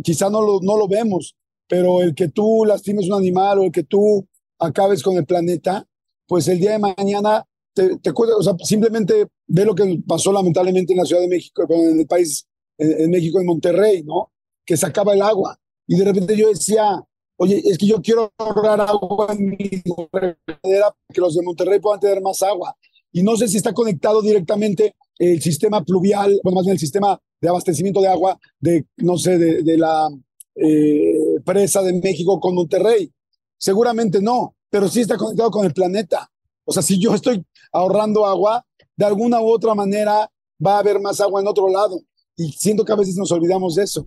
quizá 0.00 0.30
no 0.30 0.42
lo, 0.42 0.60
no 0.62 0.76
lo 0.76 0.86
vemos, 0.86 1.34
pero 1.66 2.02
el 2.02 2.14
que 2.14 2.28
tú 2.28 2.64
lastimes 2.64 3.08
un 3.08 3.14
animal 3.14 3.58
o 3.58 3.64
el 3.64 3.72
que 3.72 3.82
tú 3.82 4.24
acabes 4.60 5.02
con 5.02 5.16
el 5.16 5.26
planeta, 5.26 5.84
pues 6.28 6.46
el 6.46 6.60
día 6.60 6.78
de 6.78 6.94
mañana 6.96 7.44
te, 7.74 7.96
te 7.98 8.12
o 8.14 8.42
sea, 8.44 8.54
simplemente 8.62 9.26
ve 9.48 9.64
lo 9.64 9.74
que 9.74 10.00
pasó 10.06 10.32
lamentablemente 10.32 10.92
en 10.92 11.00
la 11.00 11.04
Ciudad 11.04 11.22
de 11.22 11.26
México, 11.26 11.66
en 11.68 11.98
el 11.98 12.06
país, 12.06 12.46
en, 12.78 12.92
en 12.92 13.10
México, 13.10 13.40
en 13.40 13.46
Monterrey, 13.46 14.04
¿no? 14.04 14.31
Que 14.64 14.76
se 14.76 14.86
acaba 14.86 15.14
el 15.14 15.22
agua. 15.22 15.58
Y 15.86 15.96
de 15.96 16.04
repente 16.04 16.36
yo 16.36 16.48
decía, 16.48 17.02
oye, 17.36 17.62
es 17.64 17.78
que 17.78 17.86
yo 17.86 18.00
quiero 18.00 18.32
ahorrar 18.38 18.80
agua 18.80 19.28
en 19.30 19.50
mi 19.50 19.82
regadera 20.12 20.90
para 20.90 21.12
que 21.12 21.20
los 21.20 21.34
de 21.34 21.42
Monterrey 21.42 21.80
puedan 21.80 22.00
tener 22.00 22.20
más 22.20 22.42
agua. 22.42 22.76
Y 23.12 23.22
no 23.22 23.36
sé 23.36 23.48
si 23.48 23.58
está 23.58 23.74
conectado 23.74 24.22
directamente 24.22 24.94
el 25.18 25.42
sistema 25.42 25.84
pluvial, 25.84 26.40
bueno, 26.42 26.56
más 26.56 26.64
bien 26.64 26.74
el 26.74 26.80
sistema 26.80 27.20
de 27.40 27.48
abastecimiento 27.48 28.00
de 28.00 28.08
agua 28.08 28.38
de, 28.58 28.86
no 28.98 29.18
sé, 29.18 29.38
de, 29.38 29.62
de 29.62 29.76
la 29.76 30.08
eh, 30.54 31.40
presa 31.44 31.82
de 31.82 31.92
México 31.92 32.40
con 32.40 32.54
Monterrey. 32.54 33.12
Seguramente 33.58 34.20
no, 34.20 34.54
pero 34.70 34.88
sí 34.88 35.00
está 35.00 35.16
conectado 35.16 35.50
con 35.50 35.66
el 35.66 35.72
planeta. 35.72 36.30
O 36.64 36.72
sea, 36.72 36.82
si 36.82 36.98
yo 36.98 37.14
estoy 37.14 37.44
ahorrando 37.72 38.26
agua, 38.26 38.64
de 38.96 39.04
alguna 39.04 39.40
u 39.40 39.50
otra 39.50 39.74
manera 39.74 40.30
va 40.64 40.76
a 40.76 40.78
haber 40.78 41.00
más 41.00 41.20
agua 41.20 41.40
en 41.40 41.48
otro 41.48 41.68
lado. 41.68 42.00
Y 42.36 42.52
siento 42.52 42.84
que 42.84 42.92
a 42.92 42.96
veces 42.96 43.16
nos 43.16 43.32
olvidamos 43.32 43.74
de 43.74 43.84
eso. 43.84 44.06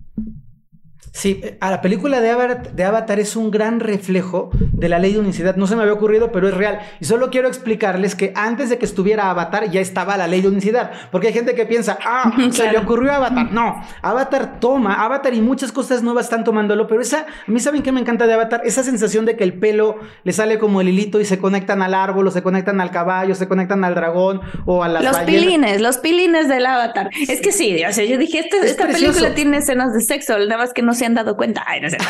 Sí, 1.18 1.40
a 1.60 1.70
la 1.70 1.80
película 1.80 2.20
de 2.20 2.28
Avatar, 2.30 2.72
de 2.72 2.84
Avatar, 2.84 3.18
es 3.20 3.36
un 3.36 3.50
gran 3.50 3.80
reflejo 3.80 4.50
de 4.52 4.90
la 4.90 4.98
ley 4.98 5.14
de 5.14 5.20
unicidad. 5.20 5.56
No 5.56 5.66
se 5.66 5.74
me 5.74 5.80
había 5.80 5.94
ocurrido, 5.94 6.30
pero 6.30 6.46
es 6.46 6.52
real. 6.52 6.80
Y 7.00 7.06
solo 7.06 7.30
quiero 7.30 7.48
explicarles 7.48 8.14
que 8.14 8.34
antes 8.36 8.68
de 8.68 8.76
que 8.76 8.84
estuviera 8.84 9.30
Avatar 9.30 9.70
ya 9.70 9.80
estaba 9.80 10.18
la 10.18 10.26
ley 10.26 10.42
de 10.42 10.48
unicidad. 10.48 10.90
Porque 11.10 11.28
hay 11.28 11.32
gente 11.32 11.54
que 11.54 11.64
piensa, 11.64 11.96
ah, 12.04 12.30
se 12.50 12.70
le 12.70 12.76
ocurrió 12.76 13.12
a 13.12 13.16
Avatar. 13.16 13.50
No, 13.50 13.82
Avatar 14.02 14.60
toma, 14.60 15.02
Avatar 15.02 15.32
y 15.32 15.40
muchas 15.40 15.72
cosas 15.72 16.02
nuevas 16.02 16.26
están 16.26 16.44
tomándolo. 16.44 16.86
Pero 16.86 17.00
esa, 17.00 17.20
a 17.20 17.50
mí 17.50 17.60
saben 17.60 17.82
que 17.82 17.92
me 17.92 18.00
encanta 18.02 18.26
de 18.26 18.34
Avatar, 18.34 18.60
esa 18.66 18.82
sensación 18.82 19.24
de 19.24 19.36
que 19.36 19.44
el 19.44 19.54
pelo 19.54 19.96
le 20.22 20.32
sale 20.34 20.58
como 20.58 20.82
el 20.82 20.90
hilito 20.90 21.18
y 21.18 21.24
se 21.24 21.38
conectan 21.38 21.80
al 21.80 21.94
árbol, 21.94 22.28
o 22.28 22.30
se 22.30 22.42
conectan 22.42 22.78
al 22.82 22.90
caballo, 22.90 23.34
se 23.34 23.48
conectan 23.48 23.84
al 23.84 23.94
dragón 23.94 24.42
o 24.66 24.82
a 24.84 24.88
las 24.88 25.02
Los 25.02 25.12
ballenas. 25.14 25.42
pilines, 25.46 25.80
los 25.80 25.96
pilines 25.96 26.46
del 26.46 26.66
Avatar. 26.66 27.08
Es 27.26 27.40
que 27.40 27.52
sí, 27.52 27.82
o 27.88 27.92
sea, 27.94 28.04
yo 28.04 28.18
dije, 28.18 28.40
este- 28.40 28.58
Es 28.58 28.72
esta 28.72 28.84
precioso. 28.84 29.12
película 29.14 29.34
tiene 29.34 29.56
escenas 29.56 29.94
de 29.94 30.02
sexo, 30.02 30.38
nada 30.40 30.58
más 30.58 30.74
que 30.74 30.82
no 30.82 30.92
se 30.92 31.05
han 31.06 31.14
dado 31.14 31.36
cuenta. 31.36 31.64
Ay, 31.66 31.80
no 31.80 31.88
sé. 31.90 31.96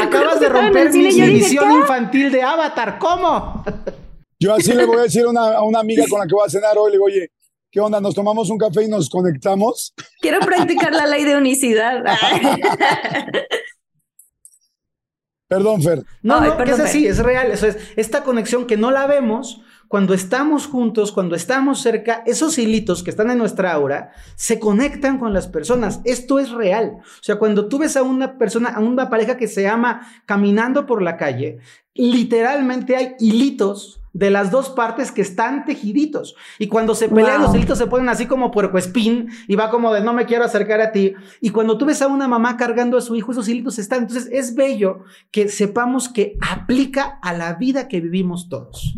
Acabas 0.00 0.40
de 0.40 0.48
romper 0.48 0.90
mi, 0.92 1.14
¿qué? 1.14 1.46
infantil 1.54 2.32
de 2.32 2.42
Avatar. 2.42 2.98
¿Cómo? 2.98 3.64
Yo 4.38 4.54
así 4.54 4.72
le 4.72 4.84
voy 4.84 4.98
a 4.98 5.02
decir 5.02 5.24
a 5.24 5.28
una, 5.28 5.54
a 5.54 5.62
una 5.62 5.80
amiga 5.80 6.04
con 6.08 6.18
la 6.20 6.26
que 6.26 6.34
voy 6.34 6.46
a 6.46 6.50
cenar 6.50 6.76
hoy, 6.76 6.90
le 6.90 6.96
digo, 6.96 7.04
oye, 7.04 7.30
¿qué 7.70 7.80
onda? 7.80 8.00
¿Nos 8.00 8.14
tomamos 8.14 8.50
un 8.50 8.58
café 8.58 8.84
y 8.84 8.88
nos 8.88 9.08
conectamos? 9.08 9.94
Quiero 10.20 10.40
practicar 10.40 10.92
la 10.92 11.06
ley 11.06 11.24
de 11.24 11.36
unicidad. 11.36 12.02
Perdón, 15.52 15.82
Fer. 15.82 16.02
No, 16.22 16.40
Ay, 16.40 16.48
no, 16.48 16.56
que 16.64 16.70
es 16.70 16.80
así, 16.80 17.02
Fer. 17.02 17.10
es 17.10 17.18
real. 17.18 17.50
Eso 17.50 17.66
es 17.66 17.76
esta 17.96 18.24
conexión 18.24 18.66
que 18.66 18.78
no 18.78 18.90
la 18.90 19.06
vemos. 19.06 19.60
Cuando 19.92 20.14
estamos 20.14 20.66
juntos, 20.66 21.12
cuando 21.12 21.34
estamos 21.36 21.82
cerca, 21.82 22.22
esos 22.24 22.56
hilitos 22.56 23.02
que 23.02 23.10
están 23.10 23.30
en 23.30 23.36
nuestra 23.36 23.74
aura 23.74 24.12
se 24.36 24.58
conectan 24.58 25.18
con 25.18 25.34
las 25.34 25.48
personas. 25.48 26.00
Esto 26.04 26.38
es 26.38 26.48
real. 26.50 26.94
O 27.02 27.22
sea, 27.22 27.36
cuando 27.36 27.68
tú 27.68 27.76
ves 27.76 27.98
a 27.98 28.02
una 28.02 28.38
persona, 28.38 28.70
a 28.70 28.80
una 28.80 29.10
pareja 29.10 29.36
que 29.36 29.48
se 29.48 29.68
ama 29.68 30.00
caminando 30.24 30.86
por 30.86 31.02
la 31.02 31.18
calle, 31.18 31.58
literalmente 31.92 32.96
hay 32.96 33.16
hilitos 33.20 34.00
de 34.14 34.30
las 34.30 34.50
dos 34.50 34.70
partes 34.70 35.12
que 35.12 35.20
están 35.20 35.66
tejiditos. 35.66 36.36
Y 36.58 36.68
cuando 36.68 36.94
se 36.94 37.10
pelean, 37.10 37.40
Wow. 37.42 37.48
los 37.48 37.54
hilitos 37.54 37.76
se 37.76 37.86
ponen 37.86 38.08
así 38.08 38.24
como 38.24 38.50
puercoespín 38.50 39.28
y 39.46 39.56
va 39.56 39.68
como 39.68 39.92
de 39.92 40.00
no 40.00 40.14
me 40.14 40.24
quiero 40.24 40.44
acercar 40.46 40.80
a 40.80 40.92
ti. 40.92 41.12
Y 41.42 41.50
cuando 41.50 41.76
tú 41.76 41.84
ves 41.84 42.00
a 42.00 42.06
una 42.08 42.26
mamá 42.28 42.56
cargando 42.56 42.96
a 42.96 43.02
su 43.02 43.14
hijo, 43.14 43.32
esos 43.32 43.46
hilitos 43.46 43.78
están. 43.78 44.04
Entonces 44.04 44.30
es 44.32 44.54
bello 44.54 45.00
que 45.30 45.48
sepamos 45.50 46.08
que 46.08 46.38
aplica 46.40 47.18
a 47.20 47.34
la 47.34 47.52
vida 47.56 47.88
que 47.88 48.00
vivimos 48.00 48.48
todos. 48.48 48.96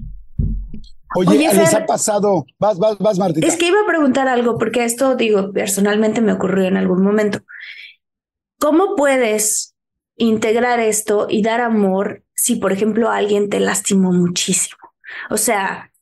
Oye, 1.15 1.31
Oye, 1.31 1.55
les 1.55 1.75
ha 1.75 1.87
pasado. 1.87 2.45
Vas, 2.59 2.79
vas, 2.79 2.99
vas, 2.99 3.19
Martita. 3.19 3.47
Es 3.47 3.57
que 3.57 3.69
iba 3.69 3.81
a 3.81 3.87
preguntar 3.87 4.29
algo, 4.29 4.59
porque 4.59 4.85
esto, 4.85 5.17
digo, 5.17 5.53
personalmente 5.53 6.21
me 6.21 6.33
ocurrió 6.33 6.65
en 6.65 6.77
algún 6.77 7.03
momento. 7.03 7.41
¿Cómo 8.59 8.97
puedes 8.97 9.75
integrar 10.17 10.81
esto 10.81 11.27
y 11.29 11.43
dar 11.43 11.61
amor 11.61 12.25
si, 12.35 12.57
por 12.57 12.73
ejemplo, 12.73 13.11
alguien 13.11 13.49
te 13.49 13.61
lastimó 13.61 14.13
muchísimo? 14.13 14.79
O 15.31 15.37
sea, 15.37 15.93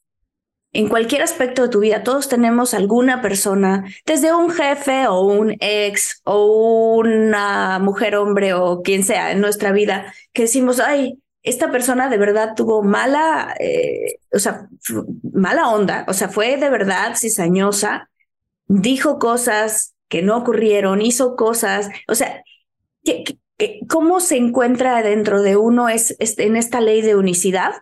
en 0.72 0.88
cualquier 0.88 1.22
aspecto 1.22 1.62
de 1.62 1.68
tu 1.68 1.80
vida, 1.80 2.02
todos 2.02 2.28
tenemos 2.28 2.72
alguna 2.72 3.20
persona, 3.20 3.84
desde 4.06 4.32
un 4.34 4.50
jefe 4.50 5.06
o 5.06 5.20
un 5.20 5.54
ex 5.60 6.22
o 6.24 6.96
una 6.96 7.78
mujer, 7.78 8.16
hombre 8.16 8.54
o 8.54 8.80
quien 8.82 9.04
sea 9.04 9.32
en 9.32 9.40
nuestra 9.42 9.72
vida, 9.72 10.14
que 10.32 10.42
decimos, 10.42 10.80
ay, 10.80 11.18
esta 11.42 11.70
persona 11.70 12.08
de 12.08 12.18
verdad 12.18 12.54
tuvo 12.54 12.82
mala, 12.82 13.54
eh, 13.58 14.16
o 14.32 14.38
sea, 14.38 14.68
mala 15.32 15.68
onda, 15.68 16.04
o 16.08 16.12
sea, 16.12 16.28
fue 16.28 16.56
de 16.56 16.70
verdad 16.70 17.14
cizañosa, 17.16 18.10
dijo 18.66 19.18
cosas 19.18 19.94
que 20.08 20.22
no 20.22 20.36
ocurrieron, 20.36 21.02
hizo 21.02 21.36
cosas, 21.36 21.88
o 22.08 22.14
sea, 22.14 22.42
¿qué- 23.04 23.24
qué- 23.24 23.38
qué- 23.56 23.80
¿cómo 23.88 24.20
se 24.20 24.36
encuentra 24.36 25.02
dentro 25.02 25.42
de 25.42 25.56
uno 25.56 25.88
es- 25.88 26.16
en 26.18 26.56
esta 26.56 26.80
ley 26.80 27.02
de 27.02 27.16
unicidad 27.16 27.72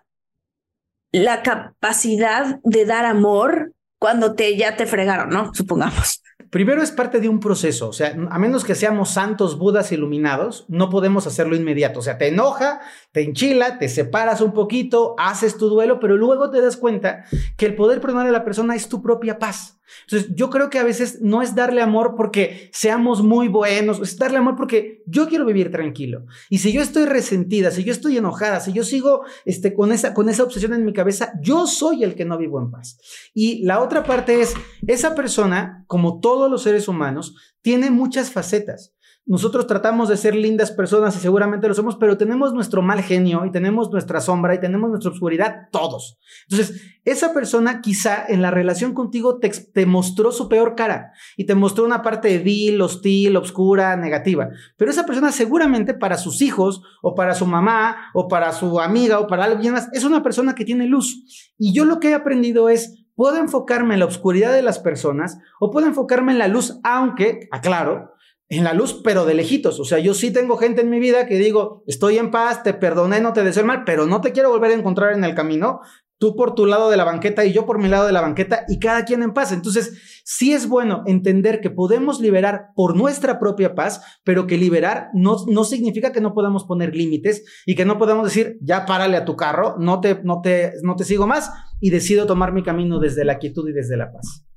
la 1.13 1.43
capacidad 1.43 2.61
de 2.63 2.85
dar 2.87 3.05
amor 3.05 3.73
cuando 3.99 4.35
te 4.35 4.57
ya 4.57 4.77
te 4.77 4.87
fregaron, 4.87 5.29
¿no? 5.31 5.53
Supongamos. 5.55 6.23
Primero 6.51 6.83
es 6.83 6.91
parte 6.91 7.21
de 7.21 7.29
un 7.29 7.39
proceso, 7.39 7.89
o 7.89 7.93
sea, 7.93 8.17
a 8.31 8.39
menos 8.39 8.65
que 8.65 8.75
seamos 8.75 9.11
santos, 9.11 9.59
budas 9.59 9.93
iluminados, 9.93 10.65
no 10.69 10.89
podemos 10.89 11.27
hacerlo 11.27 11.55
inmediato. 11.55 12.01
O 12.01 12.03
sea, 12.03 12.17
te 12.17 12.29
enoja, 12.29 12.81
te 13.13 13.23
enchila, 13.23 13.79
te 13.79 13.89
separas 13.89 14.41
un 14.41 14.53
poquito, 14.53 15.15
haces 15.19 15.57
tu 15.57 15.69
duelo, 15.69 15.99
pero 15.99 16.17
luego 16.17 16.51
te 16.51 16.61
das 16.61 16.77
cuenta 16.77 17.25
que 17.57 17.67
el 17.67 17.75
poder 17.75 18.01
perdonar 18.01 18.29
a 18.29 18.33
la 18.33 18.45
persona 18.45 18.77
es 18.77 18.89
tu 18.89 19.03
propia 19.03 19.39
paz. 19.39 19.81
Entonces, 20.03 20.31
yo 20.37 20.51
creo 20.51 20.71
que 20.71 20.79
a 20.79 20.85
veces 20.85 21.21
no 21.21 21.43
es 21.43 21.55
darle 21.55 21.83
amor 21.83 22.15
porque 22.17 22.71
seamos 22.73 23.23
muy 23.23 23.49
buenos, 23.49 24.01
es 24.01 24.17
darle 24.17 24.39
amor 24.39 24.55
porque 24.57 25.03
yo 25.07 25.29
quiero 25.29 25.45
vivir 25.45 25.71
tranquilo. 25.71 26.27
Y 26.49 26.59
si 26.59 26.73
yo 26.73 26.81
estoy 26.81 27.07
resentida, 27.07 27.73
si 27.73 27.83
yo 27.83 27.93
estoy 27.93 28.17
enojada, 28.17 28.61
si 28.61 28.73
yo 28.73 28.85
sigo 28.85 29.25
este, 29.45 29.75
con, 29.75 29.91
esa, 29.91 30.15
con 30.15 30.29
esa 30.29 30.45
obsesión 30.45 30.75
en 30.75 30.85
mi 30.85 30.93
cabeza, 30.93 31.33
yo 31.43 31.67
soy 31.67 32.05
el 32.05 32.15
que 32.15 32.25
no 32.25 32.39
vivo 32.39 32.61
en 32.61 32.71
paz. 32.71 32.99
Y 33.35 33.65
la 33.65 33.81
otra 33.81 34.05
parte 34.05 34.41
es, 34.41 34.55
esa 34.87 35.15
persona, 35.17 35.85
como 35.87 36.21
todos 36.21 36.51
los 36.51 36.63
seres 36.63 36.87
humanos, 36.87 37.35
tiene 37.63 37.91
muchas 37.91 38.31
facetas. 38.31 38.95
Nosotros 39.27 39.67
tratamos 39.67 40.09
de 40.09 40.17
ser 40.17 40.35
lindas 40.35 40.73
personas 40.73 41.15
y 41.15 41.21
seguramente 41.21 41.69
lo 41.69 41.75
somos, 41.75 41.97
pero 41.97 42.17
tenemos 42.17 42.53
nuestro 42.53 42.83
mal 42.83 43.03
genio 43.03 43.45
y 43.45 43.53
tenemos 43.53 43.91
nuestra 43.91 44.21
sombra 44.21 44.55
y 44.55 44.61
tenemos 44.61 44.91
nuestra 44.91 45.13
oscuridad 45.13 45.69
todos. 45.71 46.19
Entonces, 46.49 46.99
esa 47.05 47.33
persona 47.33 47.81
quizá 47.81 48.25
en 48.27 48.43
la 48.43 48.51
relación 48.51 48.93
contigo 48.93 49.39
te, 49.39 49.87
mostró 49.87 50.33
su 50.33 50.49
peor 50.49 50.75
cara 50.75 51.13
y 51.37 51.47
te 51.47 51.55
mostró 51.55 51.85
una 51.85 52.03
parte 52.03 52.39
vil, 52.39 52.81
hostil, 52.81 53.37
oscura, 53.37 53.97
negativa. 53.97 54.49
Pero 54.77 54.91
esa 54.91 55.07
persona 55.07 55.33
seguramente 55.33 55.95
para 55.95 56.19
sus 56.19 56.43
hijos 56.43 56.83
o 57.03 57.15
para 57.15 57.35
su 57.35 57.47
mamá 57.47 58.11
o 58.15 58.27
para 58.27 58.53
su 58.53 58.81
amiga 58.81 59.21
o 59.21 59.27
para 59.27 59.45
alguien 59.45 59.75
más 59.75 59.89
es 59.93 60.05
una 60.05 60.23
persona 60.23 60.55
que 60.55 60.65
tiene 60.65 60.87
luz. 60.87 61.53
Y 61.57 61.73
yo 61.73 61.85
lo 61.85 62.01
que 62.01 62.11
he 62.11 62.15
aprendido 62.15 62.69
es 62.69 63.05
puedo 63.15 63.37
enfocarme 63.37 63.95
en 63.95 64.01
la 64.01 64.07
oscuridad 64.07 64.53
de 64.53 64.63
las 64.63 64.79
personas 64.79 65.39
o 65.61 65.71
puedo 65.71 65.87
enfocarme 65.87 66.33
en 66.33 66.39
la 66.39 66.49
luz, 66.49 66.81
aunque, 66.83 67.49
aclaro, 67.53 68.15
en 68.51 68.65
la 68.65 68.75
luz, 68.75 69.01
pero 69.05 69.25
de 69.25 69.35
lejitos. 69.35 69.79
O 69.79 69.85
sea, 69.85 70.01
yo 70.01 70.13
sí 70.13 70.33
tengo 70.33 70.57
gente 70.57 70.83
en 70.83 70.91
mi 70.91 70.99
vida 70.99 71.27
que 71.27 71.39
digo, 71.39 71.85
estoy 71.87 72.19
en 72.19 72.33
paz, 72.33 72.65
te 72.65 72.75
perdoné, 72.75 73.21
no 73.21 73.33
te 73.33 73.45
deseo 73.45 73.63
el 73.63 73.69
mal, 73.69 73.85
pero 73.87 74.07
no 74.07 74.21
te 74.21 74.33
quiero 74.33 74.51
volver 74.51 74.73
a 74.73 74.75
encontrar 74.75 75.13
en 75.13 75.25
el 75.25 75.37
camino. 75.37 75.81
Tú 76.19 76.37
por 76.37 76.55
tu 76.55 76.67
lado 76.67 76.91
de 76.91 76.99
la 76.99 77.05
banqueta 77.05 77.47
y 77.47 77.53
yo 77.53 77.65
por 77.65 77.79
mi 77.79 77.89
lado 77.89 78.07
de 78.07 78.13
la 78.13 78.21
banqueta 78.21 78.65
y 78.69 78.79
cada 78.79 79.05
quien 79.05 79.23
en 79.23 79.33
paz. 79.33 79.53
Entonces, 79.53 80.23
sí 80.25 80.53
es 80.53 80.69
bueno 80.69 81.05
entender 81.07 81.61
que 81.61 81.71
podemos 81.71 82.21
liberar 82.21 82.71
por 82.75 82.97
nuestra 82.97 83.39
propia 83.39 83.75
paz, 83.75 84.03
pero 84.25 84.47
que 84.47 84.59
liberar 84.59 85.09
no, 85.15 85.37
no 85.47 85.65
significa 85.65 86.13
que 86.13 86.21
no 86.21 86.35
podamos 86.35 86.65
poner 86.65 86.95
límites 86.95 87.45
y 87.65 87.77
que 87.77 87.87
no 87.87 87.99
podamos 87.99 88.25
decir, 88.25 88.59
ya 88.61 88.85
párale 88.85 89.17
a 89.17 89.25
tu 89.25 89.37
carro, 89.37 89.77
no 89.79 90.01
te, 90.01 90.21
no 90.25 90.43
te, 90.43 90.73
no 90.83 90.97
te 90.97 91.05
sigo 91.05 91.27
más 91.27 91.53
y 91.81 91.91
decido 91.91 92.27
tomar 92.27 92.53
mi 92.53 92.65
camino 92.65 92.99
desde 92.99 93.25
la 93.25 93.39
quietud 93.39 93.67
y 93.69 93.73
desde 93.73 93.97
la 93.97 94.13
paz. 94.13 94.50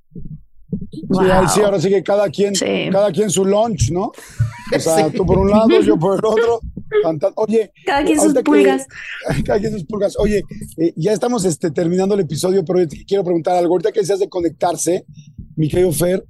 Sí, 0.91 1.61
ahora 1.61 1.79
sí 1.79 1.89
que 1.89 2.03
cada 2.03 2.29
quien, 2.29 2.53
cada 2.91 3.11
quien 3.11 3.29
su 3.29 3.45
lunch, 3.45 3.91
¿no? 3.91 4.11
O 4.75 4.79
sea, 4.79 5.11
tú 5.11 5.25
por 5.25 5.37
un 5.37 5.49
lado, 5.49 5.81
yo 5.81 5.97
por 5.97 6.19
el 6.19 6.25
otro. 6.25 6.59
Oye, 7.35 7.71
cada 7.85 8.03
quien 8.03 8.19
sus 8.19 8.33
pulgas. 8.43 8.87
cada 9.45 9.59
quien 9.59 9.73
sus 9.73 9.83
pulgas. 9.85 10.17
Oye, 10.17 10.43
eh, 10.77 10.93
ya 10.95 11.11
estamos 11.11 11.45
este, 11.45 11.71
terminando 11.71 12.15
el 12.15 12.21
episodio, 12.21 12.63
pero 12.63 12.79
quiero 13.07 13.23
preguntar 13.23 13.55
algo. 13.55 13.73
Ahorita 13.73 13.91
que 13.91 14.01
decías 14.01 14.19
de 14.19 14.29
conectarse, 14.29 15.05
mi 15.55 15.69
querido 15.69 15.91
Fer, 15.91 16.25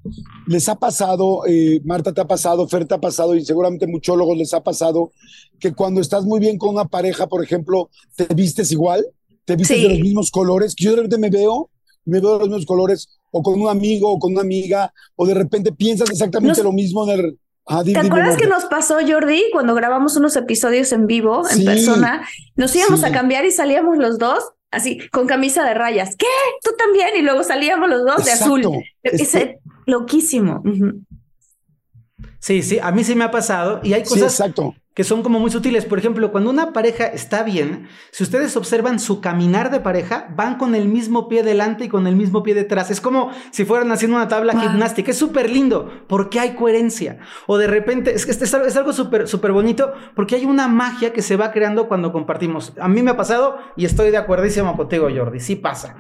¿les 0.48 0.68
ha 0.70 0.76
pasado, 0.76 1.46
eh, 1.48 1.82
Marta 1.86 2.14
te 2.14 2.22
ha 2.22 2.28
pasado, 2.28 2.68
Fer 2.68 2.86
te 2.86 2.96
ha 2.96 3.00
pasado 3.00 3.36
y 3.36 3.46
seguramente 3.46 3.88
muchólogos 3.88 4.38
les 4.38 4.54
ha 4.54 4.64
pasado 4.64 5.12
que 5.60 5.74
cuando 5.74 6.02
estás 6.02 6.26
muy 6.26 6.40
bien 6.40 6.58
con 6.58 6.70
una 6.70 6.86
pareja, 6.86 7.28
por 7.28 7.44
ejemplo, 7.44 7.90
te 8.16 8.28
vistes 8.34 8.72
igual? 8.72 9.06
¿Te 9.46 9.56
vistes 9.56 9.82
de 9.82 9.90
los 9.90 10.00
mismos 10.00 10.32
colores? 10.32 10.74
Que 10.76 10.86
yo 10.86 10.92
de 10.92 10.98
repente 10.98 11.18
me 11.18 11.30
veo, 11.30 11.70
me 12.06 12.20
veo 12.20 12.34
de 12.34 12.40
los 12.40 12.48
mismos 12.50 12.66
colores 12.66 13.20
o 13.32 13.42
con 13.42 13.60
un 13.60 13.70
amigo 13.70 14.12
o 14.12 14.20
con 14.20 14.34
una 14.34 14.42
amiga, 14.42 14.94
o 15.16 15.26
de 15.26 15.34
repente 15.34 15.72
piensas 15.72 16.10
exactamente 16.10 16.64
lo 16.64 16.72
mismo 16.72 17.10
en 17.10 17.20
el... 17.20 17.40
Ah, 17.66 17.82
¿Te 17.84 17.98
acuerdas 17.98 18.36
que 18.36 18.46
nos 18.46 18.66
pasó, 18.66 18.98
Jordi, 19.08 19.44
cuando 19.54 19.74
grabamos 19.74 20.18
unos 20.18 20.36
episodios 20.36 20.92
en 20.92 21.08
vivo, 21.08 21.44
en 21.50 21.64
persona? 21.64 22.28
Nos 22.56 22.76
íbamos 22.76 23.04
a 23.06 23.12
cambiar 23.12 23.46
y 23.46 23.52
salíamos 23.52 23.98
los 23.98 24.20
dos 24.20 24.44
así, 24.70 25.00
con 25.12 25.28
camisa 25.28 25.64
de 25.64 25.74
rayas. 25.74 26.16
¿Qué? 26.18 26.26
¿Tú 26.62 26.72
también? 26.78 27.10
Y 27.18 27.22
luego 27.22 27.44
salíamos 27.44 27.90
los 27.90 28.04
dos 28.06 28.26
de 28.26 28.32
azul. 28.32 28.64
Es 29.02 29.38
loquísimo. 29.86 30.62
Sí, 32.40 32.62
sí, 32.64 32.80
a 32.80 32.92
mí 32.92 33.06
sí 33.06 33.16
me 33.16 33.24
ha 33.24 33.32
pasado 33.32 33.80
y 33.84 33.94
hay 33.94 34.04
cosas 34.04 34.34
exacto 34.34 34.76
que 34.94 35.04
son 35.04 35.24
como 35.24 35.40
muy 35.40 35.52
sutiles. 35.52 35.86
Por 35.86 36.00
ejemplo, 36.00 36.32
cuando 36.32 36.50
una 36.50 36.74
pareja 36.74 37.06
está 37.06 37.44
bien, 37.44 37.88
si 38.12 38.24
ustedes 38.24 38.56
observan 38.56 39.00
su 39.00 39.22
caminar 39.22 39.72
de 39.72 39.80
pareja, 39.80 40.28
van 40.36 40.58
con 40.58 40.76
el 40.76 40.88
mismo 40.88 41.28
pie 41.28 41.44
delante 41.44 41.86
y 41.86 41.90
con 41.90 42.08
el 42.08 42.16
mismo 42.16 42.44
pie 42.44 42.54
detrás. 42.54 42.92
Es 42.92 43.02
como 43.02 43.32
si 43.52 43.66
fueran 43.66 43.92
haciendo 43.92 44.18
una 44.18 44.28
tabla 44.28 44.60
gimnástica. 44.60 45.12
Es 45.12 45.18
súper 45.18 45.50
lindo 45.50 45.92
porque 46.08 46.40
hay 46.40 46.56
coherencia. 46.56 47.20
O 47.48 47.58
de 47.58 47.68
repente, 47.68 48.14
es 48.14 48.26
que 48.26 48.32
es 48.32 48.76
algo 48.76 48.94
súper 48.94 49.28
súper 49.28 49.52
bonito 49.52 49.94
porque 50.16 50.36
hay 50.36 50.46
una 50.46 50.68
magia 50.68 51.14
que 51.14 51.22
se 51.22 51.36
va 51.36 51.52
creando 51.52 51.88
cuando 51.88 52.12
compartimos. 52.12 52.74
A 52.80 52.88
mí 52.88 53.02
me 53.02 53.12
ha 53.12 53.18
pasado 53.18 53.58
y 53.76 53.86
estoy 53.86 54.12
de 54.12 54.18
acuerdísimo 54.18 54.76
contigo, 54.78 55.08
Jordi. 55.14 55.40
Sí 55.40 55.56
pasa. 55.56 55.98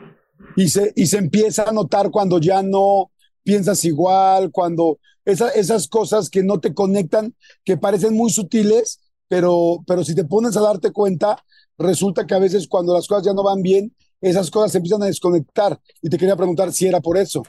Y 0.55 0.69
se, 0.69 0.93
y 0.95 1.07
se 1.07 1.17
empieza 1.17 1.63
a 1.67 1.71
notar 1.71 2.11
cuando 2.11 2.39
ya 2.39 2.61
no 2.61 3.12
piensas 3.43 3.83
igual, 3.85 4.51
cuando 4.51 4.99
esas 5.25 5.87
cosas 5.87 6.29
que 6.29 6.43
no 6.43 6.59
te 6.59 6.73
conectan, 6.73 7.33
que 7.63 7.77
parecen 7.77 8.13
muy 8.13 8.29
sutiles, 8.29 8.99
pero, 9.27 9.83
pero 9.87 10.03
si 10.03 10.15
te 10.15 10.25
pones 10.25 10.57
a 10.57 10.61
darte 10.61 10.91
cuenta, 10.91 11.43
resulta 11.77 12.27
que 12.27 12.35
a 12.35 12.39
veces 12.39 12.67
cuando 12.67 12.93
las 12.93 13.07
cosas 13.07 13.25
ya 13.25 13.33
no 13.33 13.43
van 13.43 13.61
bien, 13.61 13.93
esas 14.21 14.51
cosas 14.51 14.71
se 14.71 14.77
empiezan 14.77 15.03
a 15.03 15.07
desconectar. 15.07 15.79
Y 16.01 16.09
te 16.09 16.17
quería 16.17 16.35
preguntar 16.35 16.71
si 16.71 16.87
era 16.87 17.01
por 17.01 17.17
eso. 17.17 17.43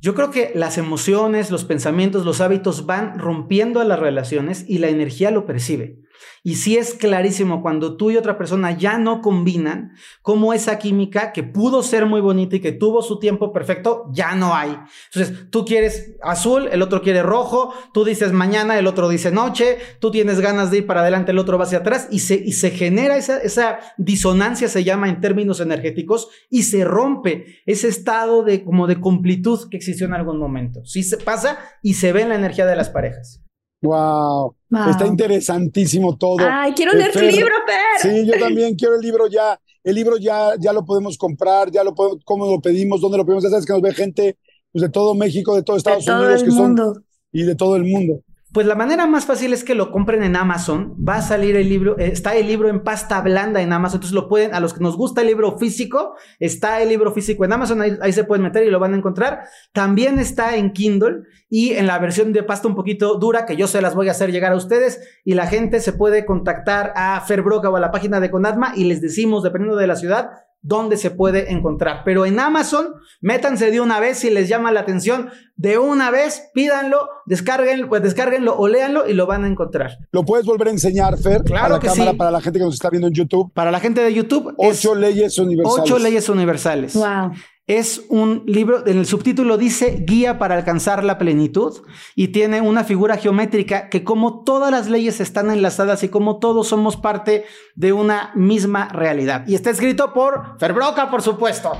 Yo 0.00 0.14
creo 0.14 0.30
que 0.30 0.52
las 0.54 0.78
emociones, 0.78 1.50
los 1.50 1.64
pensamientos, 1.64 2.24
los 2.24 2.40
hábitos 2.40 2.86
van 2.86 3.18
rompiendo 3.18 3.80
a 3.80 3.84
las 3.84 3.98
relaciones 3.98 4.64
y 4.68 4.78
la 4.78 4.88
energía 4.88 5.30
lo 5.30 5.46
percibe. 5.46 6.00
Y 6.42 6.56
sí 6.56 6.76
es 6.76 6.94
clarísimo 6.94 7.62
cuando 7.62 7.96
tú 7.96 8.10
y 8.10 8.16
otra 8.16 8.38
persona 8.38 8.76
ya 8.76 8.98
no 8.98 9.20
combinan, 9.20 9.92
como 10.22 10.52
esa 10.52 10.78
química 10.78 11.32
que 11.32 11.42
pudo 11.42 11.82
ser 11.82 12.06
muy 12.06 12.20
bonita 12.20 12.56
y 12.56 12.60
que 12.60 12.72
tuvo 12.72 13.02
su 13.02 13.18
tiempo 13.18 13.52
perfecto, 13.52 14.06
ya 14.12 14.34
no 14.34 14.54
hay. 14.54 14.76
Entonces, 15.12 15.50
tú 15.50 15.64
quieres 15.64 16.16
azul, 16.22 16.68
el 16.70 16.82
otro 16.82 17.02
quiere 17.02 17.22
rojo, 17.22 17.74
tú 17.92 18.04
dices 18.04 18.32
mañana, 18.32 18.78
el 18.78 18.86
otro 18.86 19.08
dice 19.08 19.30
noche, 19.30 19.78
tú 20.00 20.10
tienes 20.10 20.40
ganas 20.40 20.70
de 20.70 20.78
ir 20.78 20.86
para 20.86 21.00
adelante, 21.00 21.32
el 21.32 21.38
otro 21.38 21.58
va 21.58 21.64
hacia 21.64 21.78
atrás 21.78 22.08
y 22.10 22.20
se, 22.20 22.34
y 22.34 22.52
se 22.52 22.70
genera 22.70 23.16
esa, 23.16 23.38
esa 23.38 23.78
disonancia, 23.98 24.68
se 24.68 24.84
llama 24.84 25.08
en 25.08 25.20
términos 25.20 25.60
energéticos, 25.60 26.28
y 26.48 26.64
se 26.64 26.84
rompe 26.84 27.62
ese 27.66 27.88
estado 27.88 28.42
de 28.42 28.64
como 28.64 28.86
de 28.86 29.00
completud 29.00 29.68
que 29.70 29.76
existió 29.76 30.06
en 30.06 30.14
algún 30.14 30.38
momento. 30.38 30.84
Sí 30.84 31.02
se 31.02 31.16
pasa 31.16 31.58
y 31.82 31.94
se 31.94 32.12
ve 32.12 32.22
en 32.22 32.30
la 32.30 32.34
energía 32.36 32.66
de 32.66 32.76
las 32.76 32.90
parejas. 32.90 33.42
Wow. 33.82 34.54
Está 34.88 35.06
interesantísimo 35.06 36.16
todo. 36.16 36.38
Ay, 36.40 36.72
quiero 36.74 36.92
leer 36.92 37.12
tu 37.12 37.20
libro, 37.20 37.54
Per. 37.66 38.10
Sí, 38.10 38.26
yo 38.26 38.34
también 38.40 38.74
quiero 38.74 38.96
el 38.96 39.00
libro 39.00 39.26
ya. 39.26 39.58
El 39.82 39.94
libro 39.94 40.18
ya, 40.18 40.52
ya 40.58 40.74
lo 40.74 40.84
podemos 40.84 41.16
comprar, 41.16 41.70
ya 41.70 41.82
lo 41.82 41.94
podemos, 41.94 42.18
cómo 42.24 42.44
lo 42.46 42.60
pedimos, 42.60 43.00
dónde 43.00 43.16
lo 43.16 43.24
pedimos. 43.24 43.44
Ya 43.44 43.50
sabes 43.50 43.64
que 43.64 43.72
nos 43.72 43.80
ve 43.80 43.94
gente 43.94 44.36
pues, 44.70 44.82
de 44.82 44.90
todo 44.90 45.14
México, 45.14 45.56
de 45.56 45.62
todo 45.62 45.76
Estados 45.76 46.06
Unidos, 46.06 46.42
que 46.44 46.50
son 46.50 47.04
y 47.32 47.42
de 47.42 47.54
todo 47.54 47.76
el 47.76 47.84
mundo. 47.84 48.20
Pues 48.52 48.66
la 48.66 48.74
manera 48.74 49.06
más 49.06 49.26
fácil 49.26 49.52
es 49.52 49.62
que 49.62 49.76
lo 49.76 49.92
compren 49.92 50.24
en 50.24 50.34
Amazon. 50.34 50.96
Va 50.96 51.16
a 51.16 51.22
salir 51.22 51.54
el 51.54 51.68
libro, 51.68 51.96
eh, 52.00 52.10
está 52.12 52.34
el 52.34 52.48
libro 52.48 52.68
en 52.68 52.82
pasta 52.82 53.20
blanda 53.20 53.62
en 53.62 53.72
Amazon. 53.72 53.98
Entonces 53.98 54.14
lo 54.14 54.28
pueden, 54.28 54.54
a 54.54 54.60
los 54.60 54.74
que 54.74 54.80
nos 54.80 54.96
gusta 54.96 55.20
el 55.20 55.28
libro 55.28 55.56
físico, 55.56 56.16
está 56.40 56.82
el 56.82 56.88
libro 56.88 57.12
físico 57.12 57.44
en 57.44 57.52
Amazon. 57.52 57.80
Ahí, 57.80 58.12
se 58.12 58.24
pueden 58.24 58.42
meter 58.42 58.64
y 58.64 58.70
lo 58.70 58.80
van 58.80 58.92
a 58.92 58.96
encontrar. 58.96 59.44
También 59.72 60.18
está 60.18 60.56
en 60.56 60.72
Kindle 60.72 61.22
y 61.48 61.74
en 61.74 61.86
la 61.86 62.00
versión 62.00 62.32
de 62.32 62.42
pasta 62.42 62.66
un 62.66 62.74
poquito 62.74 63.18
dura, 63.18 63.46
que 63.46 63.54
yo 63.54 63.68
se 63.68 63.80
las 63.80 63.94
voy 63.94 64.08
a 64.08 64.12
hacer 64.12 64.32
llegar 64.32 64.50
a 64.50 64.56
ustedes. 64.56 65.00
Y 65.24 65.34
la 65.34 65.46
gente 65.46 65.78
se 65.78 65.92
puede 65.92 66.26
contactar 66.26 66.92
a 66.96 67.20
Ferbroca 67.20 67.70
o 67.70 67.76
a 67.76 67.80
la 67.80 67.92
página 67.92 68.18
de 68.18 68.32
Conadma 68.32 68.72
y 68.74 68.82
les 68.82 69.00
decimos, 69.00 69.44
dependiendo 69.44 69.76
de 69.76 69.86
la 69.86 69.94
ciudad, 69.94 70.30
dónde 70.62 70.96
se 70.96 71.10
puede 71.10 71.52
encontrar. 71.52 72.02
Pero 72.04 72.26
en 72.26 72.38
Amazon, 72.38 72.94
métanse 73.20 73.70
de 73.70 73.80
una 73.80 74.00
vez 74.00 74.18
si 74.18 74.30
les 74.30 74.48
llama 74.48 74.72
la 74.72 74.80
atención. 74.80 75.30
De 75.56 75.78
una 75.78 76.10
vez, 76.10 76.50
pídanlo, 76.54 77.08
descarguen, 77.26 77.88
pues 77.88 78.02
descárguenlo 78.02 78.56
o 78.56 78.68
léanlo 78.68 79.08
y 79.08 79.12
lo 79.12 79.26
van 79.26 79.44
a 79.44 79.48
encontrar. 79.48 79.98
¿Lo 80.10 80.24
puedes 80.24 80.46
volver 80.46 80.68
a 80.68 80.70
enseñar, 80.70 81.18
Fer? 81.18 81.42
Claro 81.44 81.66
a 81.66 81.76
la 81.76 81.80
que 81.80 81.88
cámara 81.88 82.12
sí. 82.12 82.16
para 82.16 82.30
la 82.30 82.40
gente 82.40 82.58
que 82.58 82.64
nos 82.64 82.74
está 82.74 82.90
viendo 82.90 83.08
en 83.08 83.14
YouTube. 83.14 83.52
Para 83.52 83.70
la 83.70 83.80
gente 83.80 84.02
de 84.02 84.12
YouTube. 84.14 84.54
Ocho 84.56 84.94
leyes 84.94 85.38
universales. 85.38 85.82
Ocho 85.82 85.98
leyes 85.98 86.28
universales. 86.28 86.94
Wow. 86.94 87.32
Es 87.70 88.04
un 88.08 88.42
libro, 88.46 88.84
en 88.84 88.98
el 88.98 89.06
subtítulo 89.06 89.56
dice 89.56 90.02
Guía 90.04 90.40
para 90.40 90.56
alcanzar 90.56 91.04
la 91.04 91.18
plenitud 91.18 91.84
y 92.16 92.32
tiene 92.32 92.60
una 92.60 92.82
figura 92.82 93.16
geométrica 93.16 93.88
que 93.90 94.02
como 94.02 94.42
todas 94.42 94.72
las 94.72 94.88
leyes 94.88 95.20
están 95.20 95.52
enlazadas 95.52 96.02
y 96.02 96.08
como 96.08 96.40
todos 96.40 96.66
somos 96.66 96.96
parte 96.96 97.44
de 97.76 97.92
una 97.92 98.32
misma 98.34 98.88
realidad. 98.88 99.44
Y 99.46 99.54
está 99.54 99.70
escrito 99.70 100.12
por 100.12 100.58
Ferbroca, 100.58 101.12
por 101.12 101.22
supuesto. 101.22 101.70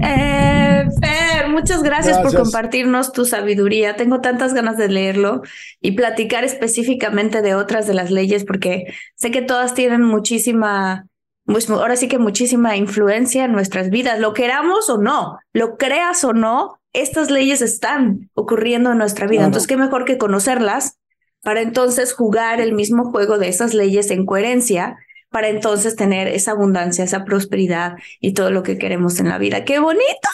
Eh, 0.00 0.84
Fer, 1.00 1.48
muchas 1.48 1.82
gracias, 1.82 2.20
por 2.20 2.36
compartirnos 2.36 3.10
tu 3.10 3.24
sabiduría. 3.24 3.96
Tengo 3.96 4.20
tantas 4.20 4.54
ganas 4.54 4.76
de 4.76 4.90
leerlo 4.90 5.42
y 5.80 5.96
platicar 5.96 6.44
específicamente 6.44 7.42
de 7.42 7.56
otras 7.56 7.88
de 7.88 7.94
las 7.94 8.12
leyes 8.12 8.44
porque 8.44 8.94
sé 9.16 9.32
que 9.32 9.42
todas 9.42 9.74
tienen 9.74 10.04
muchísima 10.04 11.08
pues 11.52 11.70
ahora 11.70 11.96
sí 11.96 12.08
que 12.08 12.18
muchísima 12.18 12.76
influencia 12.76 13.44
en 13.44 13.52
nuestras 13.52 13.90
vidas, 13.90 14.18
lo 14.18 14.32
queramos 14.32 14.90
o 14.90 14.98
no, 14.98 15.38
lo 15.52 15.76
creas 15.76 16.24
o 16.24 16.32
no, 16.32 16.78
estas 16.92 17.30
leyes 17.30 17.62
están 17.62 18.30
ocurriendo 18.34 18.92
en 18.92 18.98
nuestra 18.98 19.26
vida. 19.26 19.44
Entonces, 19.44 19.68
qué 19.68 19.76
mejor 19.76 20.04
que 20.04 20.18
conocerlas 20.18 20.98
para 21.42 21.60
entonces 21.60 22.12
jugar 22.12 22.60
el 22.60 22.72
mismo 22.72 23.10
juego 23.10 23.38
de 23.38 23.48
esas 23.48 23.74
leyes 23.74 24.10
en 24.10 24.26
coherencia, 24.26 24.96
para 25.30 25.48
entonces 25.48 25.96
tener 25.96 26.28
esa 26.28 26.52
abundancia, 26.52 27.04
esa 27.04 27.24
prosperidad 27.24 27.94
y 28.20 28.34
todo 28.34 28.50
lo 28.50 28.62
que 28.62 28.78
queremos 28.78 29.18
en 29.18 29.28
la 29.28 29.38
vida. 29.38 29.64
¡Qué 29.64 29.78
bonito! 29.78 30.28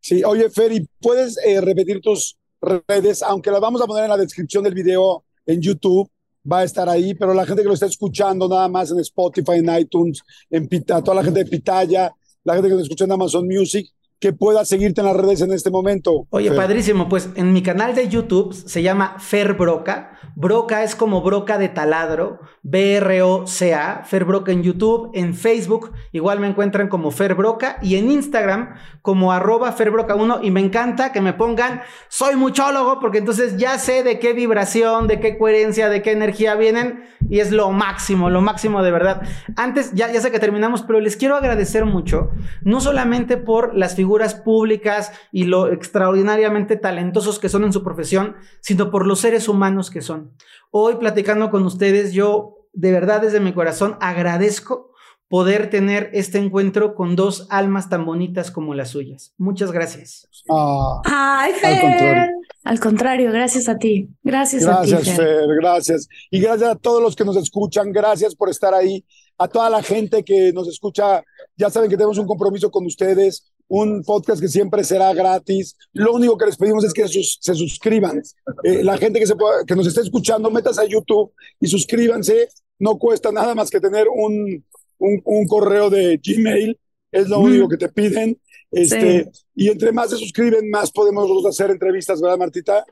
Sí, 0.00 0.22
oye, 0.22 0.50
Ferry, 0.50 0.88
¿puedes 1.00 1.38
eh, 1.44 1.60
repetir 1.60 2.00
tus 2.00 2.36
redes? 2.60 3.22
Aunque 3.22 3.50
las 3.50 3.60
vamos 3.60 3.82
a 3.82 3.86
poner 3.86 4.04
en 4.04 4.10
la 4.10 4.16
descripción 4.16 4.62
del 4.62 4.74
video 4.74 5.24
en 5.46 5.60
YouTube 5.60 6.10
va 6.50 6.60
a 6.60 6.64
estar 6.64 6.88
ahí, 6.88 7.14
pero 7.14 7.34
la 7.34 7.44
gente 7.44 7.62
que 7.62 7.68
lo 7.68 7.74
está 7.74 7.86
escuchando 7.86 8.48
nada 8.48 8.68
más 8.68 8.90
en 8.90 9.00
Spotify, 9.00 9.52
en 9.54 9.78
iTunes, 9.78 10.22
en 10.50 10.68
Pita, 10.68 11.02
toda 11.02 11.16
la 11.16 11.24
gente 11.24 11.44
de 11.44 11.50
Pitaya, 11.50 12.12
la 12.44 12.54
gente 12.54 12.68
que 12.68 12.74
lo 12.74 12.80
escucha 12.80 13.04
en 13.04 13.12
Amazon 13.12 13.46
Music, 13.46 13.88
que 14.18 14.32
pueda 14.32 14.64
seguirte 14.64 15.02
en 15.02 15.08
las 15.08 15.16
redes 15.16 15.42
en 15.42 15.52
este 15.52 15.70
momento. 15.70 16.26
Oye, 16.30 16.48
Fer? 16.48 16.56
padrísimo. 16.56 17.08
Pues 17.08 17.28
en 17.34 17.52
mi 17.52 17.62
canal 17.62 17.94
de 17.94 18.08
YouTube 18.08 18.54
se 18.54 18.82
llama 18.82 19.16
Fer 19.18 19.54
Broca. 19.54 20.12
Broca 20.34 20.82
es 20.82 20.96
como 20.96 21.20
broca 21.20 21.58
de 21.58 21.68
taladro. 21.68 22.40
B-R-O-C-A. 22.62 24.04
Fer 24.04 24.24
Broca 24.24 24.52
en 24.52 24.62
YouTube. 24.62 25.10
En 25.12 25.34
Facebook 25.34 25.92
igual 26.12 26.40
me 26.40 26.46
encuentran 26.46 26.88
como 26.88 27.10
Fer 27.10 27.34
Broca. 27.34 27.76
Y 27.82 27.96
en 27.96 28.10
Instagram 28.10 28.76
como 29.02 29.32
arroba 29.32 29.70
Fer 29.72 29.90
Broca 29.90 30.14
1. 30.14 30.40
Y 30.42 30.50
me 30.50 30.60
encanta 30.60 31.12
que 31.12 31.20
me 31.20 31.34
pongan 31.34 31.82
soy 32.08 32.36
muchólogo 32.36 33.00
porque 33.00 33.18
entonces 33.18 33.58
ya 33.58 33.78
sé 33.78 34.02
de 34.02 34.18
qué 34.18 34.32
vibración, 34.32 35.08
de 35.08 35.20
qué 35.20 35.36
coherencia, 35.36 35.90
de 35.90 36.00
qué 36.00 36.12
energía 36.12 36.54
vienen. 36.54 37.04
Y 37.28 37.40
es 37.40 37.50
lo 37.50 37.70
máximo, 37.70 38.30
lo 38.30 38.40
máximo 38.40 38.82
de 38.82 38.90
verdad. 38.90 39.22
Antes, 39.56 39.92
ya, 39.92 40.10
ya 40.10 40.20
sé 40.22 40.30
que 40.30 40.38
terminamos, 40.38 40.82
pero 40.82 41.00
les 41.00 41.16
quiero 41.16 41.36
agradecer 41.36 41.84
mucho. 41.84 42.30
No 42.62 42.80
solamente 42.80 43.36
por 43.36 43.74
las 43.74 43.94
figuras 43.94 44.05
públicas 44.34 45.12
y 45.32 45.44
lo 45.44 45.72
extraordinariamente 45.72 46.76
talentosos 46.76 47.38
que 47.38 47.48
son 47.48 47.64
en 47.64 47.72
su 47.72 47.82
profesión, 47.82 48.36
sino 48.60 48.90
por 48.90 49.06
los 49.06 49.20
seres 49.20 49.48
humanos 49.48 49.90
que 49.90 50.02
son. 50.02 50.32
Hoy 50.70 50.96
platicando 50.96 51.50
con 51.50 51.64
ustedes, 51.64 52.12
yo 52.12 52.68
de 52.72 52.92
verdad 52.92 53.20
desde 53.22 53.40
mi 53.40 53.52
corazón 53.52 53.96
agradezco 54.00 54.92
poder 55.28 55.70
tener 55.70 56.10
este 56.12 56.38
encuentro 56.38 56.94
con 56.94 57.16
dos 57.16 57.48
almas 57.50 57.88
tan 57.88 58.04
bonitas 58.04 58.50
como 58.50 58.74
las 58.74 58.90
suyas. 58.90 59.34
Muchas 59.38 59.72
gracias. 59.72 60.28
Ah, 60.48 61.02
Ay, 61.04 61.52
Al 61.52 61.58
Fer. 61.58 61.80
contrario. 61.80 62.36
Al 62.62 62.80
contrario, 62.80 63.32
gracias 63.32 63.68
a 63.68 63.76
ti. 63.76 64.08
Gracias, 64.22 64.66
a 64.66 64.82
ti. 64.82 64.90
Gracias, 64.90 65.16
Fer. 65.16 65.26
Fer, 65.26 65.48
gracias. 65.60 66.08
Y 66.30 66.40
gracias 66.40 66.70
a 66.70 66.76
todos 66.76 67.02
los 67.02 67.16
que 67.16 67.24
nos 67.24 67.36
escuchan, 67.36 67.92
gracias 67.92 68.34
por 68.36 68.48
estar 68.50 68.72
ahí. 68.74 69.04
A 69.38 69.48
toda 69.48 69.68
la 69.68 69.82
gente 69.82 70.22
que 70.24 70.52
nos 70.52 70.66
escucha, 70.68 71.22
ya 71.56 71.70
saben 71.70 71.90
que 71.90 71.96
tenemos 71.96 72.18
un 72.18 72.26
compromiso 72.26 72.70
con 72.70 72.86
ustedes, 72.86 73.52
un 73.68 74.02
podcast 74.04 74.40
que 74.40 74.48
siempre 74.48 74.84
será 74.84 75.12
gratis. 75.12 75.76
Lo 75.92 76.12
único 76.14 76.36
que 76.38 76.46
les 76.46 76.56
pedimos 76.56 76.84
es 76.84 76.92
que 76.92 77.06
sus- 77.08 77.38
se 77.40 77.54
suscriban. 77.54 78.22
Eh, 78.62 78.82
la 78.84 78.96
gente 78.96 79.18
que, 79.18 79.26
se 79.26 79.34
pueda- 79.36 79.64
que 79.66 79.74
nos 79.74 79.86
esté 79.86 80.00
escuchando, 80.02 80.50
metas 80.50 80.78
a 80.78 80.84
YouTube 80.84 81.32
y 81.60 81.66
suscríbanse. 81.66 82.48
No 82.78 82.98
cuesta 82.98 83.32
nada 83.32 83.54
más 83.54 83.70
que 83.70 83.80
tener 83.80 84.06
un, 84.14 84.64
un, 84.98 85.20
un 85.24 85.46
correo 85.46 85.90
de 85.90 86.20
Gmail, 86.24 86.78
es 87.10 87.28
lo 87.28 87.38
Ujú. 87.38 87.46
único 87.48 87.68
que 87.68 87.76
te 87.76 87.88
piden. 87.88 88.38
Este, 88.70 89.30
Y 89.54 89.68
entre 89.68 89.92
más 89.92 90.10
se 90.10 90.16
suscriben, 90.16 90.68
más 90.70 90.90
podemos 90.90 91.28
hacer 91.46 91.70
entrevistas, 91.70 92.20
¿verdad, 92.20 92.36
Martita? 92.36 92.84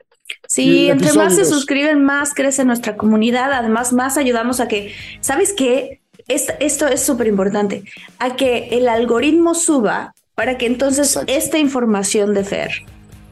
Sí, 0.49 0.89
entre 0.89 1.12
más 1.12 1.35
se 1.37 1.45
suscriben, 1.45 2.03
más 2.03 2.33
crece 2.33 2.64
nuestra 2.64 2.97
comunidad. 2.97 3.53
Además, 3.53 3.93
más 3.93 4.16
ayudamos 4.16 4.61
a 4.61 4.68
que, 4.68 4.93
¿sabes 5.20 5.53
qué? 5.53 6.01
Es- 6.29 6.55
esto 6.61 6.87
es 6.87 7.03
súper 7.03 7.27
importante, 7.27 7.85
a 8.18 8.35
que 8.37 8.68
el 8.70 8.89
algoritmo 8.89 9.55
suba 9.55 10.14
para 10.35 10.59
que 10.59 10.66
entonces 10.66 11.09
Exacto. 11.09 11.32
esta 11.32 11.59
información 11.59 12.35
de 12.35 12.45
Fer, 12.45 12.70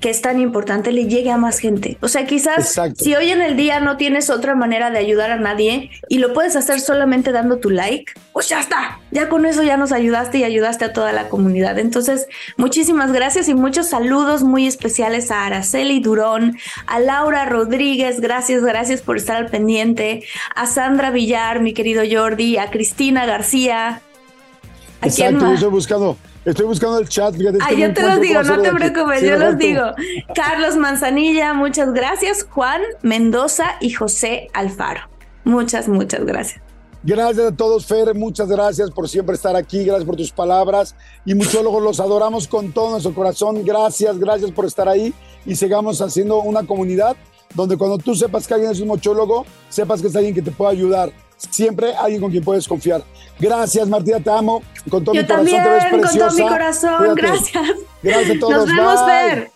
que 0.02 0.10
es 0.10 0.20
tan 0.20 0.40
importante, 0.40 0.90
le 0.90 1.06
llegue 1.06 1.30
a 1.30 1.36
más 1.36 1.60
gente. 1.60 1.96
O 2.00 2.08
sea, 2.08 2.26
quizás 2.26 2.58
Exacto. 2.58 3.04
si 3.04 3.14
hoy 3.14 3.30
en 3.30 3.40
el 3.40 3.56
día 3.56 3.78
no 3.78 3.96
tienes 3.96 4.30
otra 4.30 4.56
manera 4.56 4.90
de 4.90 4.98
ayudar 4.98 5.30
a 5.30 5.36
nadie 5.36 5.90
y 6.08 6.18
lo 6.18 6.32
puedes 6.34 6.56
hacer 6.56 6.80
solamente 6.80 7.30
dando 7.30 7.58
tu 7.58 7.70
like, 7.70 8.12
pues 8.32 8.48
ya 8.48 8.58
está. 8.58 8.98
Ya 9.12 9.28
con 9.28 9.46
eso 9.46 9.62
ya 9.62 9.76
nos 9.76 9.92
ayudaste 9.92 10.38
y 10.38 10.44
ayudaste 10.44 10.84
a 10.84 10.92
toda 10.92 11.12
la 11.12 11.28
comunidad. 11.28 11.78
Entonces, 11.78 12.26
muchísimas 12.56 13.12
gracias 13.12 13.48
y 13.48 13.54
muchos 13.54 13.90
saludos 13.90 14.42
muy 14.42 14.66
especiales 14.66 15.30
a 15.30 15.46
Araceli 15.46 16.00
Durón, 16.00 16.58
a 16.86 16.98
Laura 16.98 17.44
Rodríguez, 17.44 18.20
gracias, 18.20 18.64
gracias 18.64 19.02
por 19.02 19.16
estar 19.16 19.36
al 19.36 19.50
pendiente, 19.50 20.24
a 20.56 20.66
Sandra 20.66 21.12
Villar, 21.12 21.60
mi 21.60 21.74
querido 21.74 22.02
Jordi, 22.10 22.58
a 22.58 22.70
Cristina 22.70 23.24
García. 23.24 24.02
Estoy 25.02 25.68
buscando, 25.70 26.16
estoy 26.44 26.66
buscando 26.66 26.98
el 26.98 27.08
chat. 27.08 27.34
Fíjate, 27.34 27.58
Ah, 27.60 27.72
yo 27.72 27.92
te 27.92 28.02
los 28.02 28.20
digo, 28.20 28.42
no 28.42 28.62
te 28.62 28.72
preocupes, 28.72 29.20
Sí, 29.20 29.26
yo 29.26 29.36
los 29.36 29.58
digo. 29.58 29.82
Carlos 30.34 30.76
Manzanilla, 30.76 31.54
muchas 31.54 31.92
gracias. 31.92 32.46
Juan 32.48 32.82
Mendoza 33.02 33.76
y 33.80 33.90
José 33.90 34.48
Alfaro. 34.52 35.00
Muchas, 35.44 35.88
muchas 35.88 36.24
gracias. 36.24 36.62
Gracias 37.04 37.44
a 37.44 37.56
todos, 37.56 37.84
Fer. 37.86 38.14
Muchas 38.14 38.48
gracias 38.48 38.90
por 38.92 39.08
siempre 39.08 39.34
estar 39.34 39.56
aquí. 39.56 39.84
Gracias 39.84 40.04
por 40.04 40.14
tus 40.14 40.30
palabras. 40.30 40.94
Y 41.24 41.34
muchólogos, 41.34 41.82
los 41.82 41.98
adoramos 41.98 42.46
con 42.46 42.72
todo 42.72 42.90
nuestro 42.90 43.12
corazón. 43.12 43.64
Gracias, 43.64 44.18
gracias 44.18 44.52
por 44.52 44.66
estar 44.66 44.88
ahí. 44.88 45.12
Y 45.44 45.56
sigamos 45.56 46.00
haciendo 46.00 46.40
una 46.42 46.62
comunidad 46.62 47.16
donde 47.54 47.76
cuando 47.76 47.98
tú 47.98 48.14
sepas 48.14 48.46
que 48.46 48.54
alguien 48.54 48.70
es 48.70 48.80
un 48.80 48.86
muchólogo, 48.88 49.44
sepas 49.68 50.00
que 50.00 50.06
es 50.06 50.16
alguien 50.16 50.32
que 50.32 50.42
te 50.42 50.52
puede 50.52 50.70
ayudar. 50.72 51.10
Siempre 51.50 51.94
alguien 51.94 52.20
con 52.20 52.30
quien 52.30 52.44
puedes 52.44 52.66
confiar. 52.68 53.02
Gracias, 53.38 53.88
Martina, 53.88 54.20
te 54.20 54.30
amo. 54.30 54.62
Con 54.90 55.04
todo 55.04 55.14
Yo 55.14 55.22
mi 55.22 55.26
corazón 55.26 55.46
también, 55.46 55.62
te 55.62 55.68
ves 55.70 55.84
con 55.90 56.00
preciosa. 56.00 56.28
todo 56.28 56.44
mi 56.44 56.48
corazón. 56.50 56.96
Cuídate. 56.98 57.20
Gracias. 57.22 57.70
Gracias 58.02 58.36
a 58.36 58.40
todos. 58.40 58.52
Nos 58.52 58.66
vemos, 58.66 59.00
Bye. 59.06 59.30
Fer. 59.30 59.50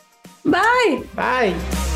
Bye. 0.45 1.05
Bye. 1.15 1.96